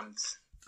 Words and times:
und 0.00 0.18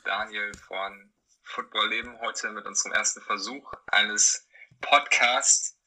Daniel 0.05 0.53
von 0.55 1.11
Football 1.43 1.89
Leben 1.89 2.21
heute 2.21 2.51
mit 2.51 2.67
unserem 2.67 2.93
ersten 2.93 3.23
Versuch 3.23 3.73
eines 3.87 4.47
Podcasts. 4.81 5.79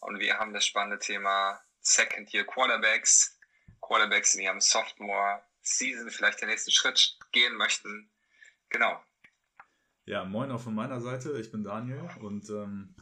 Und 0.00 0.20
wir 0.20 0.38
haben 0.38 0.54
das 0.54 0.64
spannende 0.64 0.98
Thema 0.98 1.60
Second 1.80 2.32
Year 2.32 2.44
Quarterbacks. 2.44 3.38
Quarterbacks 3.80 4.32
die 4.32 4.44
ihrem 4.44 4.60
Sophomore 4.60 5.42
Season 5.60 6.10
vielleicht 6.10 6.40
den 6.40 6.48
nächsten 6.48 6.70
Schritt 6.70 7.18
gehen 7.32 7.56
möchten. 7.56 8.10
Genau. 8.70 9.02
Ja, 10.06 10.24
moin 10.24 10.50
auch 10.50 10.60
von 10.60 10.74
meiner 10.74 11.00
Seite. 11.00 11.38
Ich 11.38 11.50
bin 11.52 11.62
Daniel 11.62 12.08
und 12.20 12.48
ähm, 12.48 12.96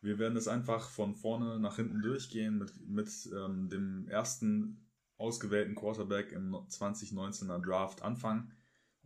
wir 0.00 0.18
werden 0.18 0.36
es 0.36 0.48
einfach 0.48 0.90
von 0.90 1.14
vorne 1.14 1.58
nach 1.58 1.76
hinten 1.76 2.02
durchgehen 2.02 2.58
mit, 2.58 2.72
mit 2.86 3.08
ähm, 3.32 3.68
dem 3.70 4.08
ersten 4.08 4.90
ausgewählten 5.16 5.74
Quarterback 5.74 6.32
im 6.32 6.54
2019er 6.54 7.64
Draft 7.64 8.02
anfangen 8.02 8.57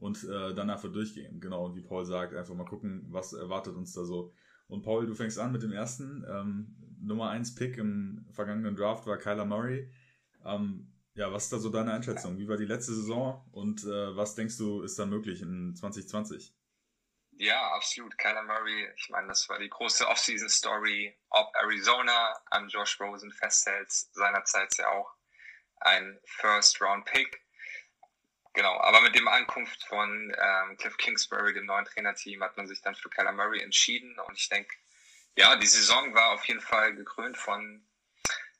und 0.02 0.24
äh, 0.24 0.52
dann 0.52 0.68
einfach 0.68 0.92
durchgehen. 0.92 1.40
Genau, 1.40 1.76
wie 1.76 1.80
Paul 1.80 2.04
sagt, 2.04 2.34
einfach 2.34 2.54
mal 2.54 2.64
gucken, 2.64 3.06
was 3.10 3.32
erwartet 3.34 3.76
uns 3.76 3.92
da 3.92 4.04
so. 4.04 4.34
Und 4.66 4.82
Paul, 4.82 5.06
du 5.06 5.14
fängst 5.14 5.38
an 5.38 5.52
mit 5.52 5.62
dem 5.62 5.70
ersten. 5.70 6.26
Ähm, 6.28 6.76
Nummer 7.00 7.30
1 7.30 7.54
Pick 7.54 7.78
im 7.78 8.26
vergangenen 8.32 8.74
Draft 8.74 9.06
war 9.06 9.16
Kyler 9.16 9.44
Murray. 9.44 9.88
Ähm, 10.44 10.92
ja, 11.14 11.32
was 11.32 11.44
ist 11.44 11.52
da 11.52 11.58
so 11.58 11.70
deine 11.70 11.92
Einschätzung? 11.92 12.36
Wie 12.36 12.48
war 12.48 12.56
die 12.56 12.64
letzte 12.64 12.92
Saison 12.94 13.48
und 13.52 13.84
äh, 13.84 14.16
was 14.16 14.34
denkst 14.34 14.58
du, 14.58 14.82
ist 14.82 14.98
da 14.98 15.06
möglich 15.06 15.40
in 15.40 15.76
2020? 15.76 16.52
Ja, 17.38 17.72
absolut. 17.72 18.18
Kyler 18.18 18.42
Murray, 18.42 18.88
ich 18.96 19.08
meine, 19.08 19.28
das 19.28 19.48
war 19.48 19.60
die 19.60 19.70
große 19.70 20.08
Offseason-Story, 20.08 21.16
ob 21.30 21.46
Arizona 21.62 22.34
an 22.50 22.68
Josh 22.68 23.00
Rosen 23.00 23.30
festhält, 23.30 23.92
seinerzeit 23.92 24.76
ja 24.78 24.88
auch 24.88 25.14
ein 25.76 26.18
First-Round-Pick. 26.24 27.41
Genau, 28.54 28.78
aber 28.80 29.00
mit 29.00 29.14
dem 29.14 29.28
Ankunft 29.28 29.82
von 29.84 30.34
ähm, 30.38 30.76
Cliff 30.76 30.96
Kingsbury, 30.98 31.54
dem 31.54 31.64
neuen 31.64 31.86
Trainerteam, 31.86 32.42
hat 32.42 32.56
man 32.56 32.66
sich 32.66 32.82
dann 32.82 32.94
für 32.94 33.08
Kyler 33.08 33.32
Murray 33.32 33.62
entschieden. 33.62 34.18
Und 34.20 34.38
ich 34.38 34.48
denke, 34.48 34.76
ja, 35.36 35.56
die 35.56 35.66
Saison 35.66 36.14
war 36.14 36.32
auf 36.32 36.44
jeden 36.44 36.60
Fall 36.60 36.94
gekrönt 36.94 37.38
von 37.38 37.86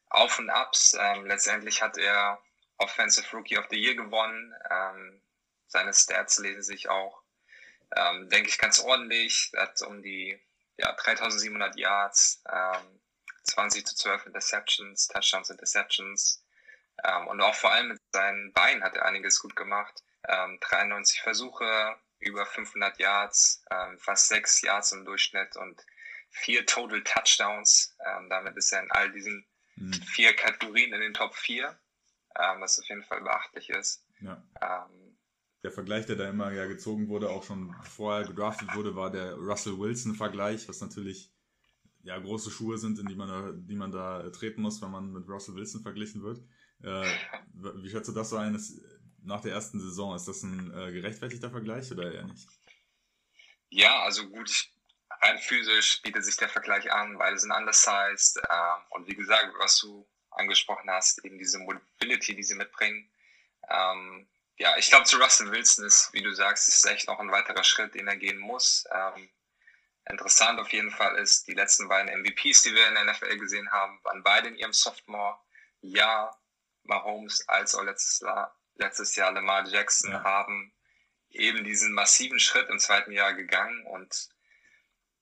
Auf 0.08 0.38
und 0.38 0.48
Abs. 0.48 0.96
Ähm, 0.98 1.26
letztendlich 1.26 1.82
hat 1.82 1.98
er 1.98 2.42
Offensive 2.78 3.36
Rookie 3.36 3.58
of 3.58 3.66
the 3.70 3.76
Year 3.76 3.94
gewonnen. 3.94 4.54
Ähm, 4.70 5.20
seine 5.66 5.92
Stats 5.92 6.38
lesen 6.38 6.62
sich 6.62 6.88
auch, 6.88 7.22
ähm, 7.94 8.30
denke 8.30 8.48
ich, 8.48 8.58
ganz 8.58 8.80
ordentlich. 8.80 9.50
Er 9.52 9.62
hat 9.62 9.82
um 9.82 10.02
die 10.02 10.40
ja, 10.78 10.92
3700 10.92 11.76
Yards, 11.76 12.42
ähm, 12.50 13.00
20 13.44 13.86
zu 13.86 13.94
12 13.94 14.26
Interceptions, 14.26 15.08
Touchdowns, 15.08 15.50
Interceptions, 15.50 16.42
ähm, 17.04 17.26
und 17.28 17.40
auch 17.40 17.54
vor 17.54 17.72
allem 17.72 17.88
mit 17.88 18.00
seinen 18.12 18.52
Beinen 18.52 18.82
hat 18.82 18.96
er 18.96 19.04
einiges 19.04 19.40
gut 19.40 19.56
gemacht. 19.56 20.02
Ähm, 20.28 20.58
93 20.60 21.20
Versuche, 21.20 21.96
über 22.20 22.46
500 22.46 22.98
Yards, 22.98 23.64
ähm, 23.70 23.98
fast 23.98 24.28
6 24.28 24.62
Yards 24.62 24.92
im 24.92 25.04
Durchschnitt 25.04 25.56
und 25.56 25.84
vier 26.30 26.64
Total 26.66 27.02
Touchdowns. 27.02 27.96
Ähm, 28.06 28.28
damit 28.30 28.56
ist 28.56 28.72
er 28.72 28.82
in 28.82 28.90
all 28.90 29.10
diesen 29.12 29.44
mhm. 29.76 29.92
vier 29.92 30.34
Kategorien 30.34 30.92
in 30.92 31.00
den 31.00 31.14
Top 31.14 31.34
4, 31.34 31.68
ähm, 32.38 32.60
was 32.60 32.78
auf 32.78 32.88
jeden 32.88 33.02
Fall 33.02 33.20
beachtlich 33.22 33.70
ist. 33.70 34.04
Ja. 34.20 34.42
Ähm, 34.60 35.18
der 35.62 35.72
Vergleich, 35.72 36.06
der 36.06 36.16
da 36.16 36.28
immer 36.28 36.52
ja 36.52 36.66
gezogen 36.66 37.08
wurde, 37.08 37.30
auch 37.30 37.44
schon 37.44 37.74
vorher 37.84 38.26
gedraftet 38.26 38.74
wurde, 38.74 38.96
war 38.96 39.10
der 39.10 39.34
Russell 39.34 39.78
Wilson-Vergleich, 39.78 40.68
was 40.68 40.80
natürlich 40.80 41.30
ja 42.02 42.18
große 42.18 42.50
Schuhe 42.50 42.78
sind, 42.78 42.98
in 42.98 43.06
die 43.06 43.14
man 43.14 43.28
da, 43.28 43.52
die 43.52 43.76
man 43.76 43.92
da 43.92 44.28
treten 44.30 44.62
muss, 44.62 44.82
wenn 44.82 44.90
man 44.90 45.12
mit 45.12 45.28
Russell 45.28 45.54
Wilson 45.54 45.82
verglichen 45.82 46.22
wird. 46.22 46.42
Äh, 46.84 47.10
wie 47.54 47.90
schätzt 47.90 48.08
du 48.08 48.12
das 48.12 48.30
so 48.30 48.36
ein? 48.36 48.54
Ist, 48.54 48.80
nach 49.24 49.40
der 49.40 49.52
ersten 49.52 49.80
Saison, 49.80 50.16
ist 50.16 50.26
das 50.26 50.42
ein 50.42 50.72
äh, 50.72 50.92
gerechtfertigter 50.92 51.50
Vergleich 51.50 51.90
oder 51.92 52.12
eher 52.12 52.24
nicht? 52.24 52.48
Ja, 53.70 54.02
also 54.02 54.28
gut, 54.28 54.68
rein 55.22 55.38
physisch 55.38 56.02
bietet 56.02 56.24
sich 56.24 56.36
der 56.36 56.48
Vergleich 56.48 56.92
an, 56.92 57.18
beide 57.18 57.38
sind 57.38 57.52
undersized. 57.52 58.38
Ähm, 58.50 58.82
und 58.90 59.06
wie 59.06 59.14
gesagt, 59.14 59.52
was 59.58 59.78
du 59.78 60.06
angesprochen 60.30 60.90
hast, 60.90 61.24
eben 61.24 61.38
diese 61.38 61.58
Mobility, 61.58 62.34
die 62.34 62.42
sie 62.42 62.54
mitbringen. 62.54 63.10
Ähm, 63.68 64.28
ja, 64.58 64.76
ich 64.76 64.88
glaube, 64.88 65.04
zu 65.04 65.16
Russell 65.18 65.50
Wilson 65.50 65.86
ist, 65.86 66.12
wie 66.12 66.22
du 66.22 66.32
sagst, 66.34 66.68
ist 66.68 66.84
echt 66.86 67.06
noch 67.06 67.18
ein 67.18 67.30
weiterer 67.30 67.64
Schritt, 67.64 67.94
den 67.94 68.08
er 68.08 68.16
gehen 68.16 68.38
muss. 68.38 68.84
Ähm, 68.92 69.30
interessant 70.08 70.60
auf 70.60 70.72
jeden 70.72 70.90
Fall 70.90 71.16
ist, 71.16 71.46
die 71.46 71.54
letzten 71.54 71.88
beiden 71.88 72.12
MVPs, 72.20 72.62
die 72.62 72.74
wir 72.74 72.88
in 72.88 72.94
der 72.94 73.04
NFL 73.04 73.38
gesehen 73.38 73.70
haben, 73.70 73.98
waren 74.04 74.22
beide 74.22 74.48
in 74.48 74.56
ihrem 74.56 74.72
Sophomore-Jahr. 74.72 76.38
Mahomes 76.84 77.48
als 77.48 77.74
auch 77.74 77.82
letztes 77.82 78.20
Jahr, 78.20 78.58
letztes 78.74 79.16
Jahr 79.16 79.32
Lamar 79.32 79.66
Jackson 79.66 80.12
ja. 80.12 80.24
haben 80.24 80.74
eben 81.30 81.64
diesen 81.64 81.92
massiven 81.92 82.38
Schritt 82.38 82.68
im 82.68 82.78
zweiten 82.78 83.12
Jahr 83.12 83.34
gegangen 83.34 83.86
und 83.86 84.28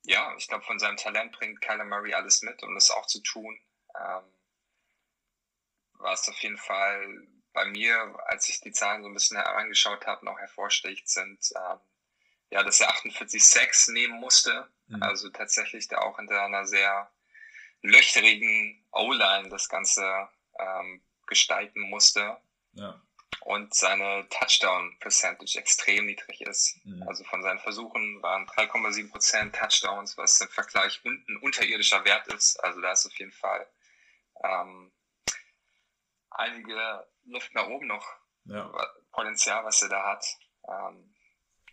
ja, 0.02 0.34
ich 0.36 0.48
glaube, 0.48 0.64
von 0.64 0.78
seinem 0.78 0.96
Talent 0.96 1.32
bringt 1.32 1.60
Kyler 1.60 1.84
Murray 1.84 2.14
alles 2.14 2.42
mit, 2.42 2.62
um 2.62 2.74
das 2.74 2.90
auch 2.90 3.06
zu 3.06 3.20
tun. 3.22 3.60
Ähm, 3.98 4.24
war 5.94 6.14
es 6.14 6.28
auf 6.28 6.38
jeden 6.38 6.56
Fall 6.56 7.26
bei 7.52 7.66
mir, 7.66 8.16
als 8.26 8.48
ich 8.48 8.60
die 8.60 8.72
Zahlen 8.72 9.02
so 9.02 9.08
ein 9.08 9.14
bisschen 9.14 9.36
herangeschaut 9.36 10.06
habe, 10.06 10.24
noch 10.24 10.38
hervorsticht 10.38 11.08
sind, 11.08 11.38
ähm, 11.56 11.80
ja, 12.50 12.62
dass 12.62 12.80
er 12.80 12.88
48 12.88 13.44
Sex 13.44 13.88
nehmen 13.88 14.18
musste. 14.18 14.68
Mhm. 14.86 15.02
Also 15.02 15.28
tatsächlich 15.30 15.88
da 15.88 15.98
auch 15.98 16.16
hinter 16.16 16.42
einer 16.42 16.66
sehr 16.66 17.12
löcherigen 17.82 18.86
O-Line 18.92 19.48
das 19.48 19.68
Ganze 19.68 20.28
ähm, 20.58 21.02
gestalten 21.30 21.80
musste. 21.88 22.36
Ja. 22.72 23.00
Und 23.42 23.74
seine 23.74 24.28
Touchdown-Percentage 24.28 25.58
extrem 25.58 26.06
niedrig 26.06 26.42
ist. 26.42 26.76
Mhm. 26.84 27.02
Also 27.08 27.24
von 27.24 27.42
seinen 27.42 27.58
Versuchen 27.58 28.22
waren 28.22 28.46
3,7% 28.46 29.52
Touchdowns, 29.52 30.18
was 30.18 30.40
im 30.42 30.48
Vergleich 30.48 31.00
unten 31.04 31.38
unterirdischer 31.38 32.04
Wert 32.04 32.26
ist. 32.28 32.62
Also 32.62 32.82
da 32.82 32.92
ist 32.92 33.06
auf 33.06 33.18
jeden 33.18 33.32
Fall 33.32 33.66
ähm, 34.44 34.92
einige 36.30 37.06
Luft 37.24 37.54
nach 37.54 37.66
oben 37.66 37.86
noch 37.86 38.06
ja. 38.44 38.70
Potenzial, 39.12 39.64
was 39.64 39.80
er 39.82 39.88
da 39.88 40.06
hat. 40.06 40.24
Ähm, 40.68 41.14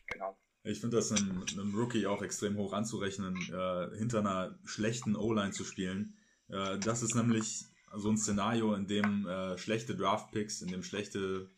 genau. 0.08 0.40
Ich 0.64 0.82
finde 0.82 0.98
das 0.98 1.12
einem, 1.12 1.46
einem, 1.50 1.76
Rookie 1.76 2.08
auch 2.08 2.22
extrem 2.22 2.58
hoch 2.58 2.74
anzurechnen, 2.74 3.36
äh, 3.36 3.98
hinter 3.98 4.20
einer 4.20 4.60
schlechten 4.66 5.16
O-Line 5.16 5.52
zu 5.52 5.64
spielen. 5.64 6.18
Äh, 6.50 6.78
das 6.80 7.02
ist 7.04 7.16
nämlich 7.16 7.66
so 8.00 8.10
ein 8.10 8.18
Szenario, 8.18 8.74
in 8.74 8.88
dem 8.88 9.28
äh, 9.28 9.58
schlechte 9.58 9.96
Draft-Picks, 9.96 10.62
in 10.62 10.70
dem 10.70 10.84
schlechte 10.84 11.50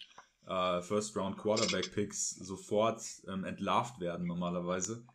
äh, 0.48 0.82
First-Round-Quarterback-Picks 0.82 2.32
sofort 2.32 3.02
ähm, 3.28 3.44
entlarvt 3.44 4.00
werden 4.00 4.26
normalerweise, 4.28 5.06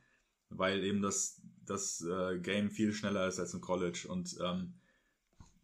weil 0.50 0.84
eben 0.84 1.02
das, 1.02 1.42
das 1.64 2.02
äh, 2.02 2.38
Game 2.38 2.70
viel 2.70 2.92
schneller 2.92 3.26
ist 3.26 3.40
als 3.40 3.54
im 3.54 3.60
College 3.60 4.06
und 4.08 4.36
ähm, 4.42 4.74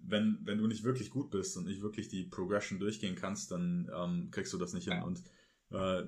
wenn, 0.02 0.38
wenn 0.44 0.58
du 0.58 0.66
nicht 0.66 0.82
wirklich 0.82 1.10
gut 1.10 1.30
bist 1.30 1.56
und 1.56 1.66
nicht 1.66 1.82
wirklich 1.82 2.08
die 2.08 2.24
Progression 2.24 2.78
durchgehen 2.78 3.16
kannst, 3.16 3.50
dann 3.50 3.90
ähm, 3.94 4.30
kriegst 4.30 4.52
du 4.52 4.58
das 4.58 4.72
nicht 4.72 4.88
hin. 4.88 5.02
Und 5.02 5.22
äh, 5.70 6.06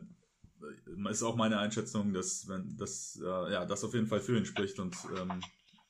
ist 1.11 1.23
auch 1.23 1.37
meine 1.37 1.59
Einschätzung, 1.59 2.13
dass 2.13 2.49
wenn 2.49 2.77
das 2.77 3.21
äh, 3.23 3.53
ja 3.53 3.67
das 3.67 3.85
auf 3.85 3.95
jeden 3.95 4.07
Fall 4.07 4.21
für 4.21 4.37
ihn 4.37 4.47
spricht 4.47 4.79
und 4.79 4.97
ähm, 5.19 5.43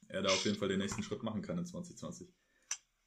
er 0.09 0.23
da 0.23 0.31
auf 0.31 0.45
jeden 0.45 0.59
Fall 0.59 0.69
den 0.69 0.79
nächsten 0.79 1.03
Schritt 1.03 1.23
machen 1.23 1.43
kann 1.43 1.59
in 1.59 1.67
2020. 1.67 2.29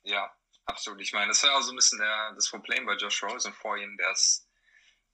Ja, 0.03 0.31
absolut. 0.65 1.01
Ich 1.01 1.13
meine, 1.13 1.27
das 1.27 1.43
war 1.43 1.55
auch 1.55 1.61
so 1.61 1.71
ein 1.71 1.75
bisschen 1.75 1.99
der, 1.99 2.33
das 2.33 2.49
Problem 2.49 2.85
bei 2.85 2.93
Josh 2.93 3.23
Rosen 3.23 3.53
vor 3.53 3.77
ihm, 3.77 3.97
dass 3.97 4.47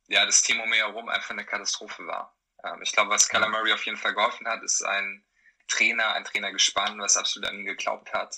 ja, 0.07 0.25
das 0.25 0.41
Team 0.41 0.59
um 0.59 0.73
ihn 0.73 0.79
herum 0.79 1.09
einfach 1.09 1.31
eine 1.31 1.45
Katastrophe 1.45 2.05
war. 2.05 2.35
Ähm, 2.63 2.81
ich 2.81 2.91
glaube, 2.91 3.09
was 3.09 3.29
Kyler 3.29 3.49
Murray 3.49 3.73
auf 3.73 3.85
jeden 3.85 3.97
Fall 3.97 4.13
geholfen 4.13 4.47
hat, 4.47 4.61
ist 4.63 4.83
ein 4.83 5.23
Trainer, 5.67 6.13
ein 6.13 6.25
Trainer 6.25 6.51
gespannt, 6.51 6.99
was 6.99 7.17
absolut 7.17 7.49
an 7.49 7.59
ihn 7.59 7.65
geglaubt 7.65 8.13
hat. 8.13 8.35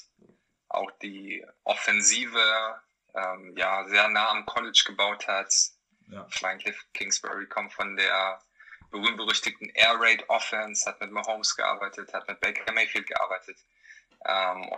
Auch 0.69 0.91
die 1.01 1.45
Offensive 1.63 2.81
ähm, 3.15 3.55
ja, 3.57 3.87
sehr 3.87 4.07
nah 4.09 4.29
am 4.29 4.45
College 4.45 4.83
gebaut 4.85 5.27
hat. 5.27 5.53
Ja. 6.09 6.27
Ich 6.29 6.41
meine, 6.41 6.59
Cliff 6.59 6.85
Kingsbury 6.93 7.47
kommt 7.47 7.73
von 7.73 7.95
der 7.95 8.39
berühmt-berüchtigten 8.91 9.69
Air 9.69 9.95
Raid 9.99 10.29
Offense, 10.29 10.85
hat 10.85 10.99
mit 11.01 11.11
Mahomes 11.11 11.55
gearbeitet, 11.55 12.13
hat 12.13 12.27
mit 12.27 12.39
Baker 12.39 12.71
Mayfield 12.73 13.07
gearbeitet. 13.07 13.57
Ähm, 14.25 14.69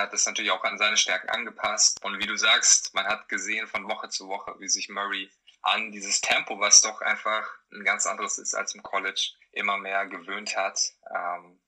hat 0.00 0.12
das 0.12 0.26
natürlich 0.26 0.50
auch 0.50 0.64
an 0.64 0.78
seine 0.78 0.96
Stärken 0.96 1.28
angepasst. 1.30 2.02
Und 2.04 2.18
wie 2.18 2.26
du 2.26 2.36
sagst, 2.36 2.94
man 2.94 3.06
hat 3.06 3.28
gesehen 3.28 3.66
von 3.66 3.88
Woche 3.88 4.08
zu 4.08 4.28
Woche, 4.28 4.54
wie 4.58 4.68
sich 4.68 4.88
Murray 4.88 5.30
an 5.62 5.90
dieses 5.90 6.20
Tempo, 6.20 6.60
was 6.60 6.80
doch 6.80 7.00
einfach 7.00 7.46
ein 7.72 7.84
ganz 7.84 8.06
anderes 8.06 8.38
ist 8.38 8.54
als 8.54 8.74
im 8.74 8.82
College, 8.82 9.32
immer 9.52 9.78
mehr 9.78 10.06
gewöhnt 10.06 10.56
hat. 10.56 10.78
Ähm, 11.14 11.58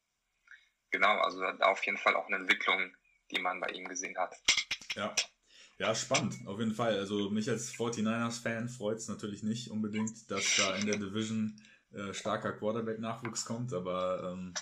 genau, 0.90 1.18
also 1.18 1.44
auf 1.44 1.84
jeden 1.84 1.98
Fall 1.98 2.14
auch 2.14 2.26
eine 2.26 2.36
Entwicklung, 2.36 2.94
die 3.30 3.40
man 3.40 3.60
bei 3.60 3.68
ihm 3.68 3.88
gesehen 3.88 4.16
hat. 4.16 4.36
Ja. 4.94 5.14
Ja, 5.78 5.94
spannend, 5.94 6.36
auf 6.46 6.58
jeden 6.58 6.74
Fall. 6.74 6.98
Also 6.98 7.30
mich 7.30 7.48
als 7.48 7.72
49ers-Fan 7.74 8.68
freut 8.68 8.98
es 8.98 9.06
natürlich 9.06 9.44
nicht 9.44 9.70
unbedingt, 9.70 10.28
dass 10.28 10.56
da 10.56 10.74
in 10.74 10.86
der 10.86 10.96
Division 10.96 11.60
äh, 11.92 12.12
starker 12.12 12.52
Quarterback-Nachwuchs 12.52 13.44
kommt, 13.44 13.72
aber 13.72 14.32
ähm, 14.32 14.54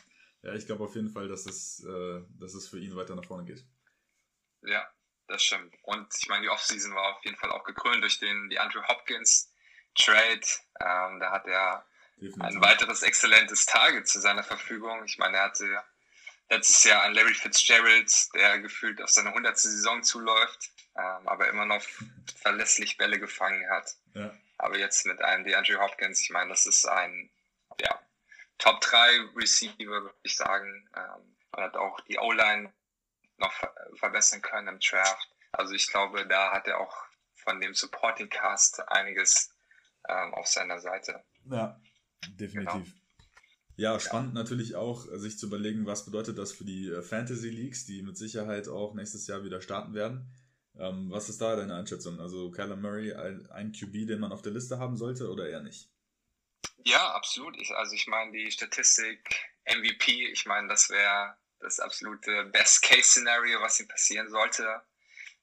ja, 0.43 0.55
ich 0.55 0.67
glaube 0.67 0.85
auf 0.85 0.95
jeden 0.95 1.11
Fall, 1.11 1.29
dass 1.29 1.47
es, 1.47 1.85
äh, 1.85 2.23
dass 2.39 2.55
es 2.55 2.69
für 2.69 2.79
ihn 2.79 2.97
weiter 2.97 3.15
nach 3.15 3.25
vorne 3.25 3.45
geht. 3.45 3.65
Ja, 4.63 4.89
das 5.27 5.43
stimmt. 5.43 5.75
Und 5.83 6.07
ich 6.21 6.29
meine, 6.29 6.43
die 6.43 6.49
Offseason 6.49 6.95
war 6.95 7.17
auf 7.17 7.25
jeden 7.25 7.37
Fall 7.37 7.51
auch 7.51 7.65
gekrönt 7.65 8.03
durch 8.03 8.19
den 8.19 8.49
die 8.49 8.59
Andrew 8.59 8.83
Hopkins 8.87 9.53
Trade. 9.95 10.41
Ähm, 10.81 11.21
da 11.21 11.31
hat 11.33 11.47
er 11.47 11.87
Definitiv. 12.17 12.43
ein 12.43 12.61
weiteres 12.61 13.03
exzellentes 13.03 13.67
Target 13.67 14.07
zu 14.09 14.21
seiner 14.21 14.45
Verfügung. 14.45 15.05
Ich 15.05 15.19
meine, 15.19 15.39
er 15.39 15.45
hatte 15.45 15.83
letztes 16.49 16.85
Jahr 16.85 17.03
einen 17.03 17.15
Larry 17.15 17.35
Fitzgerald, 17.35 18.13
der 18.35 18.61
gefühlt 18.61 19.03
auf 19.03 19.11
seine 19.11 19.31
100. 19.31 19.59
Saison 19.59 20.03
zuläuft, 20.03 20.71
ähm, 20.97 21.27
aber 21.27 21.49
immer 21.49 21.67
noch 21.67 21.83
verlässlich 22.37 22.97
Bälle 22.97 23.19
gefangen 23.19 23.69
hat. 23.71 23.97
Ja. 24.15 24.33
Aber 24.59 24.79
jetzt 24.79 25.07
mit 25.07 25.21
einem 25.23 25.45
DeAndre 25.45 25.79
Hopkins, 25.81 26.21
ich 26.21 26.31
meine, 26.31 26.51
das 26.51 26.67
ist 26.67 26.87
ein 26.87 27.31
ja, 27.81 28.01
Top 28.59 28.81
3 28.81 29.31
Receiver, 29.37 30.03
würde 30.03 30.15
ich 30.23 30.37
sagen. 30.37 30.89
Ähm, 30.97 31.37
man 31.53 31.65
hat 31.65 31.77
auch 31.77 32.01
die 32.01 32.19
O-Line 32.19 32.73
noch 33.39 33.53
ver 33.53 33.73
verbessern 33.97 34.43
können 34.43 34.69
im 34.69 34.79
Draft. 34.81 35.31
Also 35.53 35.75
ich 35.75 35.89
glaube, 35.89 36.27
da 36.27 36.53
hat 36.53 36.67
er 36.67 36.81
auch 36.81 36.95
von 37.35 37.61
dem 37.61 37.75
Supporting 37.75 38.29
Cast 38.29 38.81
einiges 38.89 39.51
ähm, 40.09 40.35
auf 40.35 40.47
seiner 40.47 40.81
Seite. 40.81 41.23
Ja, 41.51 41.81
definitiv. 42.29 42.85
Genau. 42.85 42.97
Ja, 43.77 44.01
spannend 44.01 44.35
ja. 44.35 44.43
natürlich 44.43 44.75
auch, 44.75 45.07
äh, 45.11 45.19
sich 45.19 45.39
zu 45.39 45.47
überlegen, 45.47 45.87
was 45.87 46.07
bedeutet 46.07 46.39
das 46.39 46.53
für 46.53 46.65
die 46.65 46.89
äh, 46.89 47.03
Fantasy 47.03 47.51
Leagues, 47.51 47.85
die 47.85 48.03
mit 48.03 48.17
Sicherheit 48.17 48.69
auch 48.69 48.95
nächstes 48.95 49.27
Jahr 49.27 49.45
wieder 49.45 49.61
starten 49.61 49.95
werden. 49.95 50.31
Ähm, 50.79 51.11
was 51.11 51.29
ist 51.29 51.41
da 51.41 51.57
deine 51.57 51.75
Einschätzung? 51.75 52.21
Also 52.21 52.51
Kyler 52.51 52.77
Murray 52.77 53.15
ein, 53.15 53.47
ein 53.51 53.73
QB, 53.73 54.07
den 54.07 54.21
man 54.21 54.33
auf 54.33 54.43
der 54.43 54.53
Liste 54.53 54.79
haben 54.79 54.97
sollte 54.97 55.31
oder 55.31 55.49
eher 55.49 55.63
nicht? 55.63 55.91
Ja, 56.87 57.15
absolut. 57.15 57.57
Ich, 57.61 57.75
also 57.75 57.95
ich 57.95 58.07
meine, 58.07 58.31
die 58.31 58.49
Statistik 58.51 59.19
MVP, 59.65 60.29
ich 60.29 60.47
meine, 60.47 60.69
das 60.69 60.89
wäre 60.89 61.37
das 61.59 61.81
absolute 61.81 62.45
Best-Case-Szenario, 62.45 63.61
was 63.61 63.81
ihm 63.81 63.89
passieren 63.89 64.31
sollte. 64.31 64.83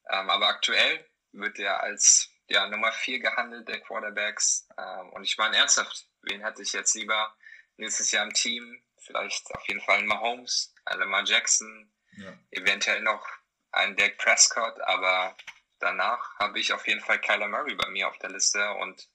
Ähm, 0.09 0.29
aber 0.29 0.47
aktuell 0.47 1.05
wird 1.33 1.59
er 1.59 1.83
als 1.83 2.29
ja, 2.47 2.65
Nummer 2.67 2.93
4 2.93 3.19
gehandelt 3.19 3.67
der 3.67 3.81
Quarterbacks. 3.81 4.69
Ähm, 4.77 5.09
und 5.09 5.25
ich 5.25 5.37
meine 5.37 5.57
ernsthaft, 5.57 6.07
wen 6.21 6.41
hätte 6.45 6.61
ich 6.61 6.71
jetzt 6.71 6.95
lieber 6.95 7.35
nächstes 7.75 8.11
Jahr 8.11 8.23
im 8.25 8.33
Team? 8.33 8.81
Vielleicht 8.99 9.53
auf 9.53 9.67
jeden 9.67 9.81
Fall 9.81 10.01
Mahomes, 10.03 10.73
Lamar 10.85 11.25
Jackson, 11.25 11.91
ja. 12.15 12.39
eventuell 12.51 13.01
noch 13.01 13.27
einen 13.73 13.97
Dak 13.97 14.17
Prescott, 14.17 14.79
aber 14.83 15.35
danach 15.79 16.39
habe 16.39 16.61
ich 16.61 16.71
auf 16.71 16.87
jeden 16.87 17.01
Fall 17.01 17.19
Kyler 17.19 17.49
Murray 17.49 17.75
bei 17.75 17.89
mir 17.89 18.07
auf 18.07 18.17
der 18.19 18.29
Liste 18.29 18.71
und 18.75 19.09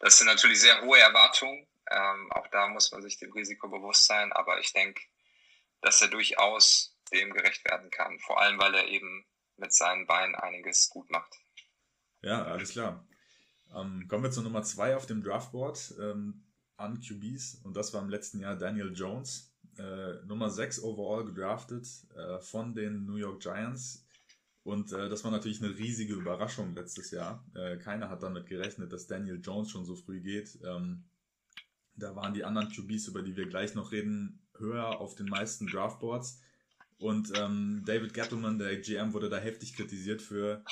das 0.00 0.18
sind 0.18 0.26
natürlich 0.26 0.60
sehr 0.60 0.82
hohe 0.82 0.98
Erwartungen. 0.98 1.66
Ähm, 1.90 2.32
auch 2.32 2.46
da 2.48 2.68
muss 2.68 2.90
man 2.92 3.02
sich 3.02 3.18
dem 3.18 3.32
Risiko 3.32 3.68
bewusst 3.68 4.06
sein, 4.06 4.32
aber 4.32 4.58
ich 4.60 4.72
denke, 4.72 5.02
dass 5.80 6.02
er 6.02 6.08
durchaus 6.08 6.96
dem 7.12 7.32
gerecht 7.32 7.64
werden 7.64 7.90
kann. 7.90 8.18
Vor 8.20 8.40
allem, 8.40 8.58
weil 8.58 8.74
er 8.74 8.88
eben 8.88 9.26
mit 9.56 9.72
seinen 9.72 10.06
Beinen 10.06 10.34
einiges 10.34 10.88
gut 10.88 11.10
macht. 11.10 11.34
Ja, 12.22 12.44
alles 12.44 12.72
klar. 12.72 13.06
Ähm, 13.74 14.06
kommen 14.08 14.24
wir 14.24 14.30
zur 14.30 14.42
Nummer 14.42 14.62
zwei 14.62 14.96
auf 14.96 15.06
dem 15.06 15.22
Draftboard 15.22 15.94
ähm, 16.00 16.44
an 16.76 17.00
QBs 17.00 17.60
und 17.64 17.76
das 17.76 17.92
war 17.92 18.02
im 18.02 18.08
letzten 18.08 18.40
Jahr 18.40 18.56
Daniel 18.56 18.92
Jones, 18.94 19.52
äh, 19.78 20.14
Nummer 20.26 20.50
6 20.50 20.82
overall 20.82 21.24
gedraftet 21.24 21.86
äh, 22.16 22.40
von 22.40 22.74
den 22.74 23.04
New 23.04 23.16
York 23.16 23.40
Giants. 23.40 24.06
Und 24.62 24.92
äh, 24.92 25.08
das 25.08 25.24
war 25.24 25.30
natürlich 25.30 25.62
eine 25.62 25.76
riesige 25.76 26.14
Überraschung 26.14 26.74
letztes 26.74 27.10
Jahr. 27.10 27.44
Äh, 27.54 27.78
keiner 27.78 28.10
hat 28.10 28.22
damit 28.22 28.46
gerechnet, 28.46 28.92
dass 28.92 29.06
Daniel 29.06 29.40
Jones 29.42 29.70
schon 29.70 29.86
so 29.86 29.96
früh 29.96 30.20
geht. 30.20 30.58
Ähm, 30.64 31.04
da 31.94 32.14
waren 32.14 32.34
die 32.34 32.44
anderen 32.44 32.70
QBs, 32.70 33.08
über 33.08 33.22
die 33.22 33.36
wir 33.36 33.48
gleich 33.48 33.74
noch 33.74 33.92
reden, 33.92 34.46
höher 34.58 35.00
auf 35.00 35.14
den 35.14 35.26
meisten 35.26 35.66
Draftboards. 35.66 36.40
Und 36.98 37.32
ähm, 37.38 37.82
David 37.86 38.12
Gettleman, 38.12 38.58
der 38.58 38.78
GM, 38.78 39.14
wurde 39.14 39.30
da 39.30 39.38
heftig 39.38 39.74
kritisiert 39.74 40.20
für. 40.20 40.62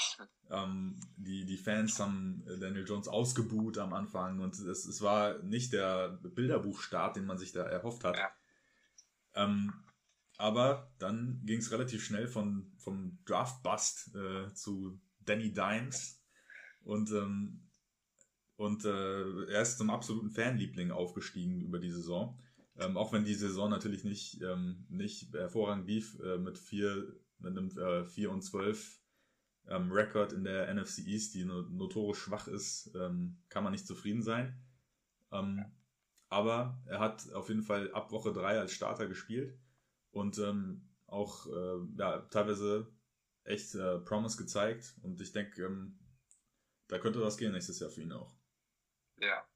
Ähm, 0.50 1.00
die, 1.16 1.46
die 1.46 1.56
Fans 1.56 1.98
haben 1.98 2.44
Daniel 2.60 2.86
Jones 2.86 3.08
ausgebuht 3.08 3.78
am 3.78 3.94
Anfang 3.94 4.40
und 4.40 4.54
es, 4.58 4.86
es 4.86 5.00
war 5.00 5.42
nicht 5.42 5.72
der 5.72 6.18
Bilderbuchstart, 6.22 7.16
den 7.16 7.26
man 7.26 7.38
sich 7.38 7.52
da 7.52 7.62
erhofft 7.62 8.04
hat. 8.04 8.16
Ja. 8.16 8.30
Ähm, 9.34 9.72
aber 10.38 10.92
dann 10.98 11.42
ging 11.44 11.58
es 11.58 11.72
relativ 11.72 12.04
schnell 12.04 12.28
von, 12.28 12.72
vom 12.78 13.18
Draft-Bust 13.26 14.14
äh, 14.14 14.54
zu 14.54 15.00
Danny 15.20 15.52
Dimes 15.52 16.22
und, 16.84 17.10
ähm, 17.10 17.68
und 18.56 18.84
äh, 18.84 19.44
er 19.46 19.62
ist 19.62 19.78
zum 19.78 19.90
absoluten 19.90 20.30
Fanliebling 20.30 20.92
aufgestiegen 20.92 21.60
über 21.60 21.80
die 21.80 21.90
Saison. 21.90 22.40
Ähm, 22.76 22.96
auch 22.96 23.12
wenn 23.12 23.24
die 23.24 23.34
Saison 23.34 23.68
natürlich 23.68 24.04
nicht, 24.04 24.40
ähm, 24.40 24.86
nicht 24.88 25.34
hervorragend 25.34 25.88
lief, 25.88 26.18
äh, 26.20 26.38
mit, 26.38 26.56
vier, 26.56 27.16
mit 27.40 27.58
einem 27.58 27.76
äh, 27.76 28.04
4 28.04 28.30
und 28.30 28.42
12 28.42 29.00
ähm, 29.66 29.90
Rekord 29.90 30.32
in 30.32 30.44
der 30.44 30.72
NFC 30.72 31.00
East, 31.00 31.34
die 31.34 31.44
notorisch 31.44 32.18
schwach 32.18 32.46
ist, 32.46 32.92
ähm, 32.94 33.42
kann 33.48 33.64
man 33.64 33.72
nicht 33.72 33.88
zufrieden 33.88 34.22
sein. 34.22 34.56
Ähm, 35.32 35.64
aber 36.28 36.80
er 36.86 37.00
hat 37.00 37.32
auf 37.32 37.48
jeden 37.48 37.62
Fall 37.62 37.92
ab 37.92 38.12
Woche 38.12 38.32
3 38.32 38.60
als 38.60 38.72
Starter 38.72 39.08
gespielt 39.08 39.58
und 40.10 40.38
ähm, 40.38 40.88
auch 41.06 41.46
äh, 41.46 41.78
ja, 41.98 42.18
teilweise 42.30 42.92
echt 43.44 43.74
äh, 43.74 43.98
Promise 43.98 44.36
gezeigt. 44.36 44.94
Und 45.02 45.20
ich 45.20 45.32
denke, 45.32 45.62
ähm, 45.62 45.98
da 46.88 46.98
könnte 46.98 47.20
was 47.22 47.36
gehen 47.36 47.52
nächstes 47.52 47.80
Jahr 47.80 47.90
für 47.90 48.02
ihn 48.02 48.12
auch. 48.12 48.34
Ja. 49.20 49.46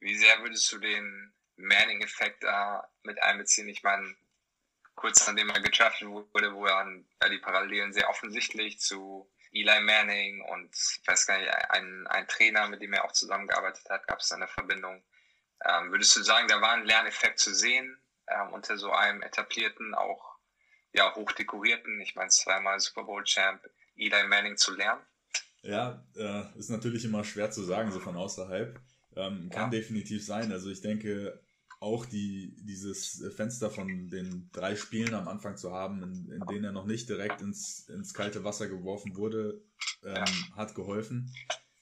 Wie 0.00 0.16
sehr 0.16 0.40
würdest 0.42 0.70
du 0.72 0.78
den 0.78 1.34
Manning-Effekt 1.56 2.42
da 2.42 2.88
mit 3.02 3.22
einbeziehen. 3.22 3.68
Ich 3.68 3.82
meine, 3.82 4.14
kurz 4.94 5.26
nachdem 5.26 5.50
er 5.50 5.60
getraftet 5.60 6.08
wurde, 6.08 6.54
wo 6.54 6.66
er 6.66 6.86
ja, 7.22 7.28
die 7.28 7.38
Parallelen 7.38 7.92
sehr 7.92 8.08
offensichtlich 8.08 8.78
zu 8.78 9.30
Eli 9.52 9.80
Manning 9.80 10.42
und 10.42 10.74
ich 10.74 11.06
weiß 11.06 11.26
gar 11.26 11.38
nicht, 11.38 11.48
ein, 11.70 12.06
ein 12.08 12.26
Trainer, 12.26 12.68
mit 12.68 12.82
dem 12.82 12.92
er 12.92 13.04
auch 13.04 13.12
zusammengearbeitet 13.12 13.88
hat, 13.88 14.06
gab 14.06 14.18
es 14.18 14.32
eine 14.32 14.48
Verbindung. 14.48 15.04
Ähm, 15.64 15.92
würdest 15.92 16.16
du 16.16 16.22
sagen, 16.22 16.48
da 16.48 16.60
war 16.60 16.72
ein 16.72 16.84
Lerneffekt 16.84 17.38
zu 17.38 17.54
sehen 17.54 17.96
ähm, 18.28 18.52
unter 18.52 18.76
so 18.76 18.90
einem 18.90 19.22
etablierten, 19.22 19.94
auch 19.94 20.36
ja, 20.92 21.14
hochdekorierten, 21.14 22.00
ich 22.00 22.14
meine 22.14 22.30
zweimal 22.30 22.78
Super 22.80 23.04
Bowl 23.04 23.24
Champ 23.24 23.60
Eli 23.96 24.26
Manning 24.28 24.56
zu 24.56 24.74
lernen? 24.74 25.02
Ja, 25.62 26.04
äh, 26.16 26.58
ist 26.58 26.70
natürlich 26.70 27.04
immer 27.04 27.24
schwer 27.24 27.50
zu 27.50 27.62
sagen, 27.62 27.90
so 27.90 28.00
von 28.00 28.16
außerhalb. 28.16 28.78
Ähm, 29.16 29.48
kann 29.50 29.72
ja. 29.72 29.78
definitiv 29.80 30.24
sein. 30.24 30.52
Also 30.52 30.70
ich 30.70 30.80
denke, 30.82 31.40
auch 31.80 32.06
die, 32.06 32.56
dieses 32.60 33.24
Fenster 33.36 33.70
von 33.70 34.08
den 34.08 34.48
drei 34.52 34.76
Spielen 34.76 35.14
am 35.14 35.28
Anfang 35.28 35.56
zu 35.56 35.72
haben, 35.72 36.02
in, 36.02 36.32
in 36.32 36.46
denen 36.46 36.64
er 36.64 36.72
noch 36.72 36.86
nicht 36.86 37.08
direkt 37.08 37.40
ins, 37.40 37.88
ins 37.88 38.14
kalte 38.14 38.44
Wasser 38.44 38.68
geworfen 38.68 39.16
wurde, 39.16 39.62
ähm, 40.02 40.14
ja. 40.14 40.24
hat 40.56 40.74
geholfen. 40.74 41.30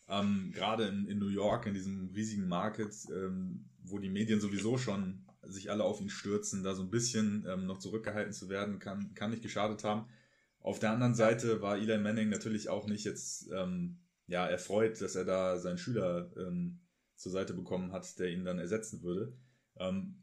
Ähm, 0.09 0.53
Gerade 0.55 0.87
in, 0.87 1.07
in 1.07 1.19
New 1.19 1.29
York, 1.29 1.67
in 1.67 1.75
diesem 1.75 2.11
riesigen 2.15 2.49
Market, 2.49 2.95
ähm, 3.11 3.69
wo 3.85 3.99
die 3.99 4.11
Medien 4.11 4.41
sowieso 4.41 4.77
schon 4.77 5.25
sich 5.43 5.71
alle 5.71 5.85
auf 5.85 6.01
ihn 6.01 6.09
stürzen, 6.09 6.63
da 6.63 6.75
so 6.75 6.83
ein 6.83 6.91
bisschen 6.91 7.45
ähm, 7.49 7.67
noch 7.67 7.79
zurückgehalten 7.79 8.33
zu 8.33 8.49
werden, 8.49 8.79
kann, 8.79 9.15
kann 9.15 9.31
nicht 9.31 9.43
geschadet 9.43 9.85
haben. 9.85 10.09
Auf 10.61 10.79
der 10.79 10.93
anderen 10.93 11.15
Seite 11.15 11.61
war 11.61 11.77
Eli 11.77 11.99
Manning 11.99 12.29
natürlich 12.29 12.69
auch 12.69 12.87
nicht 12.87 13.05
jetzt 13.05 13.51
ähm, 13.53 13.99
ja, 14.27 14.47
erfreut, 14.47 15.01
dass 15.01 15.17
er 15.17 15.25
da 15.25 15.59
seinen 15.59 15.79
Schüler 15.79 16.31
ähm, 16.37 16.81
zur 17.17 17.33
Seite 17.33 17.55
bekommen 17.55 17.93
hat, 17.93 18.19
der 18.19 18.31
ihn 18.31 18.45
dann 18.45 18.59
ersetzen 18.59 19.03
würde. 19.03 19.37
Ähm, 19.77 20.23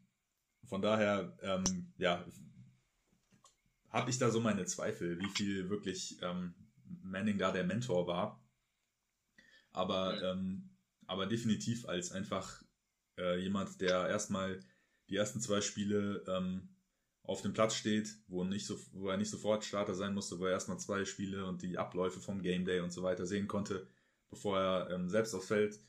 von 0.63 0.81
daher, 0.81 1.37
ähm, 1.41 1.93
ja, 1.97 2.25
habe 3.89 4.09
ich 4.09 4.17
da 4.17 4.29
so 4.29 4.39
meine 4.39 4.65
Zweifel, 4.65 5.19
wie 5.19 5.29
viel 5.29 5.69
wirklich 5.69 6.21
ähm, 6.21 6.53
Manning 7.01 7.37
da 7.37 7.51
der 7.51 7.63
Mentor 7.63 8.07
war. 8.07 8.41
Aber, 9.71 10.35
aber 11.05 11.27
definitiv 11.27 11.87
als 11.87 12.11
einfach 12.11 12.63
äh, 13.17 13.39
jemand, 13.39 13.81
der 13.81 14.07
erstmal 14.07 14.59
die 15.09 15.15
ersten 15.15 15.41
zwei 15.41 15.61
Spiele 15.61 16.23
ähm, 16.27 16.69
auf 17.23 17.41
dem 17.41 17.53
Platz 17.53 17.75
steht, 17.75 18.09
wo, 18.27 18.43
nicht 18.43 18.65
so, 18.65 18.79
wo 18.93 19.09
er 19.09 19.17
nicht 19.17 19.29
sofort 19.29 19.63
Starter 19.63 19.93
sein 19.93 20.13
musste, 20.13 20.39
wo 20.39 20.45
er 20.45 20.53
erstmal 20.53 20.79
zwei 20.79 21.05
Spiele 21.05 21.45
und 21.45 21.61
die 21.61 21.77
Abläufe 21.77 22.19
vom 22.19 22.41
Game 22.41 22.65
Day 22.65 22.79
und 22.79 22.91
so 22.91 23.03
weiter 23.03 23.25
sehen 23.25 23.47
konnte, 23.47 23.87
bevor 24.29 24.59
er 24.59 24.89
ähm, 24.91 25.09
selbst 25.09 25.33
aufs 25.33 25.47
Feld 25.47 25.79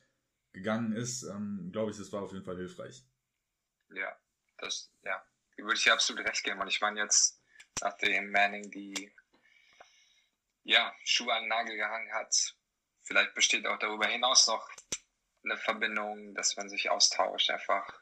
gegangen 0.52 0.92
ist, 0.92 1.22
ähm, 1.22 1.70
glaube 1.72 1.90
ich, 1.90 1.96
das 1.96 2.12
war 2.12 2.22
auf 2.22 2.32
jeden 2.32 2.44
Fall 2.44 2.56
hilfreich. 2.56 3.04
Ja, 3.90 4.16
das, 4.58 4.92
ja, 5.02 5.24
würde 5.56 5.78
ich 5.78 5.90
absolut 5.90 6.26
recht 6.26 6.44
geben. 6.44 6.60
Und 6.60 6.68
ich 6.68 6.80
meine 6.80 7.00
jetzt, 7.00 7.40
nachdem 7.80 8.30
Manning 8.30 8.70
die 8.70 9.12
ja, 10.62 10.94
Schuhe 11.04 11.32
an 11.32 11.44
den 11.44 11.48
Nagel 11.48 11.76
gehangen 11.76 12.12
hat, 12.12 12.54
vielleicht 13.02 13.34
besteht 13.34 13.66
auch 13.66 13.78
darüber 13.78 14.06
hinaus 14.06 14.46
noch 14.46 14.68
eine 15.44 15.56
Verbindung, 15.56 16.34
dass 16.34 16.56
man 16.56 16.68
sich 16.68 16.90
austauscht, 16.90 17.50
einfach 17.50 18.00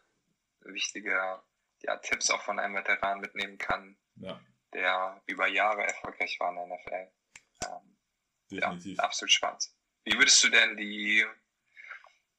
wichtige 0.60 1.40
ja, 1.82 1.96
Tipps 1.98 2.30
auch 2.30 2.42
von 2.42 2.58
einem 2.58 2.74
Veteran 2.74 3.20
mitnehmen 3.20 3.58
kann, 3.58 3.96
ja. 4.16 4.40
der 4.72 5.22
über 5.26 5.46
Jahre 5.46 5.84
erfolgreich 5.84 6.38
war 6.40 6.50
in 6.50 6.56
der 6.56 6.66
NFL. 6.66 7.12
Ähm, 7.66 7.96
Definitiv. 8.50 8.98
Ja, 8.98 9.04
absolut 9.04 9.32
spannend. 9.32 9.70
Wie 10.04 10.18
würdest 10.18 10.42
du 10.42 10.48
denn 10.48 10.76
die 10.76 11.24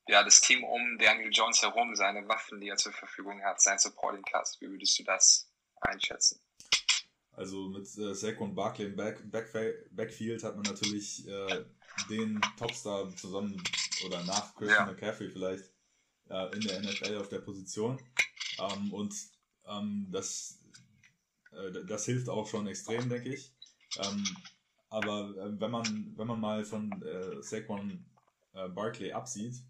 ja, 0.09 0.23
das 0.23 0.41
Team 0.41 0.63
um 0.63 0.97
Daniel 0.97 1.29
Jones 1.31 1.61
herum, 1.61 1.95
seine 1.95 2.27
Waffen, 2.27 2.59
die 2.59 2.67
er 2.67 2.77
zur 2.77 2.91
Verfügung 2.91 3.43
hat, 3.43 3.61
sein 3.61 3.77
Supporting 3.77 4.23
Cast, 4.23 4.59
wie 4.59 4.69
würdest 4.69 4.97
du 4.97 5.03
das 5.03 5.51
einschätzen? 5.81 6.41
Also 7.31 7.69
mit 7.69 7.85
äh, 7.97 8.13
Saquon 8.15 8.55
Barkley 8.55 8.87
im 8.87 8.95
Back, 8.95 9.19
Back, 9.31 9.53
Backfield 9.91 10.43
hat 10.43 10.55
man 10.55 10.63
natürlich 10.63 11.27
äh, 11.27 11.63
den 12.09 12.41
Topstar 12.57 13.15
zusammen 13.15 13.63
oder 14.05 14.23
nach 14.23 14.55
Christian 14.55 14.87
ja. 14.87 14.91
McCaffrey 14.91 15.29
vielleicht 15.29 15.71
äh, 16.29 16.55
in 16.55 16.61
der 16.61 16.81
NFL 16.81 17.17
auf 17.17 17.29
der 17.29 17.39
Position. 17.39 17.99
Ähm, 18.59 18.93
und 18.93 19.13
ähm, 19.65 20.07
das, 20.11 20.59
äh, 21.51 21.85
das 21.85 22.05
hilft 22.05 22.29
auch 22.29 22.47
schon 22.47 22.67
extrem, 22.67 23.09
denke 23.09 23.33
ich. 23.33 23.53
Ähm, 23.97 24.23
aber 24.89 25.35
äh, 25.37 25.59
wenn 25.59 25.71
man 25.71 26.13
wenn 26.15 26.27
man 26.27 26.39
mal 26.39 26.65
von 26.65 26.91
äh, 27.01 27.41
Saquon 27.41 28.05
äh, 28.53 28.69
Barkley 28.69 29.11
absieht, 29.11 29.63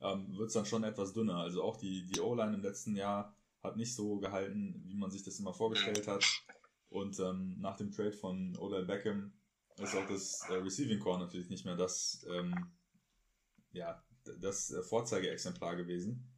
ähm, 0.00 0.36
wird 0.36 0.48
es 0.48 0.54
dann 0.54 0.66
schon 0.66 0.84
etwas 0.84 1.12
dünner. 1.12 1.36
Also 1.38 1.62
auch 1.62 1.76
die, 1.76 2.06
die 2.06 2.20
O-Line 2.20 2.54
im 2.54 2.62
letzten 2.62 2.94
Jahr 2.94 3.34
hat 3.62 3.76
nicht 3.76 3.94
so 3.94 4.18
gehalten, 4.18 4.82
wie 4.86 4.96
man 4.96 5.10
sich 5.10 5.22
das 5.22 5.38
immer 5.38 5.54
vorgestellt 5.54 6.06
hat. 6.06 6.24
Und 6.88 7.18
ähm, 7.18 7.56
nach 7.58 7.76
dem 7.76 7.90
Trade 7.90 8.12
von 8.12 8.56
Odell 8.58 8.84
Beckham 8.84 9.32
ist 9.78 9.94
auch 9.94 10.06
das 10.06 10.42
äh, 10.48 10.54
Receiving 10.54 11.00
Core 11.00 11.18
natürlich 11.18 11.50
nicht 11.50 11.64
mehr 11.64 11.76
das, 11.76 12.24
ähm, 12.30 12.54
ja, 13.72 14.02
das 14.38 14.70
äh, 14.70 14.82
Vorzeigeexemplar 14.82 15.76
gewesen. 15.76 16.32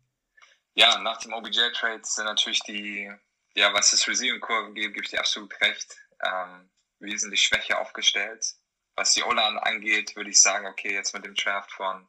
Ja, 0.74 0.98
nach 1.00 1.18
dem 1.18 1.32
OBJ-Trade 1.32 2.02
sind 2.04 2.26
natürlich 2.26 2.60
die, 2.60 3.10
ja, 3.54 3.72
was 3.74 3.90
das 3.90 4.06
Receiving 4.06 4.40
Core 4.40 4.66
angeht, 4.66 4.94
gebe 4.94 5.04
ich 5.04 5.10
dir 5.10 5.20
absolut 5.20 5.60
recht, 5.60 5.96
ähm, 6.24 6.70
wesentlich 7.00 7.42
schwächer 7.42 7.80
aufgestellt. 7.80 8.54
Was 8.94 9.14
die 9.14 9.22
O-Line 9.22 9.62
angeht, 9.64 10.16
würde 10.16 10.30
ich 10.30 10.40
sagen, 10.40 10.66
okay, 10.66 10.92
jetzt 10.92 11.14
mit 11.14 11.24
dem 11.24 11.34
Draft 11.34 11.72
von 11.72 12.08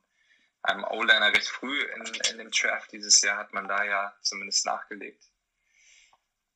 einem 0.63 0.83
O-Liner 0.83 1.33
recht 1.33 1.47
früh 1.47 1.81
in, 1.81 2.03
in 2.31 2.37
dem 2.37 2.51
Draft 2.51 2.91
dieses 2.91 3.21
Jahr 3.21 3.37
hat 3.37 3.53
man 3.53 3.67
da 3.67 3.83
ja 3.83 4.13
zumindest 4.21 4.65
nachgelegt. 4.65 5.23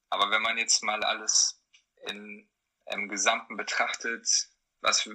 Aber 0.10 0.30
wenn 0.30 0.42
man 0.42 0.58
jetzt 0.58 0.84
mal 0.84 1.04
alles 1.04 1.60
in, 2.08 2.48
im 2.88 3.10
Gesamten 3.10 3.58
betrachtet, 3.58 4.50
was 4.82 5.10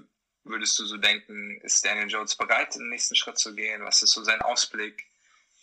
würdest 0.48 0.78
du 0.78 0.86
so 0.86 0.96
denken, 0.96 1.60
ist 1.62 1.84
Daniel 1.84 2.08
Jones 2.08 2.36
bereit, 2.36 2.74
den 2.74 2.88
nächsten 2.88 3.14
Schritt 3.14 3.38
zu 3.38 3.54
gehen? 3.54 3.82
Was 3.84 4.02
ist 4.02 4.12
so 4.12 4.22
sein 4.24 4.40
Ausblick? 4.42 5.06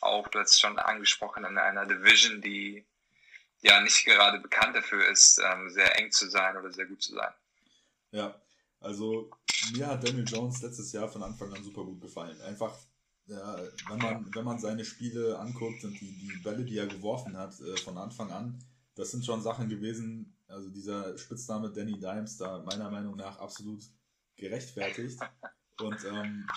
Auch, 0.02 0.28
du 0.28 0.40
hast 0.40 0.52
es 0.52 0.60
schon 0.60 0.78
angesprochen, 0.78 1.46
in 1.46 1.58
einer 1.58 1.86
Division, 1.86 2.42
die 2.42 2.86
ja 3.62 3.82
nicht 3.82 4.06
gerade 4.06 4.40
bekannt 4.40 4.76
dafür 4.76 5.08
ist, 5.10 5.40
ähm, 5.40 5.70
sehr 5.70 5.98
eng 5.98 6.12
zu 6.12 6.30
sein 6.30 6.58
oder 6.58 6.72
sehr 6.72 6.86
gut 6.86 7.02
zu 7.02 7.14
sein. 7.14 7.34
Ja, 8.12 8.40
also 8.80 9.32
mir 9.74 9.88
hat 9.88 10.04
Daniel 10.04 10.26
Jones 10.28 10.62
letztes 10.62 10.92
Jahr 10.92 11.10
von 11.10 11.24
Anfang 11.24 11.52
an 11.54 11.64
super 11.64 11.84
gut 11.84 12.02
gefallen. 12.02 12.40
Einfach, 12.42 12.78
ja, 13.26 13.60
wenn 13.90 13.98
man, 13.98 14.36
wenn 14.36 14.46
man 14.46 14.60
seine 14.60 14.86
Spiele 14.86 15.40
anguckt 15.40 15.84
und 15.84 16.00
die, 16.00 16.12
die 16.12 16.38
Bälle, 16.44 16.64
die 16.64 16.78
er 16.78 16.88
geworfen 16.88 17.36
hat 17.38 17.60
äh, 17.60 17.78
von 17.78 17.98
Anfang 17.98 18.32
an, 18.32 18.64
das 18.94 19.12
sind 19.12 19.26
schon 19.26 19.42
Sachen 19.42 19.68
gewesen, 19.70 20.38
also 20.48 20.70
dieser 20.70 21.18
Spitzname 21.18 21.72
Danny 21.72 22.00
Dimes 22.00 22.38
da 22.38 22.60
meiner 22.60 22.90
Meinung 22.92 23.16
nach 23.16 23.40
absolut 23.40 23.84
gerechtfertigt. 24.36 25.20
Und 25.82 26.04
ähm, 26.06 26.48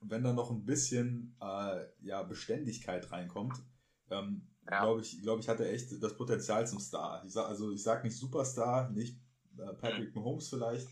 wenn 0.00 0.22
da 0.22 0.32
noch 0.32 0.50
ein 0.50 0.64
bisschen 0.64 1.36
äh, 1.40 1.84
ja, 2.02 2.22
Beständigkeit 2.22 3.10
reinkommt, 3.10 3.62
ähm, 4.10 4.46
ja. 4.70 4.82
glaube 4.82 5.00
ich, 5.00 5.20
glaub 5.22 5.40
ich, 5.40 5.48
hat 5.48 5.60
er 5.60 5.72
echt 5.72 6.02
das 6.02 6.16
Potenzial 6.16 6.66
zum 6.66 6.80
Star. 6.80 7.22
Ich 7.26 7.32
sag, 7.32 7.48
also 7.48 7.72
ich 7.72 7.82
sage 7.82 8.06
nicht 8.06 8.16
Superstar, 8.16 8.90
nicht 8.90 9.18
äh, 9.58 9.72
Patrick 9.74 10.14
Mahomes 10.14 10.48
vielleicht, 10.48 10.88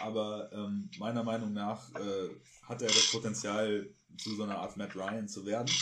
aber 0.00 0.50
ähm, 0.52 0.90
meiner 0.98 1.22
Meinung 1.22 1.52
nach 1.52 1.94
äh, 1.94 2.28
hat 2.62 2.82
er 2.82 2.88
das 2.88 3.10
Potenzial, 3.10 3.88
zu 4.18 4.34
so 4.34 4.42
einer 4.42 4.58
Art 4.58 4.76
Matt 4.76 4.94
Ryan 4.94 5.26
zu 5.26 5.46
werden. 5.46 5.72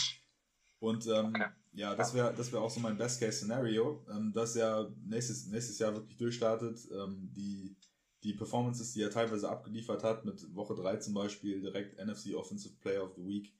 Und 0.78 1.06
ähm, 1.06 1.26
okay. 1.34 1.46
ja, 1.72 1.94
das 1.94 2.14
wäre 2.14 2.32
das 2.32 2.52
wär 2.52 2.60
auch 2.60 2.70
so 2.70 2.80
mein 2.80 2.96
Best-Case-Szenario, 2.96 4.06
ähm, 4.10 4.32
dass 4.32 4.56
er 4.56 4.90
nächstes, 5.04 5.46
nächstes 5.46 5.78
Jahr 5.78 5.94
wirklich 5.94 6.16
durchstartet. 6.16 6.78
Ähm, 6.92 7.30
die, 7.34 7.76
die 8.22 8.34
Performances, 8.34 8.92
die 8.92 9.02
er 9.02 9.10
teilweise 9.10 9.48
abgeliefert 9.48 10.04
hat, 10.04 10.24
mit 10.24 10.54
Woche 10.54 10.74
3 10.74 10.96
zum 10.96 11.14
Beispiel 11.14 11.60
direkt 11.60 11.98
NFC 11.98 12.34
Offensive 12.34 12.74
Player 12.80 13.04
of 13.04 13.14
the 13.16 13.26
Week, 13.26 13.54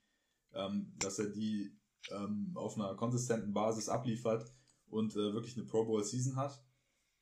ähm, 0.53 0.93
dass 0.99 1.19
er 1.19 1.29
die 1.29 1.75
ähm, 2.11 2.51
auf 2.55 2.75
einer 2.77 2.95
konsistenten 2.95 3.53
Basis 3.53 3.89
abliefert 3.89 4.51
und 4.87 5.13
äh, 5.13 5.33
wirklich 5.33 5.57
eine 5.57 5.65
Pro 5.65 5.85
Bowl 5.85 6.03
Season 6.03 6.35
hat. 6.35 6.63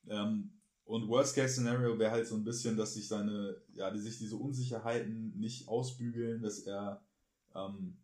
Ähm, 0.07 0.53
und 0.85 1.07
Worst 1.07 1.35
Case 1.35 1.53
Szenario 1.53 1.99
wäre 1.99 2.11
halt 2.11 2.27
so 2.27 2.35
ein 2.35 2.43
bisschen, 2.43 2.75
dass 2.75 2.95
sich 2.95 3.07
seine, 3.07 3.61
ja, 3.73 3.91
die 3.91 3.99
sich 3.99 4.17
diese 4.17 4.37
Unsicherheiten 4.37 5.37
nicht 5.37 5.67
ausbügeln, 5.67 6.41
dass 6.41 6.59
er 6.59 7.05
ähm, 7.53 7.97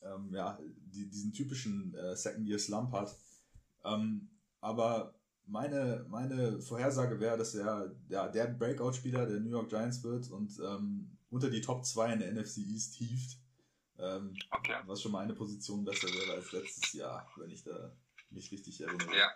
ähm, 0.00 0.32
ja, 0.32 0.58
die, 0.86 1.08
diesen 1.08 1.32
typischen 1.32 1.94
äh, 1.94 2.14
Second 2.14 2.46
Year 2.46 2.58
Slump 2.58 2.92
hat. 2.92 3.16
Ähm, 3.84 4.28
aber 4.60 5.14
meine, 5.46 6.04
meine 6.08 6.60
Vorhersage 6.60 7.20
wäre, 7.20 7.36
dass 7.36 7.54
er 7.54 7.94
ja, 8.08 8.28
der 8.28 8.46
Breakout-Spieler 8.46 9.26
der 9.26 9.40
New 9.40 9.50
York 9.50 9.68
Giants 9.68 10.02
wird 10.02 10.30
und 10.30 10.58
ähm, 10.60 11.18
unter 11.30 11.50
die 11.50 11.60
Top 11.60 11.84
2 11.84 12.12
in 12.14 12.18
der 12.20 12.32
NFC 12.32 12.58
East 12.58 12.94
hieft. 12.94 13.38
Ähm, 13.98 14.36
okay. 14.50 14.76
Was 14.86 15.02
schon 15.02 15.12
mal 15.12 15.22
eine 15.22 15.34
Position 15.34 15.84
besser 15.84 16.08
wäre 16.08 16.34
als 16.34 16.52
letztes 16.52 16.92
Jahr, 16.94 17.30
wenn 17.36 17.50
ich 17.50 17.62
da 17.62 17.92
mich 18.30 18.50
richtig 18.50 18.80
erinnere. 18.80 19.16
Ja, 19.16 19.32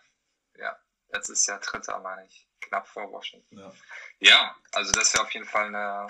ja. 0.58 0.78
Letztes 1.10 1.46
Jahr 1.46 1.58
Dritter, 1.60 1.98
meine 2.00 2.26
ich. 2.26 2.46
Knapp 2.60 2.86
vor 2.86 3.10
Washington. 3.10 3.58
Ja, 3.58 3.72
ja 4.18 4.56
also 4.72 4.92
das 4.92 5.14
wäre 5.14 5.24
auf 5.24 5.32
jeden 5.32 5.46
Fall 5.46 5.66
eine, 5.66 6.06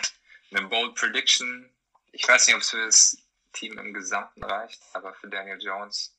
eine 0.50 0.68
bold 0.68 0.94
Prediction. 0.96 1.70
Ich 2.12 2.26
weiß 2.26 2.46
nicht, 2.46 2.56
ob 2.56 2.62
es 2.62 2.70
für 2.70 2.84
das 2.84 3.16
Team 3.52 3.78
im 3.78 3.94
Gesamten 3.94 4.42
reicht, 4.42 4.82
aber 4.94 5.14
für 5.14 5.28
Daniel 5.28 5.58
Jones 5.60 6.16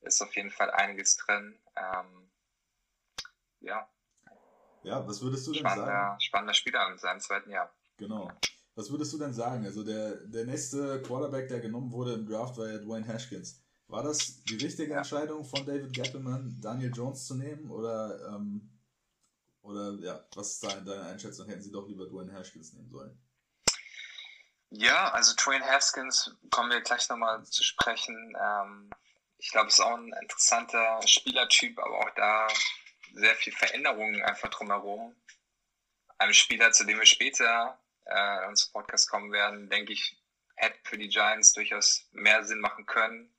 ist 0.00 0.20
auf 0.22 0.34
jeden 0.34 0.50
Fall 0.50 0.70
einiges 0.70 1.16
drin. 1.16 1.58
Ähm, 1.76 2.25
ja. 3.60 3.88
Ja, 4.82 5.06
was 5.06 5.20
würdest 5.20 5.46
du 5.46 5.52
denn 5.52 5.60
spannender, 5.60 5.86
sagen? 5.86 6.20
Spannender 6.20 6.54
Spieler 6.54 6.92
in 6.92 6.98
seinem 6.98 7.20
zweiten 7.20 7.50
Jahr. 7.50 7.72
Genau. 7.96 8.30
Was 8.76 8.90
würdest 8.90 9.12
du 9.12 9.18
denn 9.18 9.32
sagen? 9.32 9.64
Also 9.64 9.82
der, 9.82 10.16
der 10.26 10.44
nächste 10.44 11.02
Quarterback, 11.02 11.48
der 11.48 11.60
genommen 11.60 11.90
wurde 11.92 12.12
im 12.12 12.26
Draft, 12.26 12.56
war 12.58 12.68
ja 12.68 12.78
Dwayne 12.78 13.08
Haskins. 13.08 13.62
War 13.88 14.02
das 14.02 14.42
die 14.44 14.56
richtige. 14.56 14.94
Entscheidung 14.94 15.44
von 15.44 15.64
David 15.64 15.92
Gettleman, 15.92 16.58
Daniel 16.60 16.92
Jones 16.94 17.26
zu 17.26 17.34
nehmen? 17.34 17.70
Oder, 17.70 18.34
ähm, 18.34 18.70
oder 19.62 19.92
ja, 20.00 20.24
was 20.34 20.52
ist 20.52 20.64
deine 20.64 21.02
Einschätzung? 21.06 21.48
Hätten 21.48 21.62
sie 21.62 21.72
doch 21.72 21.88
lieber 21.88 22.06
Dwayne 22.06 22.32
Haskins 22.32 22.72
nehmen 22.72 22.90
sollen? 22.90 23.18
Ja, 24.70 25.10
also 25.12 25.34
Dwayne 25.36 25.64
Haskins 25.64 26.34
kommen 26.50 26.70
wir 26.70 26.80
gleich 26.80 27.08
nochmal 27.08 27.44
zu 27.44 27.62
sprechen. 27.62 28.36
Ähm, 28.38 28.90
ich 29.38 29.50
glaube, 29.52 29.68
es 29.68 29.74
ist 29.74 29.80
auch 29.80 29.96
ein 29.96 30.12
interessanter 30.20 31.00
Spielertyp, 31.06 31.78
aber 31.78 31.98
auch 31.98 32.10
da 32.16 32.48
sehr 33.16 33.34
viel 33.34 33.52
Veränderungen 33.52 34.22
einfach 34.22 34.50
drumherum. 34.50 35.16
Ein 36.18 36.34
Spieler, 36.34 36.72
zu 36.72 36.84
dem 36.84 36.98
wir 36.98 37.06
später 37.06 37.78
äh, 38.04 38.42
in 38.42 38.48
unserem 38.50 38.72
Podcast 38.72 39.10
kommen 39.10 39.32
werden, 39.32 39.68
denke 39.68 39.92
ich, 39.92 40.16
hätte 40.56 40.78
für 40.84 40.98
die 40.98 41.08
Giants 41.08 41.52
durchaus 41.52 42.08
mehr 42.12 42.44
Sinn 42.44 42.60
machen 42.60 42.86
können, 42.86 43.34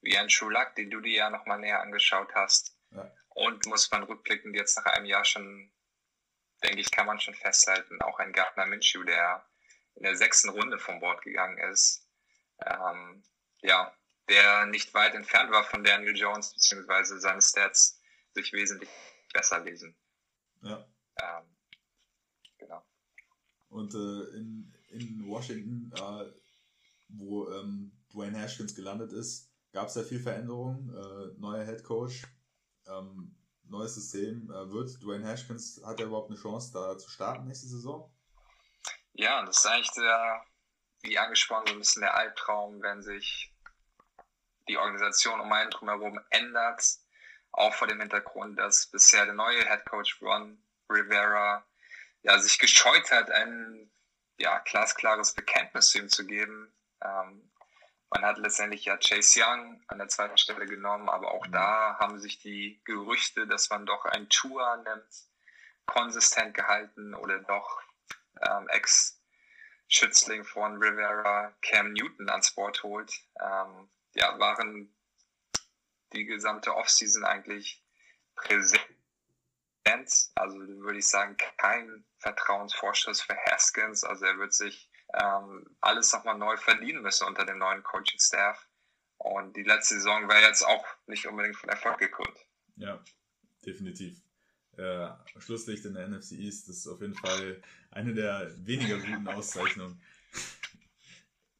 wie 0.00 0.16
ein 0.16 0.28
Luck, 0.40 0.74
den 0.76 0.90
du 0.90 1.00
dir 1.00 1.16
ja 1.16 1.30
nochmal 1.30 1.58
näher 1.58 1.80
angeschaut 1.80 2.34
hast. 2.34 2.76
Ja. 2.90 3.10
Und 3.30 3.66
muss 3.66 3.90
man 3.90 4.02
rückblickend 4.02 4.56
jetzt 4.56 4.76
nach 4.76 4.86
einem 4.86 5.06
Jahr 5.06 5.24
schon, 5.24 5.72
denke 6.62 6.80
ich, 6.80 6.90
kann 6.90 7.06
man 7.06 7.20
schon 7.20 7.34
festhalten, 7.34 8.00
auch 8.02 8.18
ein 8.18 8.32
Gardner 8.32 8.66
Minshew, 8.66 9.04
der 9.04 9.46
in 9.94 10.04
der 10.04 10.16
sechsten 10.16 10.50
Runde 10.50 10.78
vom 10.78 11.00
Bord 11.00 11.22
gegangen 11.22 11.58
ist, 11.70 12.06
ähm, 12.64 13.24
ja, 13.60 13.94
der 14.28 14.66
nicht 14.66 14.94
weit 14.94 15.14
entfernt 15.14 15.50
war 15.50 15.64
von 15.64 15.84
Daniel 15.84 16.16
Jones, 16.16 16.52
beziehungsweise 16.52 17.18
seine 17.18 17.42
Stats 17.42 18.00
sich 18.34 18.52
wesentlich 18.52 18.88
besser 19.32 19.60
lesen. 19.60 19.96
Ja. 20.62 20.86
Ähm, 21.20 21.44
genau. 22.58 22.84
Und 23.68 23.94
äh, 23.94 24.36
in, 24.36 24.74
in 24.90 25.26
Washington, 25.26 25.92
äh, 25.94 26.32
wo 27.08 27.50
ähm, 27.50 27.92
Dwayne 28.12 28.40
Haskins 28.40 28.74
gelandet 28.74 29.12
ist, 29.12 29.52
gab 29.72 29.88
es 29.88 29.94
ja 29.94 30.02
viel 30.02 30.20
Veränderung. 30.20 30.88
Äh, 30.90 31.38
neuer 31.38 31.64
Head 31.64 31.84
Coach, 31.84 32.24
ähm, 32.86 33.36
neues 33.64 33.94
System. 33.94 34.50
Äh, 34.50 34.70
wird 34.70 35.02
Dwayne 35.02 35.26
Haskins, 35.26 35.80
hat 35.84 36.00
er 36.00 36.06
überhaupt 36.06 36.30
eine 36.30 36.38
Chance, 36.38 36.72
da 36.72 36.98
zu 36.98 37.10
starten 37.10 37.46
nächste 37.46 37.68
Saison? 37.68 38.10
Ja, 39.12 39.44
das 39.44 39.58
ist 39.58 39.66
eigentlich 39.66 39.90
der, 39.92 40.42
wie 41.02 41.18
angesprochen, 41.18 41.66
so 41.66 41.72
ein 41.74 41.78
bisschen 41.80 42.02
der 42.02 42.14
Albtraum, 42.14 42.80
wenn 42.82 43.02
sich 43.02 43.52
die 44.68 44.76
Organisation 44.76 45.40
um 45.40 45.52
einen 45.52 45.70
drumherum 45.70 46.20
ändert. 46.30 46.82
Auch 47.58 47.74
vor 47.74 47.88
dem 47.88 47.98
Hintergrund, 47.98 48.56
dass 48.56 48.86
bisher 48.86 49.24
der 49.24 49.34
neue 49.34 49.66
Head 49.66 49.84
Coach 49.84 50.22
Ron 50.22 50.62
Rivera 50.88 51.66
ja, 52.22 52.38
sich 52.38 52.60
gescheut 52.60 53.10
hat, 53.10 53.32
ein 53.32 53.90
ja, 54.38 54.60
glasklares 54.60 55.34
Bekenntnis 55.34 55.88
zu 55.88 55.98
ihm 55.98 56.08
zu 56.08 56.24
geben. 56.24 56.72
Ähm, 57.02 57.50
man 58.10 58.24
hat 58.24 58.38
letztendlich 58.38 58.84
ja 58.84 58.96
Chase 58.96 59.40
Young 59.42 59.82
an 59.88 59.98
der 59.98 60.06
zweiten 60.06 60.38
Stelle 60.38 60.66
genommen, 60.66 61.08
aber 61.08 61.32
auch 61.32 61.48
da 61.48 61.96
haben 61.98 62.20
sich 62.20 62.38
die 62.38 62.80
Gerüchte, 62.84 63.48
dass 63.48 63.70
man 63.70 63.86
doch 63.86 64.04
ein 64.04 64.28
Tour 64.28 64.76
nimmt, 64.76 65.08
konsistent 65.84 66.54
gehalten 66.54 67.12
oder 67.14 67.40
doch 67.40 67.82
ähm, 68.40 68.68
Ex-Schützling 68.68 70.44
von 70.44 70.80
Rivera 70.80 71.52
Cam 71.60 71.92
Newton 71.92 72.30
ans 72.30 72.52
Board 72.52 72.84
holt, 72.84 73.12
ähm, 73.40 73.90
ja, 74.14 74.38
waren 74.38 74.94
die 76.12 76.24
gesamte 76.24 76.74
Offseason 76.74 77.24
eigentlich 77.24 77.82
präsent. 78.34 78.82
Also 80.34 80.58
würde 80.58 80.98
ich 80.98 81.08
sagen, 81.08 81.36
kein 81.56 82.04
Vertrauensvorschuss 82.18 83.22
für 83.22 83.36
Haskins. 83.46 84.04
Also 84.04 84.26
er 84.26 84.38
wird 84.38 84.52
sich 84.52 84.90
ähm, 85.14 85.76
alles 85.80 86.12
nochmal 86.12 86.36
neu 86.36 86.56
verdienen 86.56 87.02
müssen 87.02 87.26
unter 87.26 87.44
dem 87.44 87.58
neuen 87.58 87.82
Coaching-Staff. 87.82 88.68
Und 89.16 89.56
die 89.56 89.62
letzte 89.62 89.94
Saison 89.94 90.28
war 90.28 90.40
jetzt 90.40 90.62
auch 90.62 90.86
nicht 91.06 91.26
unbedingt 91.26 91.56
von 91.56 91.68
Erfolg 91.70 91.98
gekrönt. 91.98 92.36
Ja, 92.76 93.02
definitiv. 93.64 94.20
Äh, 94.76 95.08
Schlusslicht 95.38 95.84
in 95.86 95.94
der 95.94 96.06
NFC 96.06 96.32
East 96.32 96.68
ist 96.68 96.86
auf 96.86 97.00
jeden 97.00 97.16
Fall 97.16 97.60
eine 97.90 98.14
der 98.14 98.52
weniger 98.64 98.98
guten 98.98 99.26
Auszeichnungen. 99.26 100.00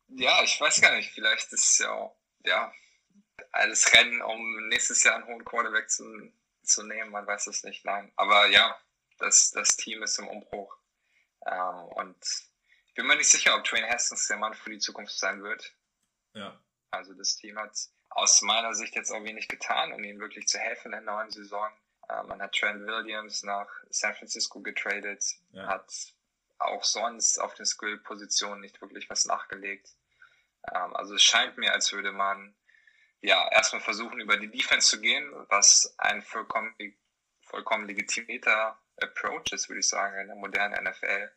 Ja, 0.08 0.42
ich 0.44 0.60
weiß 0.60 0.80
gar 0.80 0.94
nicht. 0.94 1.10
Vielleicht 1.10 1.52
ist 1.52 1.72
es 1.72 1.78
ja, 1.78 2.12
ja 2.44 2.72
alles 3.52 3.92
Rennen, 3.92 4.22
um 4.22 4.68
nächstes 4.68 5.02
Jahr 5.04 5.16
einen 5.16 5.26
hohen 5.26 5.44
Quarterback 5.44 5.90
zu, 5.90 6.04
zu 6.62 6.82
nehmen. 6.82 7.10
Man 7.10 7.26
weiß 7.26 7.46
es 7.48 7.64
nicht. 7.64 7.84
Nein. 7.84 8.12
Aber 8.16 8.46
ja, 8.46 8.78
das, 9.18 9.50
das 9.50 9.76
Team 9.76 10.02
ist 10.02 10.18
im 10.18 10.28
Umbruch. 10.28 10.76
Ähm, 11.46 11.84
und 11.96 12.16
ich 12.86 12.94
bin 12.94 13.06
mir 13.06 13.16
nicht 13.16 13.30
sicher, 13.30 13.56
ob 13.56 13.64
Dwayne 13.64 13.88
Haskins 13.88 14.26
der 14.28 14.38
Mann 14.38 14.54
für 14.54 14.70
die 14.70 14.78
Zukunft 14.78 15.16
sein 15.16 15.42
wird. 15.42 15.74
Ja. 16.34 16.58
Also 16.90 17.14
das 17.14 17.36
Team 17.36 17.58
hat 17.58 17.76
aus 18.10 18.42
meiner 18.42 18.74
Sicht 18.74 18.94
jetzt 18.94 19.10
auch 19.10 19.22
wenig 19.22 19.48
getan, 19.48 19.92
um 19.92 20.02
ihnen 20.02 20.20
wirklich 20.20 20.46
zu 20.48 20.58
helfen 20.58 20.86
in 20.86 20.92
der 20.92 21.00
neuen 21.00 21.30
Saison. 21.30 21.70
Äh, 22.08 22.22
man 22.24 22.40
hat 22.40 22.54
Trent 22.54 22.86
Williams 22.86 23.42
nach 23.42 23.68
San 23.90 24.14
Francisco 24.14 24.60
getradet, 24.60 25.24
ja. 25.50 25.66
hat 25.66 25.92
auch 26.58 26.82
sonst 26.82 27.38
auf 27.38 27.54
den 27.54 27.66
Skill-Positionen 27.66 28.60
nicht 28.60 28.80
wirklich 28.80 29.08
was 29.10 29.26
nachgelegt. 29.26 29.94
Ähm, 30.72 30.96
also 30.96 31.14
es 31.14 31.22
scheint 31.22 31.56
mir, 31.58 31.72
als 31.72 31.92
würde 31.92 32.12
man 32.12 32.54
ja 33.20 33.48
erstmal 33.50 33.82
versuchen, 33.82 34.20
über 34.20 34.36
die 34.36 34.50
Defense 34.50 34.88
zu 34.88 35.00
gehen, 35.00 35.30
was 35.48 35.94
ein 35.98 36.22
vollkommen, 36.22 36.74
vollkommen 37.40 37.86
legitimierter 37.86 38.78
Approach 39.00 39.52
ist, 39.52 39.68
würde 39.68 39.80
ich 39.80 39.88
sagen, 39.88 40.20
in 40.20 40.28
der 40.28 40.36
modernen 40.36 40.84
NFL. 40.84 41.30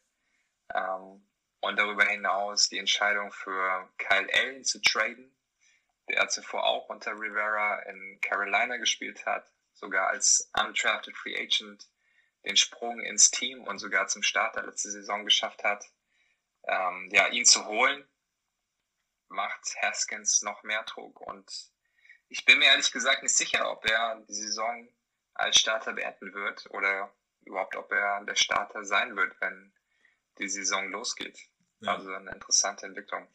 Ähm, 0.73 1.27
und 1.61 1.77
darüber 1.77 2.05
hinaus 2.05 2.69
die 2.69 2.79
Entscheidung 2.79 3.31
für 3.31 3.89
Kyle 3.97 4.27
Allen 4.33 4.63
zu 4.63 4.81
traden, 4.81 5.31
der 6.09 6.27
zuvor 6.27 6.65
auch 6.65 6.89
unter 6.89 7.11
Rivera 7.11 7.79
in 7.83 8.19
Carolina 8.21 8.77
gespielt 8.77 9.25
hat, 9.25 9.51
sogar 9.73 10.07
als 10.07 10.49
undrafted 10.59 11.15
Free 11.15 11.37
Agent 11.37 11.87
den 12.45 12.57
Sprung 12.57 12.99
ins 13.01 13.29
Team 13.29 13.61
und 13.63 13.77
sogar 13.77 14.07
zum 14.07 14.23
Starter 14.23 14.63
letzte 14.63 14.89
Saison 14.89 15.23
geschafft 15.23 15.63
hat. 15.63 15.85
Ähm, 16.63 17.09
ja, 17.11 17.27
ihn 17.27 17.45
zu 17.45 17.65
holen, 17.65 18.07
macht 19.31 19.75
Haskins 19.81 20.41
noch 20.41 20.63
mehr 20.63 20.83
Druck 20.83 21.21
und 21.21 21.71
ich 22.29 22.45
bin 22.45 22.59
mir 22.59 22.65
ehrlich 22.65 22.91
gesagt 22.91 23.23
nicht 23.23 23.35
sicher, 23.35 23.69
ob 23.71 23.85
er 23.85 24.23
die 24.27 24.33
Saison 24.33 24.87
als 25.33 25.57
Starter 25.57 25.93
beenden 25.93 26.33
wird 26.33 26.65
oder 26.71 27.13
überhaupt, 27.45 27.75
ob 27.75 27.91
er 27.91 28.23
der 28.23 28.35
Starter 28.35 28.85
sein 28.85 29.15
wird, 29.15 29.35
wenn 29.41 29.73
die 30.39 30.47
Saison 30.47 30.89
losgeht. 30.91 31.39
Ja. 31.81 31.95
Also 31.95 32.13
eine 32.13 32.31
interessante 32.31 32.85
Entwicklung. 32.85 33.27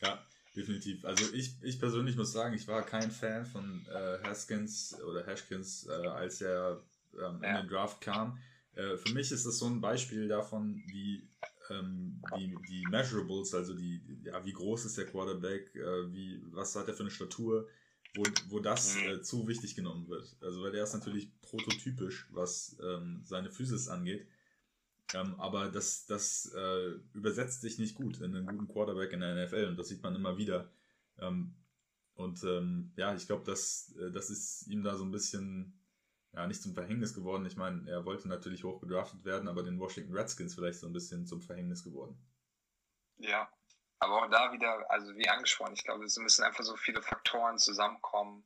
Ja, 0.00 0.26
definitiv. 0.54 1.04
Also 1.04 1.32
ich, 1.32 1.54
ich 1.62 1.78
persönlich 1.78 2.16
muss 2.16 2.32
sagen, 2.32 2.54
ich 2.54 2.68
war 2.68 2.82
kein 2.82 3.10
Fan 3.10 3.46
von 3.46 3.86
äh, 3.88 4.18
Haskins 4.26 5.00
oder 5.02 5.26
Hashkins, 5.26 5.86
äh, 5.86 6.06
als 6.08 6.40
er 6.40 6.82
ähm, 7.14 7.40
ja. 7.42 7.50
in 7.50 7.56
den 7.56 7.68
Draft 7.68 8.00
kam. 8.00 8.38
Äh, 8.74 8.96
für 8.96 9.14
mich 9.14 9.30
ist 9.30 9.46
das 9.46 9.58
so 9.58 9.66
ein 9.66 9.80
Beispiel 9.80 10.28
davon, 10.28 10.82
wie 10.86 11.28
ähm, 11.70 12.20
die, 12.36 12.56
die 12.68 12.84
Measurables, 12.90 13.54
also 13.54 13.74
die, 13.74 14.02
ja, 14.24 14.44
wie 14.44 14.52
groß 14.52 14.84
ist 14.84 14.98
der 14.98 15.06
Quarterback, 15.06 15.74
äh, 15.74 16.12
wie, 16.12 16.42
was 16.52 16.74
hat 16.76 16.88
er 16.88 16.94
für 16.94 17.02
eine 17.02 17.10
Statur, 17.10 17.68
wo, 18.14 18.22
wo 18.48 18.60
das 18.60 18.96
mhm. 18.96 19.02
äh, 19.02 19.22
zu 19.22 19.46
wichtig 19.48 19.74
genommen 19.74 20.08
wird. 20.08 20.36
Also 20.40 20.62
weil 20.62 20.72
der 20.72 20.84
ist 20.84 20.94
natürlich 20.94 21.28
prototypisch, 21.40 22.28
was 22.30 22.76
ähm, 22.82 23.22
seine 23.24 23.50
Physis 23.50 23.88
angeht. 23.88 24.26
Ähm, 25.14 25.34
aber 25.38 25.68
das, 25.68 26.06
das 26.06 26.52
äh, 26.54 26.92
übersetzt 27.12 27.60
sich 27.60 27.78
nicht 27.78 27.94
gut 27.94 28.20
in 28.20 28.34
einen 28.34 28.46
guten 28.46 28.68
Quarterback 28.68 29.12
in 29.12 29.20
der 29.20 29.46
NFL 29.46 29.66
und 29.66 29.78
das 29.78 29.88
sieht 29.88 30.02
man 30.02 30.14
immer 30.14 30.36
wieder. 30.36 30.70
Ähm, 31.18 31.54
und 32.14 32.42
ähm, 32.44 32.92
ja, 32.96 33.14
ich 33.14 33.26
glaube, 33.26 33.44
das, 33.44 33.94
äh, 34.00 34.10
das 34.10 34.30
ist 34.30 34.66
ihm 34.68 34.82
da 34.82 34.96
so 34.96 35.04
ein 35.04 35.10
bisschen 35.10 35.78
ja, 36.34 36.46
nicht 36.46 36.62
zum 36.62 36.74
Verhängnis 36.74 37.14
geworden. 37.14 37.46
Ich 37.46 37.56
meine, 37.56 37.88
er 37.88 38.04
wollte 38.04 38.28
natürlich 38.28 38.64
hoch 38.64 38.80
gedraftet 38.80 39.24
werden, 39.24 39.48
aber 39.48 39.62
den 39.62 39.78
Washington 39.78 40.16
Redskins 40.16 40.54
vielleicht 40.54 40.80
so 40.80 40.86
ein 40.86 40.92
bisschen 40.92 41.26
zum 41.26 41.40
Verhängnis 41.40 41.84
geworden. 41.84 42.18
Ja, 43.18 43.48
aber 44.00 44.22
auch 44.22 44.30
da 44.30 44.52
wieder, 44.52 44.90
also 44.90 45.16
wie 45.16 45.28
angesprochen, 45.28 45.74
ich 45.74 45.84
glaube, 45.84 46.04
es 46.04 46.16
müssen 46.16 46.44
einfach 46.44 46.64
so 46.64 46.76
viele 46.76 47.02
Faktoren 47.02 47.58
zusammenkommen, 47.58 48.44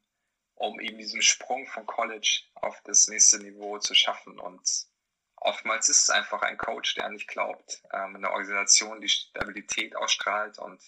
um 0.54 0.78
eben 0.80 0.98
diesen 0.98 1.22
Sprung 1.22 1.66
von 1.66 1.86
College 1.86 2.42
auf 2.54 2.80
das 2.84 3.08
nächste 3.08 3.38
Niveau 3.38 3.78
zu 3.78 3.94
schaffen. 3.94 4.38
Und 4.38 4.86
oftmals 5.36 5.88
ist 5.88 6.02
es 6.02 6.10
einfach 6.10 6.42
ein 6.42 6.58
Coach, 6.58 6.94
der 6.94 7.08
nicht 7.08 7.28
glaubt, 7.28 7.82
ähm, 7.92 8.16
eine 8.16 8.30
Organisation, 8.30 9.00
die 9.00 9.08
Stabilität 9.08 9.96
ausstrahlt 9.96 10.58
und 10.58 10.82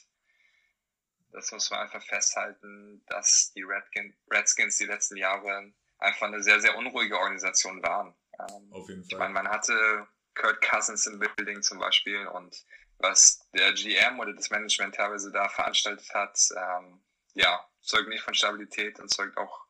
das 1.32 1.52
muss 1.52 1.70
man 1.70 1.80
einfach 1.80 2.02
festhalten, 2.02 3.04
dass 3.06 3.52
die 3.52 3.62
Redskins 3.62 4.78
die 4.78 4.86
letzten 4.86 5.16
Jahre 5.16 5.72
einfach 6.00 6.26
eine 6.26 6.42
sehr, 6.42 6.60
sehr 6.60 6.76
unruhige 6.76 7.18
Organisation 7.18 7.82
waren. 7.82 8.14
Ähm, 8.38 8.72
Auf 8.72 8.88
jeden 8.88 9.02
Fall. 9.04 9.12
Ich 9.12 9.18
meine, 9.18 9.34
man 9.34 9.48
hatte 9.48 10.06
Kurt 10.34 10.60
Cousins 10.62 11.06
im 11.06 11.18
Building 11.18 11.62
zum 11.62 11.78
Beispiel 11.78 12.26
und 12.26 12.64
was 12.98 13.46
der 13.54 13.72
GM 13.72 14.18
oder 14.18 14.34
das 14.34 14.50
Management 14.50 14.94
teilweise 14.94 15.30
da 15.32 15.48
veranstaltet 15.48 16.12
hat, 16.14 16.38
ähm, 16.56 17.00
ja, 17.34 17.64
zeugt 17.80 18.08
nicht 18.08 18.22
von 18.22 18.34
Stabilität 18.34 18.98
und 19.00 19.08
zeugt 19.08 19.36
auch 19.36 19.66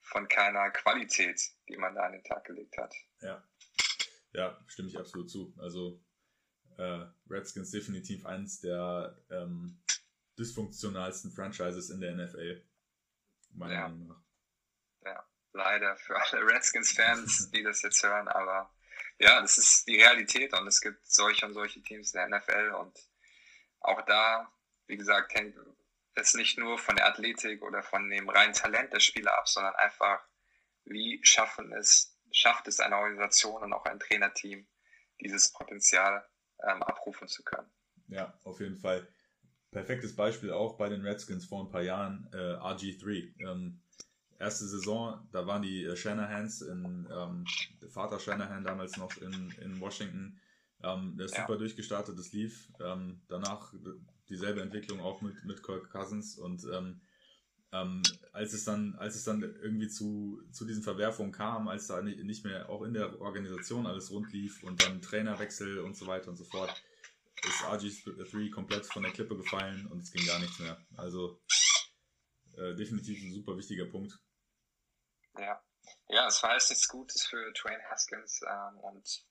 von 0.00 0.28
keiner 0.28 0.70
Qualität, 0.70 1.40
die 1.68 1.76
man 1.76 1.94
da 1.94 2.02
an 2.02 2.12
den 2.12 2.24
Tag 2.24 2.44
gelegt 2.44 2.76
hat. 2.76 2.94
Ja, 3.20 3.42
ja 4.32 4.58
stimme 4.66 4.88
ich 4.88 4.98
absolut 4.98 5.30
zu. 5.30 5.54
Also 5.58 6.02
äh, 6.76 7.06
Redskins 7.28 7.70
definitiv 7.70 8.26
eines 8.26 8.60
der 8.60 9.16
ähm, 9.30 9.80
dysfunktionalsten 10.38 11.30
Franchises 11.30 11.90
in 11.90 12.00
der 12.00 12.14
NFL. 12.16 12.62
Meiner 13.52 13.74
ja. 13.74 13.88
Meinung 13.88 14.08
nach. 14.08 14.22
Leider 15.52 15.96
für 15.96 16.16
alle 16.16 16.46
Redskins-Fans, 16.46 17.50
die 17.50 17.62
das 17.62 17.82
jetzt 17.82 18.02
hören, 18.02 18.28
aber 18.28 18.72
ja, 19.18 19.40
das 19.40 19.58
ist 19.58 19.86
die 19.86 20.00
Realität 20.00 20.52
und 20.54 20.66
es 20.66 20.80
gibt 20.80 21.06
solche 21.06 21.44
und 21.46 21.54
solche 21.54 21.82
Teams 21.82 22.14
in 22.14 22.20
der 22.20 22.38
NFL 22.38 22.74
und 22.80 22.98
auch 23.80 24.02
da, 24.02 24.50
wie 24.86 24.96
gesagt, 24.96 25.34
hängt 25.34 25.56
es 26.14 26.34
nicht 26.34 26.58
nur 26.58 26.78
von 26.78 26.96
der 26.96 27.06
Athletik 27.06 27.62
oder 27.62 27.82
von 27.82 28.08
dem 28.08 28.28
reinen 28.28 28.54
Talent 28.54 28.92
der 28.92 29.00
Spieler 29.00 29.36
ab, 29.38 29.48
sondern 29.48 29.74
einfach, 29.76 30.22
wie 30.84 31.20
schaffen 31.22 31.72
es, 31.72 32.18
schafft 32.32 32.68
es 32.68 32.80
eine 32.80 32.96
Organisation 32.96 33.62
und 33.62 33.72
auch 33.72 33.84
ein 33.84 34.00
Trainerteam, 34.00 34.66
dieses 35.20 35.52
Potenzial 35.52 36.26
ähm, 36.66 36.82
abrufen 36.82 37.28
zu 37.28 37.42
können. 37.42 37.70
Ja, 38.08 38.38
auf 38.44 38.60
jeden 38.60 38.78
Fall. 38.78 39.06
Perfektes 39.70 40.16
Beispiel 40.16 40.52
auch 40.52 40.76
bei 40.76 40.88
den 40.88 41.02
Redskins 41.02 41.46
vor 41.46 41.64
ein 41.64 41.70
paar 41.70 41.82
Jahren, 41.82 42.28
äh, 42.32 42.36
RG3. 42.36 43.34
Ähm, 43.40 43.82
erste 44.40 44.66
Saison, 44.66 45.28
da 45.32 45.46
waren 45.46 45.62
die 45.62 45.84
äh, 45.84 45.96
Shanahans, 45.96 46.62
in, 46.62 47.06
ähm, 47.12 47.44
der 47.80 47.90
Vater 47.90 48.18
Shanahan 48.18 48.64
damals 48.64 48.96
noch 48.96 49.16
in, 49.18 49.52
in 49.62 49.80
Washington, 49.80 50.40
ähm, 50.82 51.16
der 51.16 51.26
ist 51.26 51.36
ja. 51.36 51.46
super 51.46 51.58
durchgestartet, 51.58 52.18
das 52.18 52.32
lief. 52.32 52.72
Ähm, 52.80 53.20
danach 53.28 53.72
dieselbe 54.28 54.62
Entwicklung 54.62 55.00
auch 55.00 55.20
mit, 55.20 55.44
mit 55.44 55.62
Kirk 55.62 55.90
Cousins 55.90 56.38
und 56.38 56.64
ähm, 56.72 57.00
ähm, 57.72 58.02
als 58.32 58.52
es 58.52 58.64
dann, 58.64 58.96
als 58.96 59.14
es 59.14 59.24
dann 59.24 59.42
irgendwie 59.42 59.88
zu, 59.88 60.42
zu 60.50 60.64
diesen 60.64 60.82
Verwerfungen 60.82 61.30
kam, 61.30 61.68
als 61.68 61.86
da 61.86 62.02
nicht 62.02 62.44
mehr 62.44 62.68
auch 62.68 62.82
in 62.82 62.94
der 62.94 63.20
Organisation 63.20 63.86
alles 63.86 64.10
rund 64.10 64.32
lief 64.32 64.64
und 64.64 64.82
dann 64.82 65.00
Trainerwechsel 65.02 65.78
und 65.78 65.96
so 65.96 66.06
weiter 66.06 66.30
und 66.30 66.36
so 66.36 66.44
fort, 66.44 66.82
ist 67.46 67.62
RG3 67.62 68.50
komplett 68.50 68.86
von 68.86 69.02
der 69.02 69.12
Klippe 69.12 69.36
gefallen 69.36 69.86
und 69.86 70.02
es 70.02 70.10
ging 70.10 70.26
gar 70.26 70.40
nichts 70.40 70.58
mehr. 70.58 70.78
Also 70.96 71.40
äh, 72.56 72.74
definitiv 72.74 73.22
ein 73.22 73.32
super 73.32 73.56
wichtiger 73.56 73.86
Punkt. 73.86 74.18
Ja, 75.38 75.62
ja, 76.08 76.26
es 76.26 76.42
war 76.42 76.54
jetzt 76.54 76.70
nichts 76.70 76.88
Gutes 76.88 77.24
für 77.24 77.52
Dwayne 77.52 77.82
Haskins 77.88 78.42
ähm, 78.42 78.78
und 78.80 79.24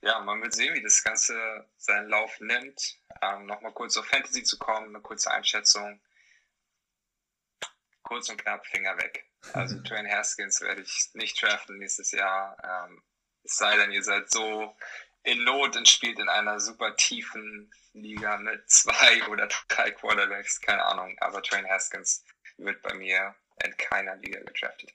ja, 0.00 0.20
man 0.20 0.42
wird 0.42 0.54
sehen, 0.54 0.74
wie 0.74 0.82
das 0.82 1.02
Ganze 1.02 1.68
seinen 1.76 2.08
Lauf 2.08 2.38
nimmt. 2.40 2.98
Ähm, 3.22 3.46
Nochmal 3.46 3.72
kurz 3.72 3.96
auf 3.96 4.06
Fantasy 4.06 4.42
zu 4.44 4.58
kommen, 4.58 4.88
eine 4.88 5.02
kurze 5.02 5.30
Einschätzung. 5.30 6.00
Kurz 8.02 8.28
und 8.28 8.40
knapp, 8.40 8.66
Finger 8.66 8.96
weg. 8.98 9.28
Also 9.52 9.78
Dwayne 9.82 10.10
Haskins 10.10 10.60
werde 10.60 10.82
ich 10.82 11.10
nicht 11.14 11.40
draften 11.42 11.78
nächstes 11.78 12.12
Jahr. 12.12 12.56
Ähm, 12.62 13.02
es 13.42 13.56
sei 13.56 13.76
denn, 13.76 13.92
ihr 13.92 14.02
seid 14.02 14.30
so 14.30 14.74
in 15.22 15.44
Not 15.44 15.76
und 15.76 15.88
spielt 15.88 16.18
in 16.18 16.28
einer 16.28 16.60
super 16.60 16.94
tiefen 16.96 17.72
Liga 17.92 18.38
mit 18.38 18.70
zwei 18.70 19.26
oder 19.28 19.48
drei 19.68 19.90
Quarterbacks, 19.90 20.60
keine 20.60 20.84
Ahnung. 20.84 21.16
Aber 21.20 21.40
Dwayne 21.42 21.68
Haskins 21.68 22.24
wird 22.58 22.80
bei 22.82 22.94
mir 22.94 23.34
in 23.64 23.76
keiner 23.76 24.16
Liga 24.16 24.40
gedraftet 24.40 24.92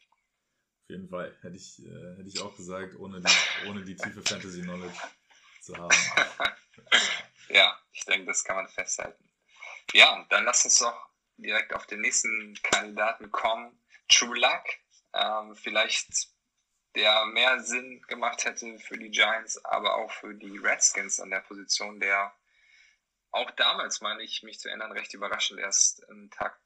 jeden 0.91 1.09
Fall. 1.09 1.35
Hätte 1.41 1.55
ich, 1.55 1.79
äh, 1.79 2.17
hätte 2.17 2.27
ich 2.27 2.39
auch 2.39 2.55
gesagt, 2.55 2.95
ohne 2.97 3.21
die, 3.21 3.67
ohne 3.67 3.83
die 3.83 3.95
tiefe 3.95 4.21
Fantasy-Knowledge 4.21 4.97
zu 5.61 5.75
haben. 5.75 5.89
ja, 7.49 7.77
ich 7.91 8.05
denke, 8.05 8.27
das 8.27 8.43
kann 8.43 8.57
man 8.57 8.67
festhalten. 8.67 9.29
Ja, 9.93 10.25
dann 10.29 10.45
lass 10.45 10.63
uns 10.63 10.77
doch 10.77 11.09
direkt 11.37 11.73
auf 11.73 11.87
den 11.87 12.01
nächsten 12.01 12.53
Kandidaten 12.61 13.31
kommen. 13.31 13.81
True 14.07 14.37
Luck. 14.37 14.63
Ähm, 15.13 15.55
vielleicht 15.55 16.29
der 16.95 17.25
mehr 17.25 17.61
Sinn 17.61 18.01
gemacht 18.03 18.45
hätte 18.45 18.77
für 18.79 18.97
die 18.97 19.09
Giants, 19.09 19.63
aber 19.65 19.95
auch 19.95 20.11
für 20.11 20.33
die 20.33 20.57
Redskins 20.57 21.19
an 21.19 21.31
der 21.31 21.39
Position 21.39 21.99
der 21.99 22.33
auch 23.31 23.49
damals, 23.51 24.01
meine 24.01 24.23
ich, 24.23 24.43
mich 24.43 24.59
zu 24.59 24.67
erinnern, 24.67 24.91
recht 24.91 25.13
überraschend 25.13 25.59
erst 25.59 26.07
einen 26.09 26.29
Tag 26.31 26.59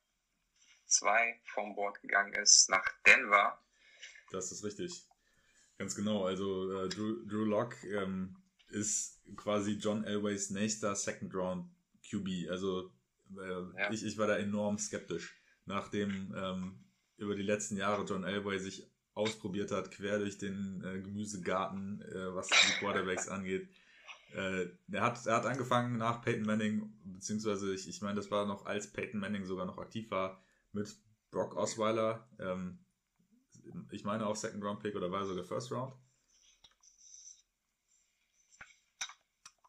zwei 0.88 1.40
vom 1.46 1.76
Board 1.76 2.02
gegangen 2.02 2.34
ist 2.34 2.70
nach 2.70 2.88
Denver. 3.06 3.62
Das 4.32 4.52
ist 4.52 4.64
richtig. 4.64 5.08
Ganz 5.78 5.96
genau. 5.96 6.26
Also 6.26 6.72
äh, 6.72 6.90
Drew, 6.90 7.26
Drew 7.26 7.46
Locke 7.46 7.88
ähm, 7.88 8.38
ist 8.70 9.22
quasi 9.36 9.74
John 9.74 10.04
Elways 10.04 10.50
nächster 10.50 10.96
Second 10.96 11.34
Round 11.34 11.70
QB. 12.10 12.50
Also 12.50 12.92
äh, 13.38 13.80
ja. 13.80 13.92
ich, 13.92 14.06
ich 14.06 14.18
war 14.18 14.28
da 14.28 14.38
enorm 14.38 14.78
skeptisch, 14.78 15.42
nachdem 15.66 16.34
ähm, 16.38 16.86
über 17.18 17.36
die 17.36 17.44
letzten 17.44 17.78
Jahre 17.78 18.06
John 18.06 18.24
Elway 18.24 18.60
sich 18.60 18.90
ausprobiert 19.14 19.72
hat, 19.72 19.92
quer 19.92 20.20
durch 20.20 20.38
den 20.38 20.84
äh, 20.84 21.02
Gemüsegarten, 21.02 22.02
äh, 22.02 22.36
was 22.36 22.48
die 22.48 22.80
Quarterbacks 22.80 23.30
angeht. 23.30 23.70
Äh, 24.34 24.68
er, 24.92 25.02
hat, 25.02 25.26
er 25.26 25.38
hat 25.38 25.46
angefangen 25.46 25.98
nach 25.98 26.22
Peyton 26.22 26.46
Manning, 26.46 26.94
beziehungsweise 27.06 27.74
ich, 27.74 27.88
ich 27.88 28.02
meine, 28.02 28.16
das 28.16 28.30
war 28.30 28.46
noch 28.46 28.66
als 28.66 28.92
Peyton 28.92 29.22
Manning 29.22 29.46
sogar 29.46 29.66
noch 29.66 29.78
aktiv 29.78 30.12
war, 30.12 30.44
mit 30.74 30.94
Brock 31.32 31.56
Osweiler. 31.56 32.28
Ähm, 32.40 32.85
ich 33.92 34.04
meine 34.04 34.26
auch 34.26 34.36
Second 34.36 34.64
Round 34.64 34.82
Pick 34.82 34.96
oder 34.96 35.12
war 35.12 35.26
sogar 35.26 35.44
First 35.44 35.72
Round. 35.72 35.94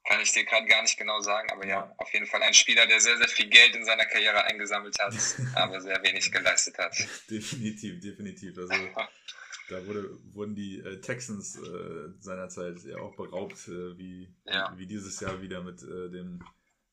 Kann 0.08 0.20
ich 0.20 0.32
dir 0.32 0.44
gerade 0.44 0.66
gar 0.66 0.82
nicht 0.82 0.96
genau 0.96 1.20
sagen, 1.20 1.50
aber 1.50 1.66
ja, 1.66 1.92
auf 1.98 2.12
jeden 2.12 2.26
Fall 2.26 2.40
ein 2.42 2.54
Spieler, 2.54 2.86
der 2.86 3.00
sehr, 3.00 3.16
sehr 3.16 3.28
viel 3.28 3.48
Geld 3.48 3.74
in 3.74 3.84
seiner 3.84 4.04
Karriere 4.04 4.44
eingesammelt 4.44 4.96
hat, 5.00 5.14
aber 5.54 5.80
sehr 5.80 6.00
wenig 6.02 6.30
geleistet 6.30 6.78
hat. 6.78 6.96
definitiv, 7.28 8.00
definitiv. 8.00 8.56
Also 8.56 8.72
da 9.68 9.84
wurde, 9.84 10.16
wurden 10.32 10.54
die 10.54 10.78
äh, 10.78 11.00
Texans 11.00 11.56
äh, 11.56 12.12
seinerzeit 12.20 12.84
ja 12.84 12.98
auch 12.98 13.16
beraubt, 13.16 13.66
äh, 13.66 13.98
wie, 13.98 14.32
ja. 14.44 14.72
wie 14.76 14.86
dieses 14.86 15.18
Jahr 15.18 15.42
wieder 15.42 15.62
mit 15.62 15.82
äh, 15.82 16.08
dem 16.08 16.40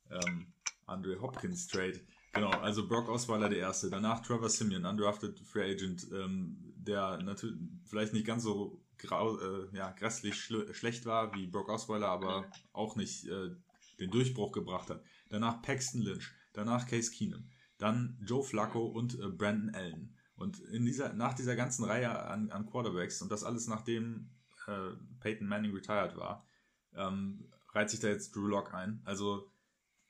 ähm, 0.09 0.51
Andre 0.87 1.21
Hopkins 1.21 1.67
Trade. 1.67 1.99
Genau, 2.33 2.49
also 2.49 2.87
Brock 2.87 3.09
Osweiler 3.09 3.47
der 3.47 3.59
Erste, 3.59 3.91
danach 3.91 4.21
Trevor 4.21 4.49
Simeon, 4.49 4.85
undrafted 4.85 5.39
Free 5.39 5.71
Agent, 5.71 6.07
ähm, 6.11 6.57
der 6.83 7.21
natürlich 7.23 7.57
vielleicht 7.85 8.13
nicht 8.13 8.25
ganz 8.25 8.43
so 8.43 8.83
grau, 8.97 9.39
äh, 9.39 9.67
ja, 9.75 9.91
grässlich 9.91 10.35
schlecht 10.35 11.05
war 11.05 11.33
wie 11.35 11.47
Brock 11.47 11.69
Osweiler, 11.69 12.09
aber 12.09 12.49
auch 12.71 12.95
nicht 12.95 13.25
äh, 13.27 13.51
den 13.99 14.11
Durchbruch 14.11 14.51
gebracht 14.51 14.89
hat. 14.89 15.03
Danach 15.29 15.61
Paxton 15.61 16.01
Lynch, 16.01 16.31
danach 16.53 16.87
Case 16.87 17.11
Keenum, 17.11 17.49
dann 17.77 18.17
Joe 18.21 18.43
Flacco 18.43 18.85
und 18.85 19.19
äh, 19.19 19.29
Brandon 19.29 19.73
Allen. 19.75 20.15
Und 20.35 20.59
in 20.59 20.85
dieser, 20.85 21.13
nach 21.13 21.33
dieser 21.33 21.55
ganzen 21.55 21.85
Reihe 21.85 22.25
an, 22.25 22.49
an 22.49 22.65
Quarterbacks 22.65 23.21
und 23.21 23.31
das 23.31 23.43
alles 23.43 23.67
nachdem 23.67 24.29
äh, 24.67 24.91
Peyton 25.19 25.47
Manning 25.47 25.73
retired 25.73 26.15
war, 26.17 26.47
ähm, 26.95 27.49
reiht 27.69 27.89
sich 27.89 27.99
da 27.99 28.07
jetzt 28.07 28.35
Drew 28.35 28.47
Lock 28.47 28.73
ein. 28.73 29.01
Also 29.05 29.51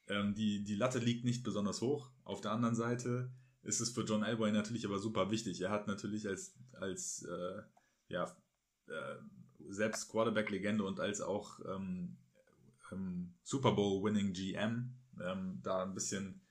ähm, 0.07 0.33
die, 0.33 0.63
die 0.63 0.75
Latte 0.75 0.99
liegt 0.99 1.25
nicht 1.25 1.43
besonders 1.43 1.81
hoch. 1.81 2.12
Auf 2.23 2.41
der 2.41 2.51
anderen 2.51 2.75
Seite 2.75 3.31
ist 3.63 3.80
es 3.80 3.89
für 3.89 4.04
John 4.04 4.23
Elway 4.23 4.52
natürlich 4.52 4.86
aber 4.86 4.99
super 4.99 5.32
wichtig. 5.32 5.62
Er 5.62 5.71
hat 5.71 5.88
natürlich 5.88 6.28
als, 6.28 6.56
als 6.73 7.23
äh, 7.23 7.62
ja, 8.10 8.36
äh, 8.88 9.15
selbst 9.69 10.10
Quarterback-Legende 10.10 10.84
und 10.84 10.99
als 10.99 11.21
auch 11.21 11.60
ähm, 11.65 12.17
ähm, 12.91 13.34
Super 13.43 13.71
Bowl-winning 13.71 14.34
GM 14.34 14.93
ähm, 15.21 15.60
da 15.63 15.84
ein 15.84 15.93
bisschen 15.93 16.41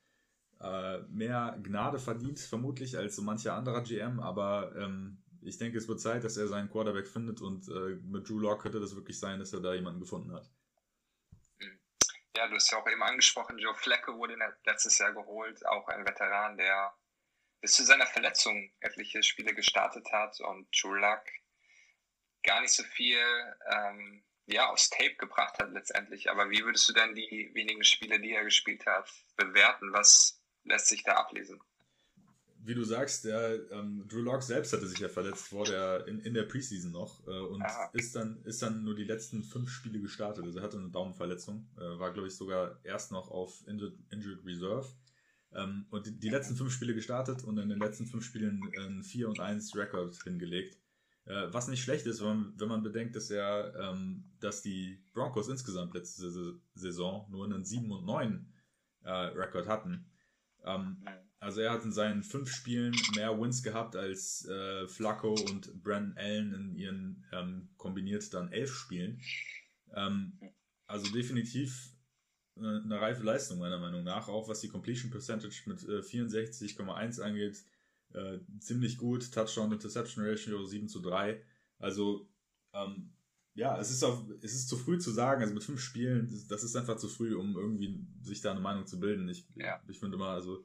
äh, 0.61 1.01
mehr 1.09 1.59
Gnade 1.63 1.99
verdient, 1.99 2.39
vermutlich, 2.39 2.97
als 2.97 3.17
so 3.17 3.23
mancher 3.23 3.55
anderer 3.55 3.83
GM, 3.83 4.21
aber 4.21 4.75
ähm, 4.77 5.23
ich 5.43 5.59
denke, 5.59 5.77
es 5.77 5.89
wird 5.89 6.01
Zeit, 6.01 6.25
dass 6.25 6.37
er 6.37 6.47
seinen 6.47 6.71
Quarterback 6.71 7.07
findet 7.07 7.41
und 7.41 7.69
äh, 7.69 7.97
mit 8.05 8.29
Drew 8.29 8.39
Lock 8.39 8.63
könnte 8.63 8.81
das 8.81 8.95
wirklich 8.95 9.19
sein, 9.19 9.41
dass 9.41 9.53
er 9.53 9.61
da 9.61 9.75
jemanden 9.75 10.01
gefunden 10.01 10.33
hat. 10.33 10.49
Ja, 12.37 12.49
du 12.49 12.55
hast 12.55 12.71
ja 12.71 12.79
auch 12.79 12.89
eben 12.89 13.03
angesprochen, 13.03 13.59
Joe 13.59 13.75
Flecke 13.75 14.15
wurde 14.15 14.37
letztes 14.65 14.99
Jahr 14.99 15.13
geholt, 15.13 15.67
auch 15.67 15.87
ein 15.89 16.07
Veteran, 16.07 16.57
der 16.57 16.95
bis 17.63 17.73
zu 17.75 17.85
seiner 17.85 18.07
Verletzung 18.07 18.71
etliche 18.81 19.23
Spiele 19.23 19.55
gestartet 19.55 20.13
hat 20.13 20.39
und 20.41 20.67
Drew 20.73 20.95
Luck 20.95 21.23
gar 22.43 22.61
nicht 22.61 22.75
so 22.75 22.83
viel 22.83 23.17
ähm, 23.71 24.25
ja, 24.47 24.69
aus 24.69 24.91
Tape 24.91 25.15
gebracht 25.15 25.59
hat 25.61 25.73
letztendlich. 25.73 26.29
Aber 26.29 26.51
wie 26.51 26.65
würdest 26.65 26.89
du 26.89 26.93
denn 26.93 27.15
die 27.15 27.51
wenigen 27.55 27.85
Spiele, 27.85 28.21
die 28.21 28.33
er 28.33 28.43
gespielt 28.43 28.85
hat, 28.85 29.09
bewerten? 29.37 29.93
Was 29.93 30.43
lässt 30.65 30.89
sich 30.89 31.05
da 31.05 31.15
ablesen? 31.15 31.61
Wie 32.65 32.75
du 32.75 32.83
sagst, 32.83 33.25
der 33.25 33.71
ähm, 33.71 34.07
Drew 34.09 34.21
Locke 34.21 34.43
selbst 34.43 34.73
hatte 34.73 34.87
sich 34.87 34.99
ja 34.99 35.09
verletzt 35.09 35.49
vor 35.49 35.65
der 35.65 36.07
in, 36.09 36.21
in 36.21 36.35
der 36.35 36.45
Preseason 36.45 36.93
noch 36.93 37.25
äh, 37.27 37.31
und 37.31 37.63
ah. 37.63 37.91
ist 37.93 38.15
dann 38.15 38.41
ist 38.45 38.63
dann 38.63 38.85
nur 38.85 38.95
die 38.95 39.05
letzten 39.05 39.43
fünf 39.43 39.71
Spiele 39.71 40.01
gestartet. 40.01 40.45
Also 40.45 40.59
er 40.59 40.65
hatte 40.65 40.79
eine 40.79 40.91
Daumenverletzung, 40.91 41.69
äh, 41.77 41.99
war 41.99 42.13
glaube 42.13 42.29
ich 42.29 42.37
sogar 42.37 42.79
erst 42.85 43.11
noch 43.11 43.31
auf 43.31 43.67
Injured, 43.67 43.95
Injured 44.11 44.45
Reserve 44.45 44.87
ähm, 45.55 45.87
und 45.91 46.07
die, 46.07 46.19
die, 46.19 46.29
letzten 46.29 46.57
fünf 46.57 46.73
Spiele 46.73 46.95
gestartet 46.95 47.45
und 47.45 47.59
in 47.59 47.69
den 47.69 47.79
letzten 47.79 48.07
fünf 48.07 48.25
Spielen 48.25 48.61
ein 48.79 49.03
4 49.03 49.29
und 49.29 49.41
1 49.41 49.75
Rekord 49.77 50.15
hingelegt. 50.23 50.79
Äh, 51.25 51.53
was 51.53 51.69
nicht 51.69 51.83
schlecht 51.83 52.07
ist, 52.07 52.21
wenn 52.21 52.29
man, 52.29 52.55
wenn 52.57 52.69
man 52.69 52.83
bedenkt, 52.83 53.15
dass 53.15 53.31
er, 53.31 53.75
ähm, 53.79 54.25
dass 54.41 54.63
die 54.63 55.05
Broncos 55.13 55.49
insgesamt 55.49 55.95
letzte 55.95 56.61
Saison 56.75 57.27
nur 57.31 57.45
einen 57.45 57.65
7 57.65 57.91
und 57.91 58.05
9 58.05 58.53
äh, 59.05 59.11
Rekord 59.11 59.69
hatten. 59.69 60.07
Ähm, 60.65 61.05
also 61.39 61.61
er 61.61 61.73
hat 61.73 61.85
in 61.85 61.93
seinen 61.93 62.23
fünf 62.23 62.51
Spielen 62.51 62.95
mehr 63.15 63.39
Wins 63.41 63.63
gehabt 63.63 63.97
als 63.97 64.47
äh, 64.47 64.87
Flacco 64.87 65.35
und 65.35 65.83
Brandon 65.83 66.17
Allen 66.17 66.55
in 66.55 66.75
ihren 66.77 67.25
ähm, 67.33 67.69
kombiniert 67.77 68.33
dann 68.33 68.53
elf 68.53 68.73
Spielen. 68.73 69.21
Ähm, 69.95 70.39
also 70.87 71.13
definitiv 71.13 71.92
eine, 72.57 73.01
reife 73.01 73.23
Leistung 73.23 73.59
meiner 73.59 73.79
Meinung 73.79 74.05
nach, 74.05 74.29
auch 74.29 74.49
was 74.49 74.61
die 74.61 74.69
Completion 74.69 75.11
Percentage 75.11 75.63
mit 75.67 75.83
äh, 75.85 76.01
64,1 76.01 77.21
angeht 77.21 77.65
äh, 78.15 78.39
ziemlich 78.61 78.99
gut. 78.99 79.33
Touchdown-Interception 79.33 80.25
Ratio 80.25 80.65
7 80.65 80.89
zu 80.89 81.01
3. 81.01 81.43
Also, 81.79 82.29
ähm, 82.75 83.13
ja, 83.55 83.79
es 83.79 83.91
ist, 83.91 84.03
auf, 84.03 84.25
es 84.41 84.55
ist 84.55 84.69
zu 84.69 84.77
früh 84.77 84.99
zu 84.99 85.11
sagen, 85.11 85.43
also 85.43 85.53
mit 85.53 85.65
fünf 85.65 85.81
Spielen, 85.81 86.29
das 86.49 86.63
ist 86.63 86.77
einfach 86.77 86.97
zu 86.97 87.09
früh, 87.09 87.35
um 87.35 87.57
irgendwie 87.57 88.07
sich 88.23 88.41
da 88.41 88.51
eine 88.51 88.61
Meinung 88.61 88.87
zu 88.87 88.99
bilden. 88.99 89.29
Ich, 89.29 89.47
ja. 89.57 89.83
ich 89.89 89.99
finde 89.99 90.17
immer, 90.17 90.29
also, 90.29 90.65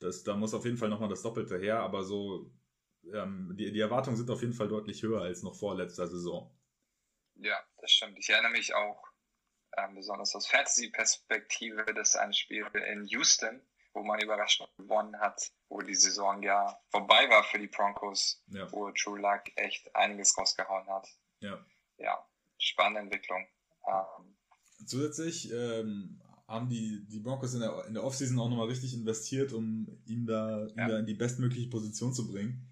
das, 0.00 0.24
da 0.24 0.36
muss 0.36 0.54
auf 0.54 0.64
jeden 0.64 0.76
Fall 0.76 0.88
nochmal 0.88 1.08
das 1.08 1.22
Doppelte 1.22 1.58
her, 1.58 1.80
aber 1.80 2.04
so, 2.04 2.52
ähm, 3.12 3.54
die, 3.56 3.70
die 3.72 3.80
Erwartungen 3.80 4.16
sind 4.16 4.30
auf 4.30 4.42
jeden 4.42 4.54
Fall 4.54 4.68
deutlich 4.68 5.02
höher 5.02 5.22
als 5.22 5.42
noch 5.42 5.54
vor 5.54 5.76
letzter 5.76 6.08
Saison. 6.08 6.52
Ja, 7.36 7.56
das 7.80 7.92
stimmt. 7.92 8.18
Ich 8.18 8.28
erinnere 8.28 8.52
mich 8.52 8.74
auch 8.74 9.06
ähm, 9.76 9.94
besonders 9.94 10.34
aus 10.34 10.46
Fantasy-Perspektive, 10.46 11.84
dass 11.94 12.16
ein 12.16 12.32
Spiel 12.32 12.66
in 12.90 13.04
Houston 13.06 13.60
wo 13.96 14.02
man 14.02 14.20
überraschend 14.20 14.68
gewonnen 14.76 15.18
hat, 15.18 15.50
wo 15.68 15.80
die 15.80 15.94
Saison 15.94 16.42
ja 16.42 16.78
vorbei 16.90 17.28
war 17.30 17.42
für 17.42 17.58
die 17.58 17.66
Broncos, 17.66 18.42
ja. 18.48 18.70
wo 18.70 18.90
True 18.90 19.18
Luck 19.18 19.44
echt 19.56 19.92
einiges 19.96 20.36
rausgehauen 20.38 20.86
hat. 20.86 21.08
Ja. 21.40 21.58
Ja, 21.96 22.24
spannende 22.58 23.00
Entwicklung. 23.00 23.46
Ähm, 23.88 24.36
Zusätzlich 24.86 25.50
ähm, 25.50 26.20
haben 26.46 26.68
die, 26.68 27.06
die 27.08 27.20
Broncos 27.20 27.54
in 27.54 27.60
der, 27.60 27.86
in 27.86 27.94
der 27.94 28.04
Offseason 28.04 28.38
auch 28.38 28.50
nochmal 28.50 28.68
richtig 28.68 28.92
investiert, 28.92 29.54
um 29.54 29.88
ihn 30.04 30.26
da, 30.26 30.66
ihn 30.66 30.76
da 30.76 30.98
in 30.98 31.06
die 31.06 31.14
bestmögliche 31.14 31.70
Position 31.70 32.12
zu 32.12 32.28
bringen. 32.30 32.68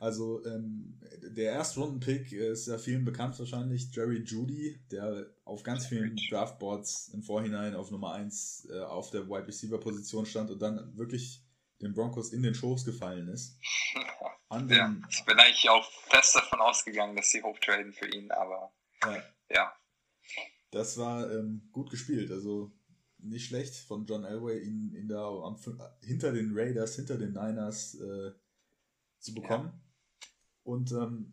Also 0.00 0.44
ähm, 0.44 1.00
der 1.22 1.52
Erstrunden-Pick 1.52 2.32
ist 2.32 2.68
ja 2.68 2.78
vielen 2.78 3.04
bekannt 3.04 3.38
wahrscheinlich, 3.38 3.94
Jerry 3.94 4.22
Judy, 4.22 4.78
der 4.90 5.26
auf 5.44 5.62
ganz 5.62 5.86
vielen 5.86 6.16
Draftboards 6.30 7.08
im 7.14 7.22
Vorhinein 7.22 7.74
auf 7.74 7.90
Nummer 7.90 8.12
1 8.12 8.68
äh, 8.70 8.80
auf 8.80 9.10
der 9.10 9.28
Wide 9.28 9.46
Receiver 9.46 9.78
Position 9.78 10.24
stand 10.24 10.50
und 10.50 10.60
dann 10.60 10.96
wirklich 10.96 11.42
den 11.80 11.94
Broncos 11.94 12.32
in 12.32 12.42
den 12.42 12.54
Schoß 12.54 12.84
gefallen 12.84 13.28
ist. 13.28 13.58
An 14.50 14.68
ja, 14.70 14.94
ich 15.10 15.24
bin 15.26 15.38
eigentlich 15.38 15.68
auch 15.68 15.90
fest 16.08 16.36
davon 16.36 16.60
ausgegangen, 16.60 17.14
dass 17.16 17.30
sie 17.30 17.42
hochtraden 17.42 17.92
für 17.92 18.08
ihn, 18.08 18.30
aber 18.30 18.72
ja. 19.04 19.22
ja. 19.50 19.72
Das 20.70 20.96
war 20.96 21.30
ähm, 21.30 21.68
gut 21.70 21.90
gespielt, 21.90 22.30
also 22.30 22.72
nicht 23.18 23.46
schlecht 23.46 23.74
von 23.74 24.06
John 24.06 24.24
Elway, 24.24 24.60
ihn, 24.60 24.94
ihn 24.94 25.08
da 25.08 25.26
am, 25.26 25.58
hinter 26.00 26.32
den 26.32 26.52
Raiders, 26.54 26.96
hinter 26.96 27.18
den 27.18 27.32
Niners 27.32 27.94
äh, 27.96 28.32
zu 29.18 29.34
bekommen. 29.34 29.66
Ja. 29.66 29.87
Und 30.68 30.92
ähm, 30.92 31.32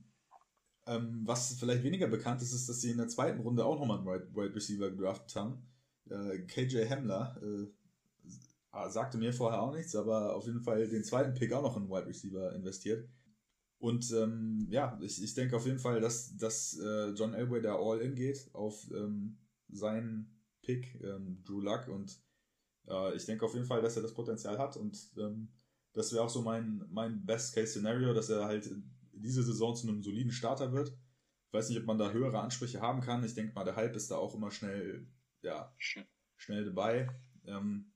ähm, 0.88 1.24
was 1.26 1.60
vielleicht 1.60 1.84
weniger 1.84 2.08
bekannt 2.08 2.42
ist, 2.42 2.54
ist, 2.54 2.70
dass 2.70 2.80
sie 2.80 2.92
in 2.92 2.98
der 2.98 3.10
zweiten 3.10 3.42
Runde 3.42 3.66
auch 3.66 3.78
nochmal 3.78 3.98
einen 3.98 4.08
Wide, 4.08 4.34
Wide 4.34 4.56
Receiver 4.56 4.90
gedraftet 4.90 5.36
haben. 5.36 5.62
Äh, 6.10 6.40
KJ 6.48 6.88
Hamler 6.90 7.38
äh, 7.44 8.90
sagte 8.90 9.18
mir 9.18 9.34
vorher 9.34 9.62
auch 9.62 9.76
nichts, 9.76 9.94
aber 9.94 10.38
auf 10.38 10.46
jeden 10.46 10.62
Fall 10.62 10.88
den 10.88 11.04
zweiten 11.04 11.34
Pick 11.34 11.52
auch 11.52 11.64
noch 11.64 11.76
in 11.76 11.90
Wide 11.90 12.08
Receiver 12.08 12.54
investiert. 12.54 13.10
Und 13.78 14.10
ähm, 14.14 14.68
ja, 14.70 14.98
ich, 15.02 15.22
ich 15.22 15.34
denke 15.34 15.58
auf 15.58 15.66
jeden 15.66 15.80
Fall, 15.80 16.00
dass, 16.00 16.38
dass 16.38 16.80
äh, 16.80 17.10
John 17.10 17.34
Elway 17.34 17.62
da 17.62 17.76
all 17.76 18.00
in 18.00 18.16
geht 18.16 18.50
auf 18.54 18.90
ähm, 18.92 19.38
seinen 19.68 20.40
Pick, 20.62 20.98
ähm, 21.04 21.44
Drew 21.44 21.60
Luck. 21.60 21.90
Und 21.90 22.22
äh, 22.88 23.14
ich 23.18 23.26
denke 23.26 23.44
auf 23.44 23.54
jeden 23.54 23.66
Fall, 23.66 23.82
dass 23.82 23.98
er 23.98 24.02
das 24.02 24.14
Potenzial 24.14 24.58
hat. 24.58 24.78
Und 24.78 25.12
ähm, 25.18 25.50
das 25.92 26.14
wäre 26.14 26.24
auch 26.24 26.30
so 26.30 26.42
mein, 26.42 26.86
mein 26.90 27.26
Best-Case-Szenario, 27.26 28.14
dass 28.14 28.30
er 28.30 28.46
halt 28.46 28.70
diese 29.16 29.44
Saison 29.44 29.76
zu 29.76 29.88
einem 29.88 30.02
soliden 30.02 30.32
Starter 30.32 30.72
wird. 30.72 30.90
Ich 31.48 31.54
weiß 31.54 31.70
nicht, 31.70 31.80
ob 31.80 31.86
man 31.86 31.98
da 31.98 32.12
höhere 32.12 32.40
Ansprüche 32.40 32.82
haben 32.82 33.02
kann. 33.02 33.24
Ich 33.24 33.34
denke 33.34 33.54
mal, 33.54 33.64
der 33.64 33.76
Hype 33.76 33.96
ist 33.96 34.12
da 34.12 34.18
auch 34.18 34.36
immer 34.36 34.52
schnell, 34.52 35.08
ja, 35.42 35.74
schnell 35.78 36.66
dabei. 36.66 37.10
Ähm, 37.46 37.92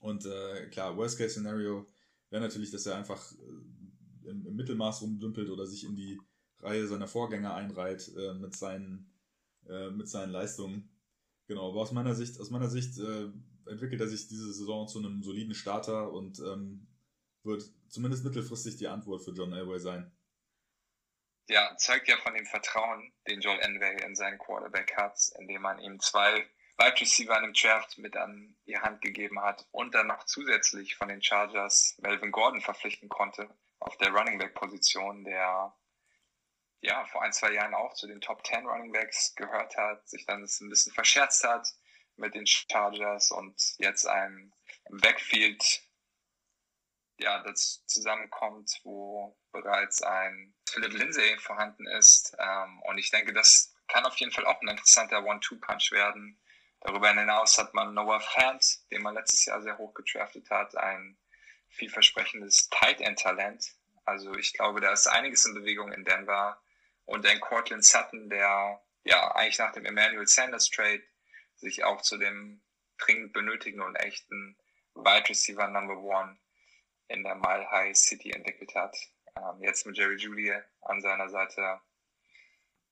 und 0.00 0.24
äh, 0.24 0.68
klar, 0.70 0.96
Worst-Case-Szenario 0.96 1.86
wäre 2.30 2.42
natürlich, 2.42 2.70
dass 2.70 2.86
er 2.86 2.96
einfach 2.96 3.32
äh, 3.32 4.28
im, 4.28 4.46
im, 4.46 4.56
Mittelmaß 4.56 5.02
rumdümpelt 5.02 5.50
oder 5.50 5.66
sich 5.66 5.84
in 5.84 5.96
die 5.96 6.20
Reihe 6.60 6.86
seiner 6.86 7.08
Vorgänger 7.08 7.54
einreiht 7.54 8.12
äh, 8.16 8.34
mit, 8.34 8.54
seinen, 8.54 9.10
äh, 9.66 9.90
mit 9.90 10.08
seinen 10.08 10.30
Leistungen. 10.30 10.90
Genau, 11.46 11.70
aber 11.70 11.80
aus 11.80 11.92
meiner 11.92 12.14
Sicht, 12.14 12.38
aus 12.40 12.50
meiner 12.50 12.68
Sicht 12.68 12.98
äh, 12.98 13.28
entwickelt 13.66 14.00
er 14.00 14.08
sich 14.08 14.28
diese 14.28 14.52
Saison 14.52 14.86
zu 14.86 14.98
einem 14.98 15.22
soliden 15.22 15.54
Starter 15.54 16.12
und 16.12 16.38
ähm, 16.40 16.86
wird 17.42 17.70
zumindest 17.88 18.24
mittelfristig 18.24 18.76
die 18.76 18.88
Antwort 18.88 19.22
für 19.22 19.32
John 19.32 19.52
Elway 19.52 19.78
sein. 19.78 20.10
Ja, 21.48 21.74
zeugt 21.78 22.08
ja 22.08 22.18
von 22.18 22.34
dem 22.34 22.44
Vertrauen, 22.44 23.10
den 23.26 23.40
Joel 23.40 23.60
Elway 23.60 24.04
in 24.04 24.14
seinen 24.14 24.38
Quarterback 24.38 24.94
hat, 24.96 25.18
indem 25.38 25.62
man 25.62 25.78
ihm 25.78 25.98
zwei 25.98 26.46
Wide 26.76 27.00
Receiver 27.00 27.36
in 27.38 27.44
einem 27.44 27.54
Draft 27.54 27.96
mit 27.96 28.16
an 28.18 28.54
die 28.66 28.78
Hand 28.78 29.00
gegeben 29.00 29.40
hat 29.40 29.66
und 29.70 29.94
dann 29.94 30.08
noch 30.08 30.24
zusätzlich 30.24 30.96
von 30.96 31.08
den 31.08 31.22
Chargers 31.22 31.96
Melvin 32.02 32.32
Gordon 32.32 32.60
verpflichten 32.60 33.08
konnte 33.08 33.48
auf 33.80 33.96
der 33.96 34.10
Running 34.10 34.38
Back 34.38 34.54
Position, 34.54 35.24
der 35.24 35.74
ja 36.80 37.04
vor 37.06 37.22
ein, 37.22 37.32
zwei 37.32 37.52
Jahren 37.52 37.74
auch 37.74 37.94
zu 37.94 38.06
den 38.06 38.20
Top 38.20 38.46
10 38.46 38.66
Running 38.66 38.92
Backs 38.92 39.34
gehört 39.34 39.74
hat, 39.76 40.06
sich 40.06 40.26
dann 40.26 40.42
ein 40.42 40.68
bisschen 40.68 40.92
verscherzt 40.92 41.44
hat 41.44 41.66
mit 42.16 42.34
den 42.34 42.46
Chargers 42.46 43.30
und 43.30 43.74
jetzt 43.78 44.06
ein 44.06 44.52
Backfield 44.90 45.82
ja, 47.18 47.42
das 47.42 47.84
zusammenkommt, 47.86 48.80
wo 48.84 49.36
bereits 49.50 50.02
ein 50.02 50.54
Philip 50.70 50.92
Lindsay 50.92 51.38
vorhanden 51.38 51.86
ist. 51.86 52.36
Ähm, 52.38 52.80
und 52.82 52.98
ich 52.98 53.10
denke, 53.10 53.32
das 53.32 53.74
kann 53.88 54.04
auf 54.04 54.16
jeden 54.16 54.32
Fall 54.32 54.46
auch 54.46 54.60
ein 54.60 54.68
interessanter 54.68 55.24
One-Two-Punch 55.24 55.92
werden. 55.92 56.38
Darüber 56.80 57.12
hinaus 57.12 57.58
hat 57.58 57.74
man 57.74 57.94
Noah 57.94 58.20
Fant, 58.20 58.90
den 58.90 59.02
man 59.02 59.14
letztes 59.14 59.44
Jahr 59.44 59.60
sehr 59.62 59.78
hoch 59.78 59.94
getraftet 59.94 60.48
hat, 60.50 60.76
ein 60.76 61.18
vielversprechendes 61.70 62.68
Tight 62.70 63.00
End 63.00 63.18
Talent. 63.18 63.74
Also 64.04 64.34
ich 64.34 64.52
glaube, 64.52 64.80
da 64.80 64.92
ist 64.92 65.06
einiges 65.06 65.44
in 65.44 65.54
Bewegung 65.54 65.92
in 65.92 66.04
Denver. 66.04 66.60
Und 67.04 67.24
dann 67.24 67.40
Cortland 67.40 67.84
Sutton, 67.84 68.28
der 68.30 68.80
ja 69.04 69.34
eigentlich 69.34 69.58
nach 69.58 69.72
dem 69.72 69.86
Emmanuel 69.86 70.26
Sanders 70.26 70.68
Trade 70.70 71.02
sich 71.56 71.84
auch 71.84 72.02
zu 72.02 72.16
dem 72.18 72.62
dringend 72.98 73.32
benötigten 73.32 73.80
und 73.80 73.96
echten 73.96 74.56
Wide 74.94 75.28
Receiver 75.28 75.68
Number 75.68 75.98
One 75.98 76.38
in 77.08 77.22
der 77.22 77.34
Mile 77.34 77.70
High 77.70 77.96
City 77.96 78.30
entwickelt 78.30 78.74
hat. 78.74 78.96
Ähm, 79.38 79.62
jetzt 79.62 79.86
mit 79.86 79.96
Jerry 79.96 80.16
Judy 80.16 80.52
an 80.82 81.00
seiner 81.00 81.28
Seite 81.28 81.80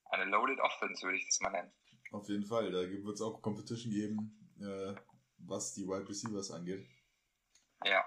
eine 0.05 0.25
Loaded 0.25 0.59
Offense, 0.59 1.03
würde 1.03 1.17
ich 1.17 1.25
das 1.25 1.39
mal 1.41 1.51
nennen. 1.51 1.71
Auf 2.11 2.27
jeden 2.29 2.45
Fall, 2.45 2.71
da 2.71 2.79
wird 2.79 3.15
es 3.15 3.21
auch 3.21 3.41
Competition 3.41 3.91
geben, 3.91 4.55
äh, 4.61 4.95
was 5.39 5.73
die 5.73 5.87
Wide 5.87 6.07
Receivers 6.07 6.51
angeht. 6.51 6.87
Ja. 7.83 8.05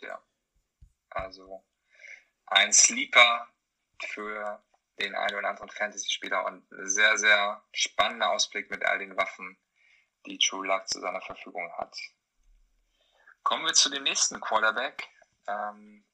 Ja. 0.00 0.22
Also 1.10 1.64
ein 2.46 2.72
Sleeper 2.72 3.48
für 4.04 4.62
den 4.98 5.14
einen 5.14 5.38
oder 5.38 5.48
anderen 5.48 5.70
Fantasy-Spieler 5.70 6.44
und 6.46 6.66
sehr, 6.70 7.16
sehr 7.16 7.62
spannender 7.72 8.30
Ausblick 8.30 8.70
mit 8.70 8.84
all 8.84 8.98
den 8.98 9.16
Waffen, 9.16 9.56
die 10.26 10.38
True 10.38 10.66
Luck 10.66 10.88
zu 10.88 11.00
seiner 11.00 11.20
Verfügung 11.20 11.70
hat. 11.78 11.96
Kommen 13.42 13.64
wir 13.64 13.72
zu 13.72 13.90
dem 13.90 14.02
nächsten 14.02 14.40
Quarterback. 14.40 15.08
Ähm, 15.46 16.04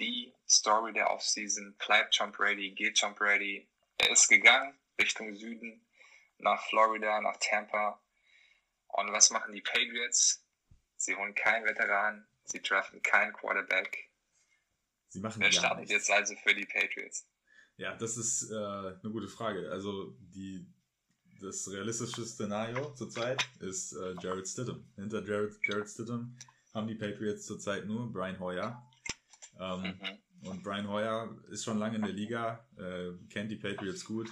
die 0.00 0.34
Story 0.48 0.92
der 0.92 1.10
Offseason. 1.10 1.74
Bleibt 1.84 2.14
Tom 2.14 2.32
Brady, 2.32 2.70
geht 2.70 2.98
Tom 2.98 3.14
Brady. 3.14 3.68
Er 3.98 4.10
ist 4.10 4.28
gegangen 4.28 4.78
Richtung 5.00 5.34
Süden, 5.34 5.84
nach 6.38 6.62
Florida, 6.68 7.20
nach 7.20 7.36
Tampa. 7.40 8.00
Und 8.88 9.12
was 9.12 9.30
machen 9.30 9.52
die 9.52 9.60
Patriots? 9.60 10.44
Sie 10.96 11.14
holen 11.14 11.34
keinen 11.34 11.64
Veteran, 11.64 12.26
sie 12.44 12.60
draften 12.60 13.02
keinen 13.02 13.32
Quarterback. 13.32 14.10
Sie 15.08 15.20
machen 15.20 15.40
Wer 15.40 15.52
startet 15.52 15.88
jetzt 15.90 16.10
also 16.10 16.34
für 16.36 16.54
die 16.54 16.66
Patriots? 16.66 17.26
Ja, 17.76 17.94
das 17.94 18.16
ist 18.16 18.50
äh, 18.50 18.54
eine 18.54 19.10
gute 19.12 19.28
Frage. 19.28 19.70
Also 19.70 20.16
die, 20.20 20.66
das 21.40 21.70
realistische 21.70 22.26
Szenario 22.26 22.92
zurzeit 22.94 23.48
ist 23.60 23.92
äh, 23.92 24.14
Jared 24.20 24.48
Stidham. 24.48 24.90
Hinter 24.96 25.24
Jared, 25.24 25.56
Jared 25.62 25.88
Stidham 25.88 26.36
haben 26.74 26.88
die 26.88 26.96
Patriots 26.96 27.46
zurzeit 27.46 27.86
nur 27.86 28.12
Brian 28.12 28.40
Hoyer. 28.40 28.87
Ähm, 29.58 29.82
mhm. 29.82 30.48
Und 30.48 30.62
Brian 30.62 30.88
Hoyer 30.88 31.36
ist 31.50 31.64
schon 31.64 31.78
lange 31.78 31.96
in 31.96 32.02
der 32.02 32.12
Liga, 32.12 32.64
äh, 32.76 33.10
kennt 33.28 33.50
die 33.50 33.56
Patriots 33.56 34.04
gut. 34.04 34.30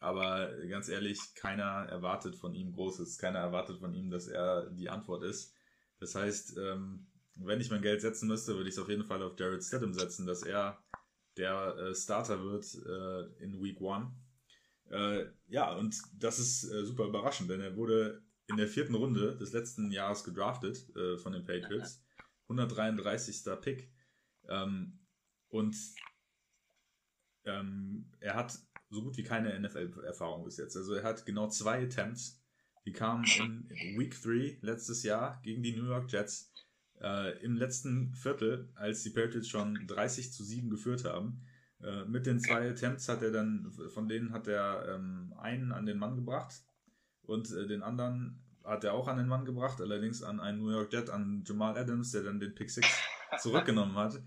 Aber 0.00 0.50
ganz 0.68 0.88
ehrlich, 0.88 1.18
keiner 1.34 1.86
erwartet 1.88 2.34
von 2.34 2.54
ihm 2.54 2.72
Großes. 2.72 3.18
Keiner 3.18 3.38
erwartet 3.38 3.78
von 3.78 3.94
ihm, 3.94 4.10
dass 4.10 4.28
er 4.28 4.70
die 4.70 4.88
Antwort 4.88 5.22
ist. 5.22 5.54
Das 5.98 6.14
heißt, 6.14 6.56
ähm, 6.56 7.06
wenn 7.34 7.60
ich 7.60 7.70
mein 7.70 7.82
Geld 7.82 8.00
setzen 8.00 8.26
müsste, 8.26 8.54
würde 8.56 8.68
ich 8.68 8.74
es 8.74 8.80
auf 8.80 8.88
jeden 8.88 9.04
Fall 9.04 9.22
auf 9.22 9.38
Jared 9.38 9.62
Stidham 9.62 9.92
setzen, 9.92 10.26
dass 10.26 10.42
er 10.42 10.82
der 11.36 11.76
äh, 11.76 11.94
Starter 11.94 12.42
wird 12.42 12.64
äh, 12.86 13.44
in 13.44 13.62
Week 13.62 13.78
1. 13.80 14.08
Äh, 14.90 15.26
ja, 15.48 15.72
und 15.74 15.96
das 16.18 16.38
ist 16.38 16.64
äh, 16.64 16.84
super 16.84 17.04
überraschend, 17.04 17.50
denn 17.50 17.60
er 17.60 17.76
wurde 17.76 18.22
in 18.48 18.56
der 18.56 18.68
vierten 18.68 18.94
Runde 18.94 19.36
des 19.36 19.52
letzten 19.52 19.92
Jahres 19.92 20.24
gedraftet 20.24 20.94
äh, 20.96 21.16
von 21.18 21.32
den 21.32 21.44
Patriots. 21.44 22.02
133. 22.48 23.44
Pick. 23.60 23.90
Ähm, 24.50 24.98
und 25.48 25.76
ähm, 27.44 28.06
er 28.20 28.34
hat 28.34 28.58
so 28.90 29.02
gut 29.02 29.16
wie 29.16 29.22
keine 29.22 29.58
NFL-Erfahrung 29.58 30.44
bis 30.44 30.56
jetzt. 30.56 30.76
Also 30.76 30.94
er 30.94 31.04
hat 31.04 31.24
genau 31.24 31.48
zwei 31.48 31.82
Attempts. 31.82 32.42
Die 32.84 32.92
kamen 32.92 33.24
in 33.24 33.98
Week 33.98 34.20
3 34.22 34.58
letztes 34.62 35.02
Jahr 35.02 35.40
gegen 35.42 35.62
die 35.62 35.76
New 35.76 35.86
York 35.86 36.10
Jets. 36.10 36.52
Äh, 37.00 37.38
Im 37.42 37.56
letzten 37.56 38.14
Viertel, 38.14 38.70
als 38.74 39.02
die 39.02 39.10
Patriots 39.10 39.48
schon 39.48 39.86
30 39.86 40.32
zu 40.32 40.44
7 40.44 40.70
geführt 40.70 41.04
haben. 41.04 41.42
Äh, 41.82 42.04
mit 42.04 42.26
den 42.26 42.40
zwei 42.40 42.68
Attempts 42.70 43.08
hat 43.08 43.22
er 43.22 43.30
dann, 43.30 43.70
von 43.94 44.08
denen 44.08 44.32
hat 44.32 44.48
er 44.48 44.86
ähm, 44.88 45.32
einen 45.38 45.72
an 45.72 45.86
den 45.86 45.98
Mann 45.98 46.16
gebracht 46.16 46.62
und 47.22 47.50
äh, 47.52 47.66
den 47.66 47.82
anderen 47.82 48.42
hat 48.64 48.84
er 48.84 48.92
auch 48.92 49.08
an 49.08 49.16
den 49.16 49.28
Mann 49.28 49.46
gebracht, 49.46 49.80
allerdings 49.80 50.22
an 50.22 50.40
einen 50.40 50.58
New 50.58 50.70
York 50.70 50.92
Jet, 50.92 51.08
an 51.08 51.42
Jamal 51.46 51.78
Adams, 51.78 52.12
der 52.12 52.22
dann 52.22 52.38
den 52.38 52.54
Pick 52.54 52.70
6 52.70 52.86
zurückgenommen 53.38 53.96
hat, 53.96 54.20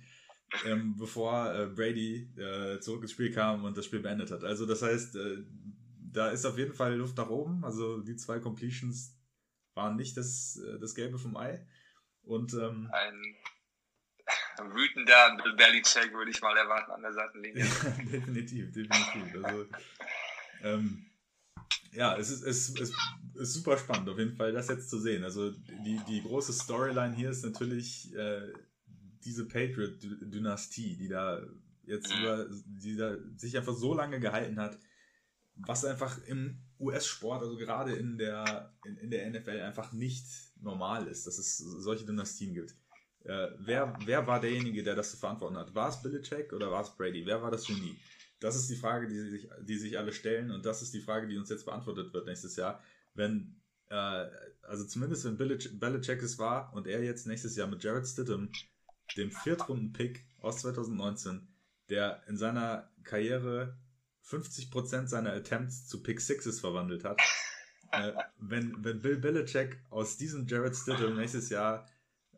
ähm, 0.66 0.96
bevor 0.98 1.54
äh, 1.54 1.68
Brady 1.68 2.30
äh, 2.38 2.80
zurück 2.80 3.02
ins 3.02 3.12
Spiel 3.12 3.32
kam 3.34 3.64
und 3.64 3.78
das 3.78 3.86
Spiel 3.86 4.00
beendet 4.00 4.32
hat. 4.32 4.44
Also 4.44 4.66
das 4.66 4.82
heißt, 4.82 5.16
äh, 5.16 5.44
da 6.12 6.30
ist 6.30 6.46
auf 6.46 6.58
jeden 6.58 6.74
Fall 6.74 6.96
Luft 6.96 7.18
nach 7.18 7.30
oben. 7.30 7.64
Also 7.66 8.02
die 8.02 8.16
zwei 8.16 8.40
Completions 8.40 9.18
waren 9.74 9.96
nicht 9.96 10.16
das, 10.18 10.58
äh, 10.58 10.80
das 10.80 10.96
Gelbe 10.96 11.18
vom 11.18 11.36
Ei. 11.38 11.66
Und 12.24 12.54
ähm, 12.54 12.90
ein 12.92 13.36
wütender 14.74 15.38
Bill 15.44 15.56
Belichick 15.56 16.14
würde 16.14 16.32
ich 16.32 16.42
mal 16.42 16.56
erwarten 16.56 16.92
an 16.92 17.02
der 17.02 17.14
Seitenlinie. 17.14 17.64
definitiv, 18.12 18.72
definitiv. 18.72 19.44
Also 19.44 19.66
ähm, 20.62 21.06
ja, 21.92 22.16
es 22.18 22.30
ist, 22.30 22.44
es, 22.44 22.70
es 22.80 22.94
ist 23.36 23.54
super 23.54 23.78
spannend, 23.78 24.10
auf 24.10 24.18
jeden 24.18 24.36
Fall 24.36 24.52
das 24.52 24.70
jetzt 24.70 24.90
zu 24.90 25.00
sehen. 25.00 25.24
Also 25.24 25.52
die, 25.52 26.00
die 26.08 26.24
große 26.24 26.54
Storyline 26.54 27.16
hier 27.16 27.30
ist 27.30 27.44
natürlich 27.44 28.14
äh, 28.16 28.52
diese 29.26 29.48
Patriot-Dynastie, 29.48 30.98
die 30.98 31.08
da 31.08 31.42
jetzt 31.86 32.14
über, 32.14 32.48
die 32.66 32.96
da 32.96 33.18
sich 33.36 33.58
einfach 33.58 33.76
so 33.76 33.94
lange 33.94 34.20
gehalten 34.20 34.60
hat, 34.60 34.78
was 35.56 35.86
einfach 35.86 36.18
im 36.26 36.60
US-Sport, 36.80 37.44
also 37.44 37.58
gerade 37.58 37.94
in 37.94 38.18
der, 38.18 38.74
in, 38.86 38.98
in, 38.98 39.12
der 39.12 39.30
NFL 39.30 39.62
einfach 39.62 39.94
nicht 39.94 40.26
normal 40.62 41.08
ist, 41.08 41.28
dass 41.28 41.38
es 41.38 41.58
solche 41.58 42.06
Dynastien 42.06 42.54
gibt. 42.54 42.72
Äh, 43.24 43.50
wer, 43.60 43.96
wer 44.06 44.28
war 44.28 44.42
derjenige, 44.42 44.84
der 44.84 44.96
das 44.96 45.12
zu 45.12 45.18
verantworten 45.18 45.58
hat? 45.58 45.74
War 45.76 45.90
es 45.90 46.02
Belichick 46.02 46.52
oder 46.52 46.72
war 46.72 46.82
es 46.82 46.96
Brady? 46.96 47.26
Wer 47.26 47.42
war 47.42 47.52
das 47.52 47.66
Genie? 47.66 47.96
Das 48.40 48.56
ist 48.56 48.70
die 48.70 48.76
Frage, 48.76 49.08
die 49.08 49.20
sich, 49.20 49.50
die 49.62 49.78
sich 49.78 49.98
alle 49.98 50.12
stellen 50.12 50.52
und 50.52 50.66
das 50.66 50.82
ist 50.82 50.94
die 50.94 51.00
Frage, 51.00 51.28
die 51.28 51.38
uns 51.38 51.50
jetzt 51.50 51.66
beantwortet 51.66 52.14
wird 52.14 52.26
nächstes 52.26 52.58
Jahr. 52.58 52.84
Wenn, 53.14 53.62
äh, 53.90 54.26
also 54.64 54.86
zumindest 54.86 55.24
wenn 55.24 55.38
Belichick 55.38 56.22
es 56.22 56.38
war 56.40 56.74
und 56.74 56.88
er 56.88 57.02
jetzt 57.04 57.28
nächstes 57.28 57.56
Jahr 57.56 57.68
mit 57.68 57.82
Jared 57.84 58.06
Stidham, 58.06 58.52
dem 59.18 59.32
Viertrunden-Pick 59.32 60.26
aus 60.40 60.62
2019, 60.62 61.48
der 61.90 62.24
in 62.28 62.38
seiner 62.38 62.90
Karriere 63.04 63.78
50% 64.26 65.08
seiner 65.08 65.34
Attempts 65.34 65.88
zu 65.88 66.02
Pick 66.02 66.22
Sixes 66.22 66.60
verwandelt 66.60 67.04
hat, 67.04 67.20
äh, 67.92 68.14
wenn, 68.40 68.84
wenn 68.84 69.02
Bill 69.02 69.18
Belichick 69.18 69.80
aus 69.90 70.18
diesem 70.18 70.48
Jared 70.48 70.76
Stidham 70.76 71.16
nächstes 71.16 71.50
Jahr 71.50 71.88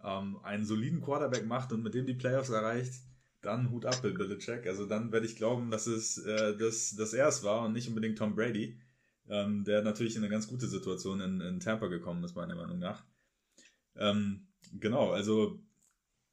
ähm, 0.04 0.38
einen 0.44 0.66
soliden 0.66 1.02
Quarterback 1.02 1.46
macht 1.46 1.72
und 1.72 1.84
mit 1.84 1.94
dem 1.94 2.06
die 2.06 2.14
Playoffs 2.14 2.50
erreicht, 2.50 2.94
dann 3.42 3.70
Hut 3.70 3.86
ab, 3.86 4.02
Bill 4.02 4.14
Belichick. 4.14 4.66
Also 4.66 4.86
dann 4.86 5.12
werde 5.12 5.28
ich 5.28 5.36
glauben, 5.36 5.70
dass 5.70 5.88
es 5.88 6.18
äh, 6.18 6.58
dass, 6.58 6.96
dass 6.96 7.14
er 7.14 7.28
es 7.28 7.44
war 7.44 7.66
und 7.66 7.74
nicht 7.74 7.88
unbedingt 7.88 8.18
Tom 8.18 8.36
Brady, 8.36 8.80
ähm, 9.30 9.64
der 9.64 9.84
natürlich 9.84 10.16
in 10.16 10.24
eine 10.24 10.32
ganz 10.32 10.48
gute 10.48 10.68
Situation 10.68 11.22
in, 11.22 11.42
in 11.42 11.60
Tampa 11.60 11.88
gekommen 11.88 12.24
ist, 12.24 12.36
meiner 12.36 12.56
Meinung 12.56 12.80
nach. 12.80 13.04
Ähm, 13.96 14.48
genau, 14.74 15.12
also 15.12 15.60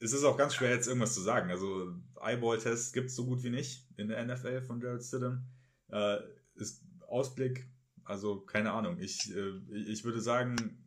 es 0.02 0.12
ist 0.12 0.24
auch 0.24 0.36
ganz 0.36 0.54
schwer 0.54 0.70
jetzt 0.70 0.88
irgendwas 0.88 1.14
zu 1.14 1.20
sagen. 1.20 1.50
Also 1.50 1.94
Eyeball-Tests 2.20 2.92
gibt 2.92 3.10
es 3.10 3.16
so 3.16 3.24
gut 3.24 3.44
wie 3.44 3.50
nicht 3.50 3.86
in 3.96 4.08
der 4.08 4.24
NFL 4.24 4.62
von 4.62 4.80
Jared 4.80 5.04
Stidham. 5.04 5.46
Äh, 5.90 6.18
ist 6.54 6.84
Ausblick 7.08 7.68
Also 8.04 8.40
keine 8.40 8.72
Ahnung. 8.72 8.98
Ich, 8.98 9.32
äh, 9.34 9.60
ich 9.86 10.04
würde 10.04 10.20
sagen, 10.20 10.82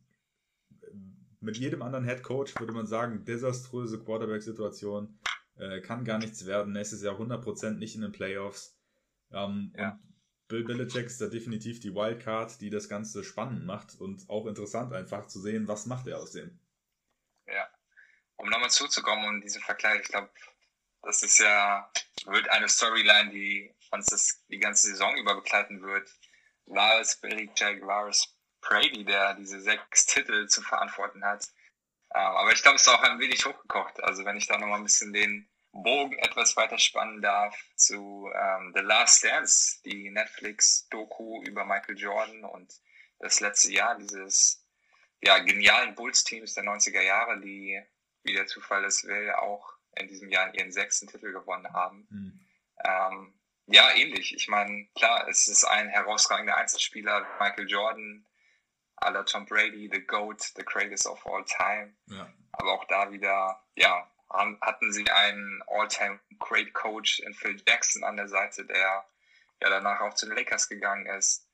mit 1.40 1.58
jedem 1.58 1.82
anderen 1.82 2.06
Head 2.06 2.24
Coach 2.24 2.60
würde 2.60 2.74
man 2.74 2.88
sagen, 2.88 3.24
desaströse 3.24 4.00
Quarterback-Situation, 4.00 5.18
äh, 5.56 5.80
kann 5.80 6.04
gar 6.04 6.18
nichts 6.18 6.46
werden. 6.46 6.74
Nächstes 6.74 7.02
Jahr 7.02 7.18
100% 7.18 7.78
nicht 7.78 7.96
in 7.96 8.02
den 8.02 8.12
Playoffs. 8.12 8.78
Ähm, 9.32 9.72
ja. 9.78 9.92
Und 9.92 10.16
Bill 10.48 10.64
Belichick 10.64 11.06
ist 11.06 11.22
da 11.22 11.28
definitiv 11.28 11.80
die 11.80 11.96
Wildcard, 11.96 12.60
die 12.62 12.70
das 12.70 12.90
Ganze 12.90 13.24
spannend 13.24 13.66
macht 13.66 14.00
und 14.00 14.30
auch 14.30 14.46
interessant 14.46 14.94
einfach 14.94 15.26
zu 15.28 15.40
sehen, 15.40 15.68
was 15.68 15.86
macht 15.86 16.06
er 16.08 16.20
aus 16.20 16.32
dem. 16.34 16.60
Um 18.38 18.50
nochmal 18.50 18.70
zuzukommen 18.70 19.26
und 19.26 19.42
diesen 19.42 19.62
Vergleich, 19.62 20.02
ich 20.02 20.08
glaube, 20.08 20.30
das 21.02 21.24
ist 21.24 21.40
ja, 21.40 21.90
wird 22.26 22.50
eine 22.50 22.68
Storyline, 22.68 23.30
die 23.30 23.74
uns 23.92 24.08
das 24.08 24.44
die 24.50 24.60
ganze 24.60 24.88
Saison 24.88 25.16
über 25.18 25.36
begleiten 25.36 25.82
wird. 25.82 26.10
War 26.66 27.00
es 27.00 27.20
Belichick, 27.22 27.86
war 27.86 28.08
es 28.08 28.36
Brady, 28.62 29.06
der 29.06 29.36
diese 29.36 29.62
sechs 29.62 30.06
Titel 30.08 30.48
zu 30.48 30.62
verantworten 30.62 31.24
hat. 31.24 31.48
Ähm, 32.14 32.22
aber 32.22 32.52
ich 32.52 32.62
glaube, 32.62 32.78
es 32.78 32.82
ist 32.82 32.88
auch 32.88 33.04
ein 33.04 33.20
wenig 33.20 33.46
hochgekocht. 33.46 34.04
Also 34.04 34.26
wenn 34.26 34.38
ich 34.38 34.48
da 34.48 34.58
nochmal 34.58 34.80
ein 34.80 34.86
bisschen 34.86 35.14
den 35.14 35.48
Bogen 35.72 36.18
etwas 36.20 36.56
weiter 36.56 36.80
spannen 36.80 37.22
darf 37.22 37.56
zu 37.76 38.32
ähm, 38.34 38.72
The 38.74 38.82
Last 38.82 39.24
Dance, 39.24 39.82
die 39.84 40.10
Netflix-Doku 40.10 41.44
über 41.44 41.66
Michael 41.66 41.98
Jordan 41.98 42.46
und 42.46 42.74
das 43.20 43.42
letzte 43.42 43.72
Jahr 43.72 43.96
dieses 43.98 44.66
ja, 45.22 45.40
genialen 45.40 45.94
Bulls-Teams 45.96 46.54
der 46.54 46.64
90er 46.64 47.02
Jahre, 47.02 47.40
die, 47.42 47.82
wie 48.26 48.34
der 48.34 48.48
Zufall 48.48 48.84
es 48.86 49.04
will, 49.06 49.32
auch 49.32 49.74
in 49.96 50.08
diesem 50.08 50.30
Jahr 50.30 50.54
ihren 50.54 50.72
sechsten 50.72 51.08
Titel 51.08 51.32
gewonnen 51.32 51.72
haben. 51.74 52.08
Mhm. 52.10 52.40
Ähm, 52.84 53.34
ja, 53.68 53.92
ähnlich. 53.96 54.36
Ich 54.36 54.48
meine, 54.48 54.88
klar, 54.96 55.28
es 55.28 55.48
ist 55.48 55.64
ein 55.64 55.90
herausragender 55.90 56.58
Einzelspieler, 56.58 57.26
Michael 57.40 57.68
Jordan, 57.68 58.26
aller 58.98 59.26
Tom 59.26 59.46
Brady, 59.46 59.90
the 59.92 60.02
GOAT, 60.02 60.42
the 60.56 60.64
greatest 60.64 61.08
of 61.08 61.26
all 61.26 61.44
time. 61.46 61.96
Ja. 62.08 62.32
Aber 62.52 62.74
auch 62.74 62.86
da 62.86 63.12
wieder, 63.12 63.62
ja, 63.76 64.10
hatten 64.30 64.92
sie 64.92 65.10
einen 65.10 65.62
All-Time 65.68 66.20
Great 66.40 66.74
Coach 66.74 67.20
in 67.20 67.34
Phil 67.34 67.62
Jackson 67.68 68.04
an 68.04 68.18
der 68.18 68.28
Seite, 68.28 68.66
der 68.66 69.06
ja 69.62 69.70
danach 69.70 70.02
auch 70.02 70.14
zu 70.14 70.26
den 70.26 70.36
Lakers 70.36 70.68
gegangen 70.68 71.06
ist. 71.06 71.48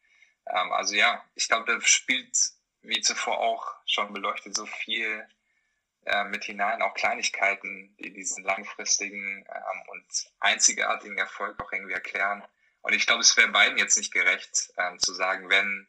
Ähm, 0.47 0.71
also 0.71 0.95
ja, 0.95 1.23
ich 1.35 1.47
glaube, 1.47 1.71
da 1.71 1.79
spielt 1.81 2.35
wie 2.81 3.01
zuvor 3.01 3.39
auch 3.39 3.75
schon 3.85 4.11
beleuchtet 4.13 4.55
so 4.55 4.65
viel 4.65 5.27
äh, 6.05 6.23
mit 6.25 6.43
hinein, 6.43 6.81
auch 6.81 6.93
Kleinigkeiten, 6.93 7.95
die 7.99 8.11
diesen 8.11 8.43
langfristigen 8.43 9.45
ähm, 9.47 9.81
und 9.87 10.31
einzigartigen 10.39 11.17
Erfolg 11.17 11.59
auch 11.61 11.71
irgendwie 11.71 11.93
erklären. 11.93 12.43
Und 12.81 12.93
ich 12.93 13.05
glaube, 13.05 13.21
es 13.21 13.37
wäre 13.37 13.49
beiden 13.49 13.77
jetzt 13.77 13.97
nicht 13.97 14.13
gerecht 14.13 14.71
ähm, 14.77 14.97
zu 14.99 15.13
sagen, 15.13 15.49
wenn 15.49 15.87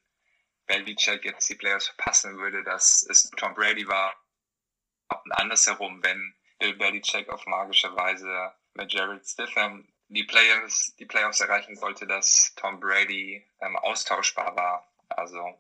Belichick 0.67 1.25
jetzt 1.25 1.49
die 1.49 1.55
Players 1.55 1.87
verpassen 1.89 2.39
würde, 2.39 2.63
dass 2.63 3.07
es 3.09 3.31
Tom 3.37 3.55
Brady 3.55 3.89
war 3.89 4.15
und 5.09 5.33
andersherum, 5.33 6.03
wenn 6.03 6.35
Bill 6.59 6.75
Belichick 6.75 7.29
auf 7.29 7.47
magische 7.47 7.95
Weise 7.97 8.53
mit 8.75 8.93
Jared 8.93 9.27
Stidham 9.27 9.89
die 10.09 10.25
Playoffs, 10.25 10.95
die 10.97 11.07
Playoffs 11.07 11.41
erreichen 11.41 11.77
sollte, 11.77 12.07
dass 12.07 12.55
Tom 12.57 12.81
Brady 12.81 13.47
ähm, 13.61 13.77
austauschbar 13.77 14.55
war. 14.57 14.93
Also, 15.09 15.59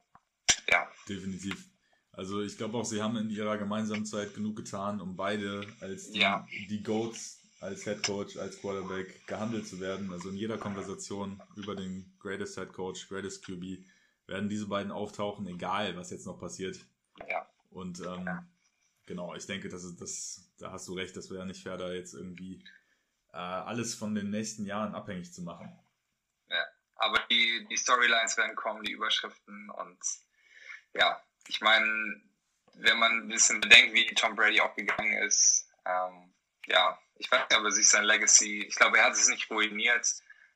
ja. 0.69 0.91
Definitiv. 1.09 1.72
Also 2.13 2.43
ich 2.43 2.59
glaube 2.59 2.77
auch, 2.77 2.85
sie 2.85 3.03
haben 3.03 3.17
in 3.17 3.31
ihrer 3.31 3.57
gemeinsamen 3.57 4.05
Zeit 4.05 4.35
genug 4.35 4.57
getan, 4.57 5.01
um 5.01 5.17
beide 5.17 5.67
als 5.81 6.11
die, 6.11 6.21
ja. 6.21 6.47
die 6.69 6.83
Goats, 6.83 7.41
als 7.61 7.85
Head 7.85 8.05
Coach, 8.05 8.37
als 8.37 8.61
Quarterback 8.61 9.27
gehandelt 9.27 9.67
zu 9.67 9.81
werden. 9.81 10.13
Also 10.13 10.29
in 10.29 10.37
jeder 10.37 10.59
Konversation 10.59 11.41
über 11.57 11.75
den 11.75 12.15
Greatest 12.19 12.57
Head 12.57 12.73
Coach, 12.73 13.09
Greatest 13.09 13.45
QB 13.47 13.85
werden 14.27 14.49
diese 14.49 14.67
beiden 14.67 14.93
auftauchen, 14.93 15.47
egal 15.47 15.97
was 15.97 16.11
jetzt 16.11 16.27
noch 16.27 16.39
passiert. 16.39 16.79
Ja. 17.29 17.49
Und 17.71 18.01
ähm, 18.01 18.27
ja. 18.27 18.47
genau, 19.07 19.35
ich 19.35 19.47
denke, 19.47 19.69
das 19.69 19.85
ist 19.85 20.01
das 20.01 20.53
da 20.63 20.71
hast 20.71 20.89
du 20.89 20.95
recht, 20.95 21.17
das 21.17 21.29
wäre 21.29 21.41
ja 21.41 21.47
nicht 21.47 21.63
fair, 21.63 21.77
da 21.77 21.93
jetzt 21.93 22.15
irgendwie 22.15 22.65
äh, 23.33 23.37
alles 23.37 23.95
von 23.95 24.15
den 24.15 24.31
nächsten 24.31 24.65
Jahren 24.65 24.95
abhängig 24.95 25.33
zu 25.33 25.43
machen. 25.43 25.77
Ja, 26.49 26.65
aber 26.97 27.19
die, 27.31 27.67
die 27.69 27.77
Storylines 27.77 28.37
werden 28.37 28.55
kommen, 28.55 28.85
die 28.85 28.93
Überschriften 28.93 29.71
und 29.71 29.99
ja, 30.95 31.21
ich 31.49 31.61
meine, 31.61 32.21
wenn 32.75 32.99
man 32.99 33.13
ein 33.13 33.29
bisschen 33.29 33.61
bedenkt, 33.61 33.95
wie 33.95 34.07
Tom 34.15 34.35
Brady 34.35 34.61
auch 34.61 34.75
gegangen 34.75 35.17
ist, 35.23 35.69
ähm, 35.85 36.33
ja, 36.67 36.99
ich 37.17 37.31
weiß 37.31 37.49
nicht, 37.49 37.59
ob 37.59 37.65
er 37.65 37.73
sich 37.73 37.89
sein 37.89 38.05
Legacy, 38.05 38.63
ich 38.63 38.75
glaube, 38.75 38.99
er 38.99 39.05
hat 39.05 39.13
es 39.13 39.29
nicht 39.29 39.51
ruiniert, 39.51 40.07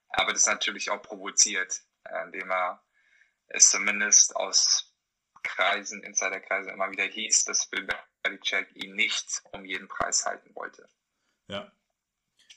aber 0.08 0.32
das 0.32 0.46
natürlich 0.46 0.90
auch 0.90 1.02
provoziert, 1.02 1.82
äh, 2.04 2.24
indem 2.24 2.50
er 2.50 2.82
es 3.48 3.70
zumindest 3.70 4.34
aus 4.36 4.92
Kreisen, 5.42 6.02
Insiderkreisen 6.02 6.72
immer 6.72 6.90
wieder 6.90 7.04
hieß, 7.04 7.44
dass 7.44 7.70
Bill 7.70 7.86
Belichick 8.22 8.74
ihn 8.74 8.94
nicht 8.96 9.42
um 9.52 9.64
jeden 9.64 9.88
Preis 9.88 10.26
halten 10.26 10.54
wollte. 10.54 10.88
Ja. 11.48 11.72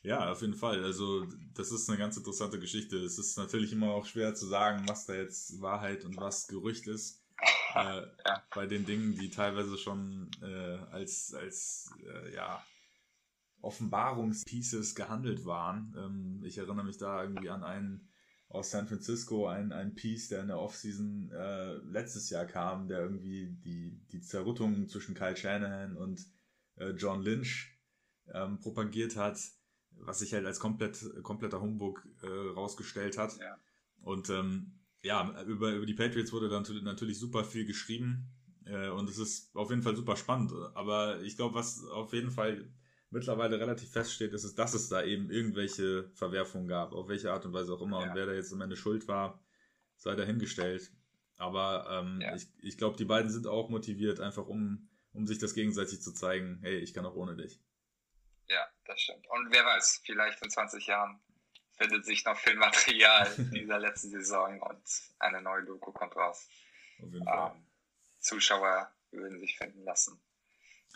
Ja, 0.01 0.31
auf 0.31 0.41
jeden 0.41 0.55
Fall. 0.55 0.83
Also, 0.83 1.27
das 1.53 1.71
ist 1.71 1.89
eine 1.89 1.97
ganz 1.97 2.15
interessante 2.15 2.57
Geschichte. 2.59 2.97
Es 2.97 3.19
ist 3.19 3.37
natürlich 3.37 3.73
immer 3.73 3.91
auch 3.91 4.05
schwer 4.05 4.33
zu 4.33 4.47
sagen, 4.47 4.87
was 4.87 5.05
da 5.05 5.13
jetzt 5.13 5.61
Wahrheit 5.61 6.05
und 6.05 6.15
was 6.17 6.47
Gerücht 6.47 6.87
ist. 6.87 7.21
Äh, 7.75 8.01
ja. 8.25 8.43
Bei 8.53 8.65
den 8.65 8.85
Dingen, 8.85 9.15
die 9.17 9.29
teilweise 9.29 9.77
schon 9.77 10.29
äh, 10.41 10.77
als, 10.91 11.33
als 11.33 11.91
äh, 12.03 12.33
ja, 12.33 12.63
Offenbarungspieces 13.61 14.95
gehandelt 14.95 15.45
waren. 15.45 15.95
Ähm, 15.97 16.43
ich 16.45 16.57
erinnere 16.57 16.85
mich 16.85 16.97
da 16.97 17.23
irgendwie 17.23 17.49
an 17.49 17.63
einen 17.63 18.09
aus 18.49 18.71
San 18.71 18.87
Francisco, 18.87 19.47
ein, 19.47 19.71
ein 19.71 19.93
Piece, 19.93 20.29
der 20.29 20.41
in 20.41 20.47
der 20.47 20.59
Offseason 20.59 21.31
äh, 21.31 21.73
letztes 21.91 22.31
Jahr 22.31 22.45
kam, 22.45 22.87
der 22.87 23.01
irgendwie 23.01 23.55
die, 23.63 24.01
die 24.11 24.21
Zerrüttung 24.21 24.89
zwischen 24.89 25.13
Kyle 25.13 25.37
Shanahan 25.37 25.95
und 25.95 26.25
äh, 26.77 26.89
John 26.91 27.21
Lynch 27.21 27.77
ähm, 28.33 28.59
propagiert 28.59 29.15
hat, 29.15 29.39
was 29.91 30.19
sich 30.19 30.33
halt 30.33 30.45
als 30.47 30.59
komplett, 30.59 30.97
kompletter 31.21 31.61
Humbug 31.61 32.07
äh, 32.23 32.27
rausgestellt 32.27 33.19
hat. 33.19 33.37
Ja. 33.37 33.57
Und 34.01 34.29
ähm, 34.31 34.78
ja, 35.01 35.43
über, 35.43 35.71
über 35.71 35.85
die 35.85 35.93
Patriots 35.93 36.33
wurde 36.33 36.49
dann 36.49 36.65
natürlich 36.83 37.19
super 37.19 37.43
viel 37.43 37.65
geschrieben 37.65 38.29
äh, 38.65 38.89
und 38.89 39.09
es 39.09 39.17
ist 39.17 39.55
auf 39.55 39.69
jeden 39.69 39.81
Fall 39.81 39.95
super 39.95 40.15
spannend. 40.15 40.51
Aber 40.73 41.21
ich 41.21 41.35
glaube, 41.35 41.55
was 41.55 41.83
auf 41.85 42.13
jeden 42.13 42.31
Fall 42.31 42.69
mittlerweile 43.09 43.59
relativ 43.59 43.91
feststeht, 43.91 44.33
ist 44.33 44.43
es, 44.43 44.55
dass 44.55 44.73
es 44.73 44.89
da 44.89 45.03
eben 45.03 45.31
irgendwelche 45.31 46.09
Verwerfungen 46.13 46.67
gab, 46.67 46.93
auf 46.93 47.07
welche 47.07 47.31
Art 47.31 47.45
und 47.45 47.53
Weise 47.53 47.73
auch 47.73 47.81
immer. 47.81 48.01
Ja. 48.01 48.09
Und 48.09 48.15
wer 48.15 48.25
da 48.25 48.33
jetzt 48.33 48.53
am 48.53 48.61
Ende 48.61 48.75
schuld 48.75 49.07
war, 49.07 49.43
sei 49.95 50.15
dahingestellt. 50.15 50.91
Aber 51.37 51.87
ähm, 51.89 52.19
ja. 52.21 52.35
ich, 52.35 52.47
ich 52.61 52.77
glaube, 52.77 52.97
die 52.97 53.05
beiden 53.05 53.31
sind 53.31 53.47
auch 53.47 53.69
motiviert, 53.69 54.19
einfach 54.19 54.45
um, 54.45 54.89
um 55.13 55.25
sich 55.25 55.39
das 55.39 55.53
gegenseitig 55.53 56.01
zu 56.01 56.13
zeigen, 56.13 56.59
hey, 56.61 56.77
ich 56.77 56.93
kann 56.93 57.05
auch 57.05 57.15
ohne 57.15 57.35
dich. 57.35 57.61
Ja, 58.47 58.67
das 58.85 58.99
stimmt. 58.99 59.25
Und 59.29 59.47
wer 59.51 59.63
weiß, 59.63 60.01
vielleicht 60.05 60.41
in 60.43 60.49
20 60.49 60.85
Jahren 60.87 61.21
findet 61.79 62.05
sich 62.05 62.23
noch 62.25 62.37
Filmmaterial 62.37 63.33
dieser 63.53 63.79
letzten 63.79 64.11
Saison 64.11 64.61
und 64.61 64.81
eine 65.19 65.41
neue 65.41 65.63
Doku 65.63 65.91
kommt 65.91 66.15
raus. 66.15 66.47
Auf 67.01 67.11
jeden 67.11 67.25
Fall. 67.25 67.51
Ähm, 67.55 67.65
Zuschauer 68.19 68.91
würden 69.11 69.39
sich 69.39 69.57
finden 69.57 69.83
lassen. 69.83 70.19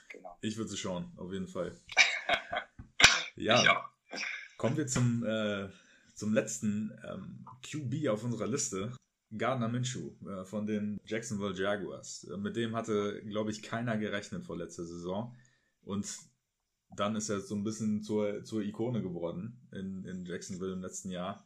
Genau. 0.10 0.38
Ich 0.41 0.58
würde 0.58 0.69
sie 0.69 0.78
schauen, 0.78 1.12
auf 1.17 1.32
jeden 1.32 1.48
Fall. 1.48 1.76
ja. 3.36 3.89
Kommen 4.58 4.78
wir 4.78 4.86
zum, 4.86 5.26
äh, 5.26 5.69
zum 6.13 6.34
letzten 6.34 6.91
ähm, 7.10 7.46
QB 7.63 8.10
auf 8.10 8.24
unserer 8.24 8.48
Liste. 8.48 8.91
Gardner 9.36 9.67
Minshew 9.67 10.12
äh, 10.28 10.46
von 10.46 10.67
den 10.67 11.00
Jacksonville 11.06 11.56
Jaguars. 11.56 12.26
Äh, 12.26 12.38
mit 12.38 12.56
dem 12.56 12.76
hatte, 12.76 13.24
glaube 13.26 13.52
ich, 13.52 13.63
keiner 13.63 13.98
gerechnet 13.98 14.46
vor 14.46 14.58
letzter 14.58 14.86
Saison. 14.86 15.36
Und 15.82 16.05
dann 16.96 17.16
ist 17.16 17.30
er 17.30 17.39
so 17.39 17.56
ein 17.56 17.64
bisschen 17.64 18.04
zur, 18.04 18.44
zur 18.44 18.62
Ikone 18.62 19.02
geworden 19.02 19.68
in, 19.72 20.06
in 20.06 20.26
Jacksonville 20.26 20.74
im 20.74 20.82
letzten 20.82 21.10
Jahr. 21.10 21.46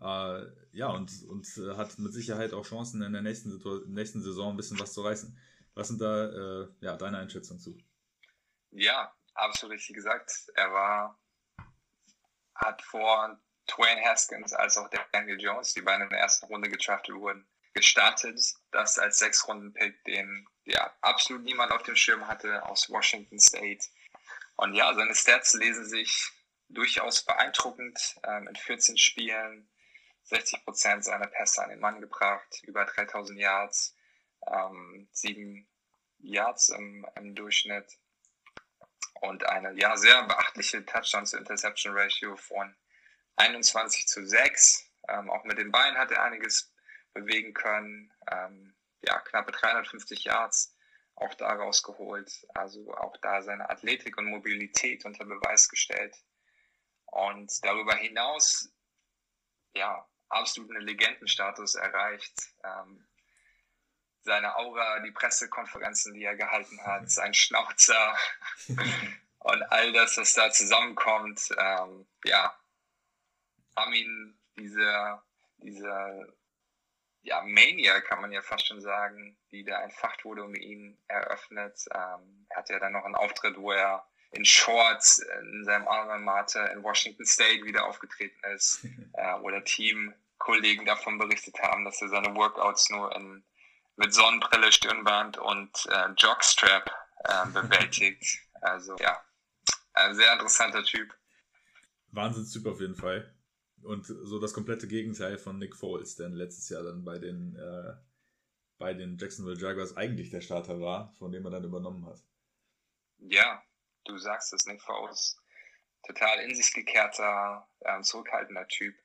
Äh, 0.00 0.46
ja, 0.72 0.88
und, 0.88 1.10
und 1.28 1.46
hat 1.76 1.98
mit 1.98 2.12
Sicherheit 2.12 2.52
auch 2.52 2.64
Chancen 2.64 3.02
in 3.02 3.12
der 3.12 3.22
nächsten, 3.22 3.60
nächsten 3.92 4.22
Saison 4.22 4.50
ein 4.50 4.56
bisschen 4.56 4.78
was 4.78 4.92
zu 4.92 5.02
reißen. 5.02 5.36
Was 5.74 5.88
sind 5.88 6.00
da 6.00 6.62
äh, 6.62 6.68
ja, 6.80 6.96
deine 6.96 7.18
Einschätzungen 7.18 7.60
zu? 7.60 7.76
Ja, 8.70 9.12
absolut 9.34 9.76
richtig 9.76 9.96
gesagt. 9.96 10.50
Er 10.54 10.72
war, 10.72 11.18
hat 12.54 12.82
vor 12.82 13.40
Twain 13.66 14.02
Haskins 14.04 14.52
als 14.52 14.76
auch 14.76 14.88
Daniel 15.12 15.40
Jones, 15.40 15.74
die 15.74 15.82
beiden 15.82 16.02
in 16.02 16.10
der 16.10 16.20
ersten 16.20 16.46
Runde 16.46 16.68
getraftet 16.68 17.14
wurden, 17.14 17.46
gestartet. 17.74 18.40
Das 18.72 18.98
als 18.98 19.18
Sechs-Runden-Pick, 19.18 20.04
den 20.04 20.46
ja 20.64 20.92
absolut 21.00 21.44
niemand 21.44 21.72
auf 21.72 21.82
dem 21.82 21.96
Schirm 21.96 22.26
hatte 22.26 22.64
aus 22.66 22.90
Washington 22.90 23.38
State. 23.38 23.86
Und 24.58 24.74
ja, 24.74 24.92
seine 24.92 25.14
Stats 25.14 25.54
lesen 25.54 25.86
sich 25.86 26.32
durchaus 26.68 27.24
beeindruckend. 27.24 28.18
Ähm, 28.24 28.48
in 28.48 28.56
14 28.56 28.98
Spielen 28.98 29.70
60 30.24 30.64
Prozent 30.64 31.04
seiner 31.04 31.28
Pässe 31.28 31.62
an 31.62 31.70
den 31.70 31.78
Mann 31.78 32.00
gebracht, 32.00 32.60
über 32.64 32.84
3000 32.84 33.38
Yards, 33.38 33.94
ähm, 34.48 35.08
7 35.12 35.68
Yards 36.18 36.70
im, 36.70 37.06
im 37.14 37.36
Durchschnitt 37.36 37.86
und 39.20 39.46
eine 39.46 39.78
ja 39.78 39.96
sehr 39.96 40.24
beachtliche 40.24 40.84
Touchdown-to-Interception-Ratio 40.84 42.34
von 42.36 42.74
21 43.36 44.08
zu 44.08 44.26
6. 44.26 44.90
Ähm, 45.08 45.30
auch 45.30 45.44
mit 45.44 45.58
den 45.58 45.70
Beinen 45.70 45.96
hat 45.96 46.10
er 46.10 46.24
einiges 46.24 46.74
bewegen 47.14 47.54
können. 47.54 48.12
Ähm, 48.28 48.74
ja, 49.02 49.20
knappe 49.20 49.52
350 49.52 50.24
Yards 50.24 50.74
auch 51.20 51.34
da 51.34 51.52
rausgeholt. 51.52 52.46
Also 52.54 52.94
auch 52.94 53.16
da 53.18 53.42
seine 53.42 53.68
Athletik 53.70 54.16
und 54.18 54.26
Mobilität 54.26 55.04
unter 55.04 55.24
Beweis 55.24 55.68
gestellt. 55.68 56.16
Und 57.06 57.52
darüber 57.64 57.94
hinaus, 57.94 58.70
ja, 59.74 60.06
absolut 60.28 60.70
einen 60.70 60.86
Legendenstatus 60.86 61.74
erreicht. 61.74 62.34
Ähm, 62.64 63.08
seine 64.22 64.56
Aura, 64.56 65.00
die 65.00 65.10
Pressekonferenzen, 65.10 66.14
die 66.14 66.24
er 66.24 66.36
gehalten 66.36 66.80
hat, 66.84 67.10
sein 67.10 67.34
Schnauzer 67.34 68.16
und 69.38 69.62
all 69.70 69.92
das, 69.92 70.16
was 70.18 70.34
da 70.34 70.50
zusammenkommt, 70.50 71.48
ähm, 71.58 72.06
ja, 72.24 72.54
haben 73.76 73.94
ihn 73.94 74.38
diese, 74.56 75.22
diese 75.58 76.36
ja, 77.22 77.42
Mania, 77.42 78.00
kann 78.02 78.20
man 78.20 78.32
ja 78.32 78.42
fast 78.42 78.66
schon 78.66 78.80
sagen, 78.80 79.37
die 79.50 79.64
da 79.64 79.82
entfacht 79.82 80.24
wurde 80.24 80.44
um 80.44 80.54
ihn 80.54 80.98
eröffnet. 81.08 81.84
Ähm, 81.92 82.46
er 82.48 82.56
hatte 82.56 82.74
ja 82.74 82.78
dann 82.78 82.92
noch 82.92 83.04
einen 83.04 83.14
Auftritt, 83.14 83.56
wo 83.56 83.72
er 83.72 84.06
in 84.32 84.44
Shorts 84.44 85.18
in 85.40 85.64
seinem 85.64 85.88
Alma 85.88 86.18
Mater 86.18 86.70
in 86.72 86.82
Washington 86.82 87.24
State 87.24 87.64
wieder 87.64 87.86
aufgetreten 87.86 88.38
ist, 88.54 88.84
äh, 89.14 89.34
wo 89.40 89.50
der 89.50 89.64
Teamkollegen 89.64 90.84
davon 90.86 91.18
berichtet 91.18 91.58
haben, 91.60 91.84
dass 91.84 92.00
er 92.02 92.08
seine 92.08 92.34
Workouts 92.34 92.90
nur 92.90 93.14
in, 93.16 93.42
mit 93.96 94.12
Sonnenbrille, 94.12 94.70
Stirnband 94.70 95.38
und 95.38 95.86
äh, 95.90 96.08
Jockstrap 96.16 96.90
äh, 97.24 97.46
bewältigt. 97.52 98.40
also 98.60 98.96
ja, 98.98 99.20
ein 99.94 100.14
sehr 100.14 100.32
interessanter 100.32 100.84
Typ. 100.84 101.14
Wahnsinnstyp 102.12 102.66
auf 102.66 102.80
jeden 102.80 102.96
Fall. 102.96 103.34
Und 103.82 104.06
so 104.06 104.40
das 104.40 104.52
komplette 104.52 104.88
Gegenteil 104.88 105.38
von 105.38 105.58
Nick 105.58 105.76
Foles, 105.76 106.16
der 106.16 106.28
letztes 106.30 106.68
Jahr 106.68 106.82
dann 106.82 107.04
bei 107.04 107.18
den, 107.18 107.56
äh, 107.56 107.94
bei 108.78 108.94
den 108.94 109.18
Jacksonville 109.18 109.58
Jaguars 109.58 109.96
eigentlich 109.96 110.30
der 110.30 110.40
Starter 110.40 110.80
war, 110.80 111.12
von 111.18 111.32
dem 111.32 111.44
er 111.44 111.50
dann 111.50 111.64
übernommen 111.64 112.06
hat. 112.06 112.22
Ja, 113.18 113.62
du 114.04 114.16
sagst 114.16 114.52
es, 114.52 114.66
Nick 114.66 114.80
Foles, 114.80 115.36
total 116.06 116.40
in 116.40 116.54
sich 116.54 116.72
gekehrter, 116.72 117.68
ähm, 117.84 118.02
zurückhaltender 118.02 118.66
Typ, 118.68 118.96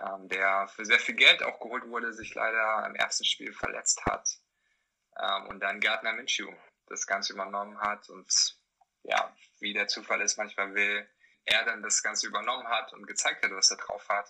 ähm, 0.00 0.28
der 0.28 0.68
für 0.68 0.84
sehr 0.84 1.00
viel 1.00 1.16
Geld 1.16 1.42
auch 1.42 1.58
geholt 1.58 1.86
wurde, 1.88 2.12
sich 2.12 2.34
leider 2.34 2.86
im 2.86 2.94
ersten 2.94 3.24
Spiel 3.24 3.52
verletzt 3.52 4.04
hat 4.06 4.38
ähm, 5.18 5.46
und 5.48 5.60
dann 5.60 5.80
Gardner 5.80 6.12
Minshew 6.12 6.52
das 6.86 7.06
Ganze 7.06 7.32
übernommen 7.32 7.80
hat 7.80 8.08
und 8.08 8.56
ja, 9.02 9.34
wie 9.60 9.72
der 9.72 9.88
Zufall 9.88 10.20
ist, 10.20 10.36
manchmal 10.36 10.74
will, 10.74 11.08
er 11.44 11.64
dann 11.64 11.82
das 11.82 12.02
Ganze 12.02 12.26
übernommen 12.26 12.68
hat 12.68 12.92
und 12.92 13.06
gezeigt 13.06 13.44
hat, 13.44 13.50
was 13.52 13.70
er 13.70 13.78
drauf 13.78 14.08
hat. 14.08 14.28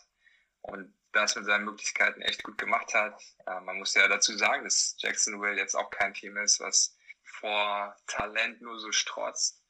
Und 0.62 0.94
das 1.12 1.34
mit 1.36 1.44
seinen 1.44 1.64
Möglichkeiten 1.64 2.22
echt 2.22 2.42
gut 2.42 2.58
gemacht 2.58 2.94
hat. 2.94 3.20
Äh, 3.46 3.60
man 3.60 3.78
muss 3.78 3.94
ja 3.94 4.06
dazu 4.08 4.36
sagen, 4.36 4.64
dass 4.64 4.96
Jacksonville 4.98 5.56
jetzt 5.56 5.74
auch 5.74 5.90
kein 5.90 6.14
Team 6.14 6.36
ist, 6.36 6.60
was 6.60 6.96
vor 7.24 7.96
Talent 8.06 8.60
nur 8.60 8.78
so 8.78 8.92
strotzt. 8.92 9.62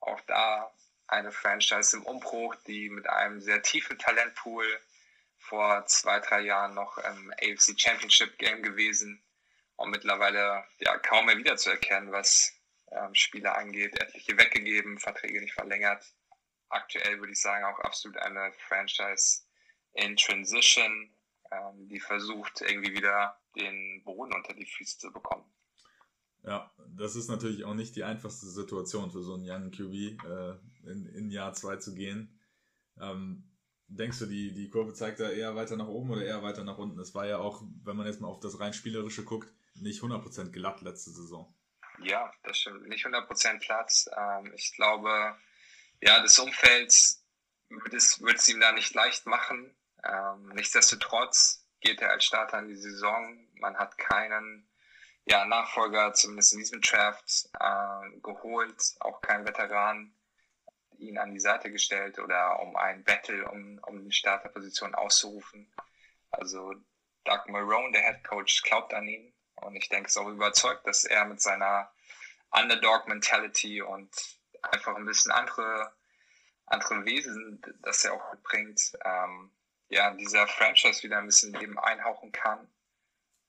Auch 0.00 0.20
da 0.22 0.70
eine 1.08 1.32
Franchise 1.32 1.96
im 1.96 2.04
Umbruch, 2.04 2.54
die 2.66 2.90
mit 2.90 3.08
einem 3.08 3.40
sehr 3.40 3.62
tiefen 3.62 3.98
Talentpool 3.98 4.66
vor 5.38 5.86
zwei, 5.86 6.20
drei 6.20 6.40
Jahren 6.40 6.74
noch 6.74 6.98
im 6.98 7.32
AFC 7.32 7.78
Championship 7.78 8.38
Game 8.38 8.62
gewesen 8.62 9.22
und 9.76 9.90
mittlerweile 9.90 10.64
ja 10.78 10.98
kaum 10.98 11.26
mehr 11.26 11.36
wiederzuerkennen, 11.36 12.12
was 12.12 12.52
ähm, 12.90 13.14
Spieler 13.14 13.56
angeht. 13.56 14.00
Etliche 14.00 14.36
weggegeben, 14.36 14.98
Verträge 14.98 15.40
nicht 15.40 15.54
verlängert 15.54 16.04
aktuell 16.68 17.18
würde 17.18 17.32
ich 17.32 17.40
sagen 17.40 17.64
auch 17.64 17.78
absolut 17.80 18.18
eine 18.18 18.52
Franchise 18.68 19.42
in 19.96 20.16
Transition, 20.16 21.10
ähm, 21.50 21.88
die 21.88 22.00
versucht 22.00 22.60
irgendwie 22.60 22.92
wieder 22.92 23.38
den 23.56 24.02
Boden 24.04 24.32
unter 24.34 24.54
die 24.54 24.66
Füße 24.66 24.98
zu 24.98 25.12
bekommen. 25.12 25.44
Ja, 26.42 26.70
das 26.96 27.16
ist 27.16 27.28
natürlich 27.28 27.64
auch 27.64 27.74
nicht 27.74 27.96
die 27.96 28.04
einfachste 28.04 28.46
Situation 28.46 29.10
für 29.10 29.22
so 29.22 29.34
einen 29.34 29.48
Young 29.48 29.70
QB, 29.70 30.24
äh, 30.24 30.90
in, 30.90 31.06
in 31.06 31.30
Jahr 31.30 31.52
2 31.52 31.76
zu 31.76 31.94
gehen. 31.94 32.40
Ähm, 33.00 33.50
denkst 33.88 34.20
du, 34.20 34.26
die, 34.26 34.52
die 34.52 34.70
Kurve 34.70 34.94
zeigt 34.94 35.18
da 35.18 35.30
eher 35.30 35.56
weiter 35.56 35.76
nach 35.76 35.88
oben 35.88 36.10
oder 36.10 36.24
eher 36.24 36.42
weiter 36.42 36.62
nach 36.62 36.78
unten? 36.78 37.00
Es 37.00 37.14
war 37.14 37.26
ja 37.26 37.38
auch, 37.38 37.62
wenn 37.82 37.96
man 37.96 38.06
jetzt 38.06 38.20
mal 38.20 38.28
auf 38.28 38.40
das 38.40 38.60
rein 38.60 38.72
Spielerische 38.72 39.24
guckt, 39.24 39.52
nicht 39.74 40.02
100% 40.02 40.50
glatt 40.50 40.82
letzte 40.82 41.10
Saison. 41.10 41.52
Ja, 42.02 42.32
das 42.42 42.58
stimmt. 42.58 42.86
Nicht 42.88 43.06
100% 43.06 43.58
glatt. 43.58 43.92
Ähm, 44.16 44.52
ich 44.54 44.72
glaube, 44.74 45.36
ja, 46.00 46.20
das 46.20 46.38
Umfeld 46.38 46.94
würde 47.68 47.96
es, 47.96 48.20
es 48.20 48.48
ihm 48.48 48.60
da 48.60 48.72
nicht 48.72 48.94
leicht 48.94 49.26
machen. 49.26 49.74
Ähm, 50.08 50.48
nichtsdestotrotz 50.54 51.66
geht 51.80 52.00
er 52.00 52.10
als 52.10 52.24
Starter 52.24 52.58
in 52.58 52.68
die 52.68 52.76
Saison. 52.76 53.46
Man 53.54 53.76
hat 53.78 53.98
keinen 53.98 54.68
ja, 55.24 55.44
Nachfolger, 55.44 56.12
zumindest 56.14 56.52
in 56.52 56.60
diesem 56.60 56.80
Draft, 56.80 57.48
äh, 57.58 58.18
geholt, 58.22 58.94
auch 59.00 59.20
kein 59.20 59.44
Veteran 59.44 60.12
ihn 60.98 61.18
an 61.18 61.32
die 61.32 61.40
Seite 61.40 61.70
gestellt 61.70 62.18
oder 62.18 62.60
um 62.60 62.76
ein 62.76 63.04
Battle 63.04 63.48
um, 63.50 63.78
um 63.86 64.04
die 64.04 64.12
Starterposition 64.12 64.94
auszurufen. 64.94 65.70
Also 66.30 66.74
Doug 67.24 67.46
Marone, 67.48 67.92
der 67.92 68.02
Head 68.02 68.24
Coach, 68.24 68.62
glaubt 68.62 68.94
an 68.94 69.06
ihn 69.08 69.32
und 69.56 69.76
ich 69.76 69.88
denke, 69.88 70.08
ist 70.08 70.16
auch 70.16 70.28
überzeugt, 70.28 70.86
dass 70.86 71.04
er 71.04 71.24
mit 71.24 71.40
seiner 71.40 71.90
Underdog-Mentality 72.50 73.82
und 73.82 74.10
einfach 74.62 74.94
ein 74.96 75.04
bisschen 75.04 75.32
andere, 75.32 75.92
andere 76.66 77.04
Wesen, 77.04 77.62
das 77.82 78.04
er 78.04 78.14
auch 78.14 78.32
mitbringt, 78.32 78.96
ähm, 79.04 79.50
ja, 79.88 80.10
dieser 80.12 80.46
Franchise 80.46 81.02
wieder 81.02 81.18
ein 81.18 81.26
bisschen 81.26 81.52
Leben 81.54 81.78
einhauchen 81.78 82.32
kann. 82.32 82.70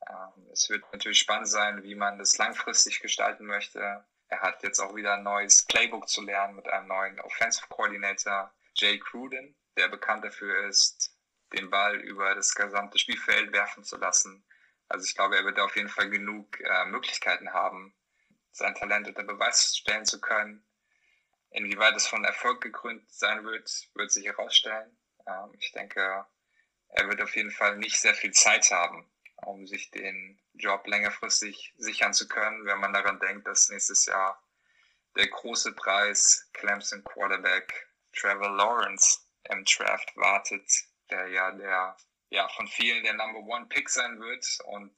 Ähm, 0.07 0.47
es 0.51 0.69
wird 0.69 0.83
natürlich 0.93 1.19
spannend 1.19 1.47
sein, 1.47 1.83
wie 1.83 1.95
man 1.95 2.17
das 2.17 2.37
langfristig 2.37 2.99
gestalten 2.99 3.45
möchte. 3.45 4.05
Er 4.29 4.41
hat 4.41 4.61
jetzt 4.63 4.79
auch 4.79 4.95
wieder 4.95 5.15
ein 5.15 5.23
neues 5.23 5.65
Playbook 5.65 6.07
zu 6.07 6.21
lernen 6.21 6.55
mit 6.55 6.67
einem 6.67 6.87
neuen 6.87 7.19
Offensive 7.21 7.67
Coordinator, 7.69 8.53
Jay 8.75 8.99
Cruden, 8.99 9.55
der 9.77 9.87
bekannt 9.87 10.23
dafür 10.23 10.67
ist, 10.67 11.15
den 11.53 11.69
Ball 11.69 11.95
über 11.95 12.35
das 12.35 12.53
gesamte 12.53 12.99
Spielfeld 12.99 13.53
werfen 13.53 13.83
zu 13.83 13.97
lassen. 13.97 14.45
Also 14.89 15.05
ich 15.05 15.15
glaube, 15.15 15.37
er 15.37 15.45
wird 15.45 15.59
auf 15.59 15.75
jeden 15.75 15.89
Fall 15.89 16.09
genug 16.09 16.59
äh, 16.59 16.85
Möglichkeiten 16.85 17.53
haben, 17.53 17.95
sein 18.51 18.75
Talent 18.75 19.07
unter 19.07 19.23
Beweis 19.23 19.77
stellen 19.77 20.05
zu 20.05 20.19
können. 20.19 20.65
Inwieweit 21.51 21.95
es 21.95 22.07
von 22.07 22.23
Erfolg 22.23 22.61
gekrönt 22.61 23.09
sein 23.09 23.43
wird, 23.45 23.89
wird 23.95 24.11
sich 24.11 24.25
herausstellen. 24.25 24.97
Ähm, 25.27 25.53
ich 25.59 25.71
denke, 25.71 26.25
er 26.89 27.07
wird 27.09 27.21
auf 27.21 27.35
jeden 27.35 27.51
Fall 27.51 27.77
nicht 27.77 27.99
sehr 27.99 28.15
viel 28.15 28.31
Zeit 28.31 28.71
haben, 28.71 29.05
um 29.45 29.67
sich 29.67 29.91
den 29.91 30.39
Job 30.53 30.87
längerfristig 30.87 31.73
sichern 31.77 32.13
zu 32.13 32.27
können, 32.27 32.65
wenn 32.65 32.79
man 32.79 32.93
daran 32.93 33.19
denkt, 33.19 33.47
dass 33.47 33.69
nächstes 33.69 34.05
Jahr 34.05 34.41
der 35.15 35.27
große 35.27 35.73
Preis 35.73 36.49
Clemson 36.53 37.03
Quarterback 37.03 37.87
Trevor 38.13 38.55
Lawrence 38.55 39.19
im 39.49 39.63
Draft 39.65 40.15
wartet, 40.15 40.69
der 41.09 41.27
ja 41.27 41.51
der 41.51 41.97
ja 42.29 42.47
von 42.49 42.67
vielen 42.67 43.03
der 43.03 43.13
Number 43.13 43.39
One 43.39 43.67
Pick 43.67 43.89
sein 43.89 44.19
wird 44.19 44.45
und 44.65 44.93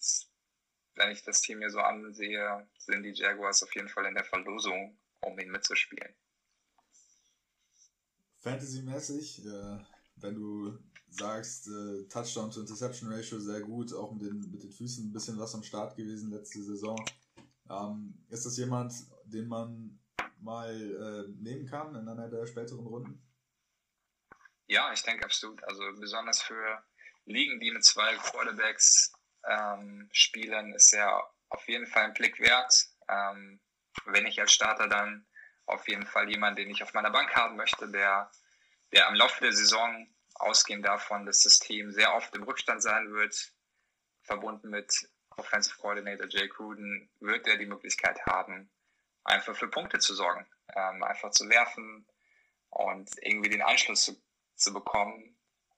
wenn 0.95 1.11
ich 1.11 1.23
das 1.23 1.41
Team 1.41 1.59
hier 1.59 1.69
so 1.69 1.79
ansehe, 1.79 2.67
sind 2.77 3.03
die 3.03 3.13
Jaguars 3.13 3.63
auf 3.63 3.73
jeden 3.73 3.87
Fall 3.87 4.05
in 4.05 4.15
der 4.15 4.25
Verlosung, 4.25 4.99
um 5.21 5.39
ihn 5.39 5.49
mitzuspielen. 5.49 6.13
Fantasy-mäßig, 8.41 9.45
äh, 9.45 9.79
wenn 10.21 10.35
du 10.35 10.77
sagst, 11.09 11.67
äh, 11.67 12.07
Touchdown 12.07 12.51
to 12.51 12.61
Interception 12.61 13.11
Ratio 13.11 13.39
sehr 13.39 13.61
gut, 13.61 13.93
auch 13.93 14.11
mit 14.11 14.23
den, 14.23 14.51
mit 14.51 14.63
den 14.63 14.71
Füßen 14.71 15.07
ein 15.07 15.13
bisschen 15.13 15.39
was 15.39 15.55
am 15.55 15.63
Start 15.63 15.95
gewesen 15.95 16.31
letzte 16.31 16.61
Saison. 16.63 17.03
Ähm, 17.69 18.13
ist 18.29 18.45
das 18.45 18.57
jemand, 18.57 18.93
den 19.25 19.47
man 19.47 19.99
mal 20.41 20.69
äh, 20.69 21.31
nehmen 21.41 21.65
kann 21.65 21.95
in 21.95 22.07
einer 22.07 22.29
der 22.29 22.45
späteren 22.47 22.85
Runden? 22.85 23.21
Ja, 24.67 24.93
ich 24.93 25.01
denke 25.01 25.25
absolut. 25.25 25.63
Also 25.63 25.81
besonders 25.99 26.41
für 26.41 26.83
Ligen, 27.25 27.59
die 27.59 27.71
mit 27.71 27.83
zwei 27.83 28.15
Quarterbacks 28.15 29.11
ähm, 29.43 30.09
spielen, 30.11 30.73
ist 30.73 30.93
er 30.93 31.23
auf 31.49 31.67
jeden 31.67 31.87
Fall 31.87 32.03
ein 32.03 32.13
Blick 32.13 32.39
wert. 32.39 32.87
Ähm, 33.07 33.59
wenn 34.05 34.25
ich 34.25 34.39
als 34.39 34.51
Starter 34.51 34.87
dann 34.87 35.25
auf 35.65 35.87
jeden 35.87 36.05
Fall 36.05 36.29
jemand, 36.29 36.57
den 36.57 36.69
ich 36.69 36.83
auf 36.83 36.93
meiner 36.93 37.11
Bank 37.11 37.35
haben 37.35 37.55
möchte, 37.55 37.89
der, 37.89 38.31
der 38.91 39.07
am 39.07 39.15
Laufe 39.15 39.43
der 39.43 39.53
Saison 39.53 40.07
ausgehend 40.35 40.85
davon, 40.85 41.25
dass 41.25 41.43
das 41.43 41.59
Team 41.59 41.91
sehr 41.91 42.13
oft 42.15 42.33
im 42.35 42.43
Rückstand 42.43 42.81
sein 42.81 43.11
wird, 43.13 43.53
verbunden 44.23 44.69
mit 44.69 45.09
Offensive 45.31 45.77
Coordinator 45.77 46.27
Jay 46.29 46.47
Cruden, 46.47 47.09
wird 47.19 47.47
er 47.47 47.57
die 47.57 47.65
Möglichkeit 47.65 48.25
haben, 48.25 48.69
einfach 49.23 49.55
für 49.55 49.69
Punkte 49.69 49.99
zu 49.99 50.13
sorgen, 50.13 50.45
ähm, 50.75 51.03
einfach 51.03 51.31
zu 51.31 51.47
werfen 51.49 52.05
und 52.69 53.09
irgendwie 53.21 53.49
den 53.49 53.61
Anschluss 53.61 54.03
zu, 54.03 54.21
zu 54.55 54.73
bekommen. 54.73 55.35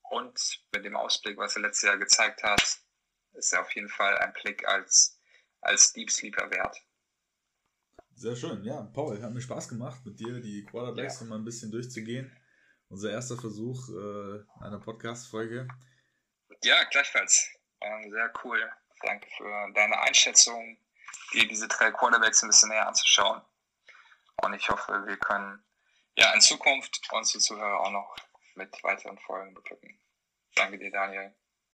Und 0.09 0.61
mit 0.73 0.83
dem 0.83 0.95
Ausblick, 0.95 1.37
was 1.37 1.55
er 1.55 1.61
letztes 1.61 1.87
Jahr 1.87 1.97
gezeigt 1.97 2.43
hat, 2.43 2.79
ist 3.33 3.53
er 3.53 3.61
auf 3.61 3.71
jeden 3.73 3.89
Fall 3.89 4.17
ein 4.17 4.33
Blick 4.33 4.67
als, 4.67 5.19
als 5.61 5.93
Deep 5.93 6.11
Sleeper 6.11 6.49
wert. 6.51 6.77
Sehr 8.15 8.35
schön, 8.35 8.63
ja. 8.63 8.83
Paul, 8.93 9.21
hat 9.21 9.33
mir 9.33 9.41
Spaß 9.41 9.69
gemacht, 9.69 10.05
mit 10.05 10.19
dir 10.19 10.41
die 10.41 10.65
Quarterbacks 10.65 11.21
ja. 11.21 11.27
mal 11.27 11.39
ein 11.39 11.45
bisschen 11.45 11.71
durchzugehen. 11.71 12.31
Unser 12.91 13.11
erster 13.11 13.37
Versuch 13.37 13.87
äh, 13.87 14.43
einer 14.65 14.77
Podcast-Folge. 14.77 15.65
Ja, 16.61 16.83
gleichfalls. 16.83 17.49
Ähm, 17.79 18.11
sehr 18.11 18.33
cool. 18.43 18.69
Danke 19.01 19.29
für 19.37 19.71
deine 19.73 19.97
Einschätzung, 20.01 20.77
dir 21.33 21.47
diese 21.47 21.69
drei 21.69 21.91
Quarterbacks 21.91 22.43
ein 22.43 22.49
bisschen 22.49 22.67
näher 22.67 22.85
anzuschauen. 22.85 23.41
Und 24.43 24.53
ich 24.55 24.67
hoffe, 24.67 25.03
wir 25.07 25.15
können 25.15 25.63
ja 26.17 26.33
in 26.33 26.41
Zukunft 26.41 27.01
unsere 27.13 27.39
Zuhörer 27.39 27.79
auch 27.79 27.91
noch 27.91 28.15
mit 28.55 28.83
weiteren 28.83 29.17
Folgen 29.19 29.53
beglücken. 29.53 29.97
Danke 30.55 30.77
dir, 30.77 30.91
Daniel. 30.91 31.33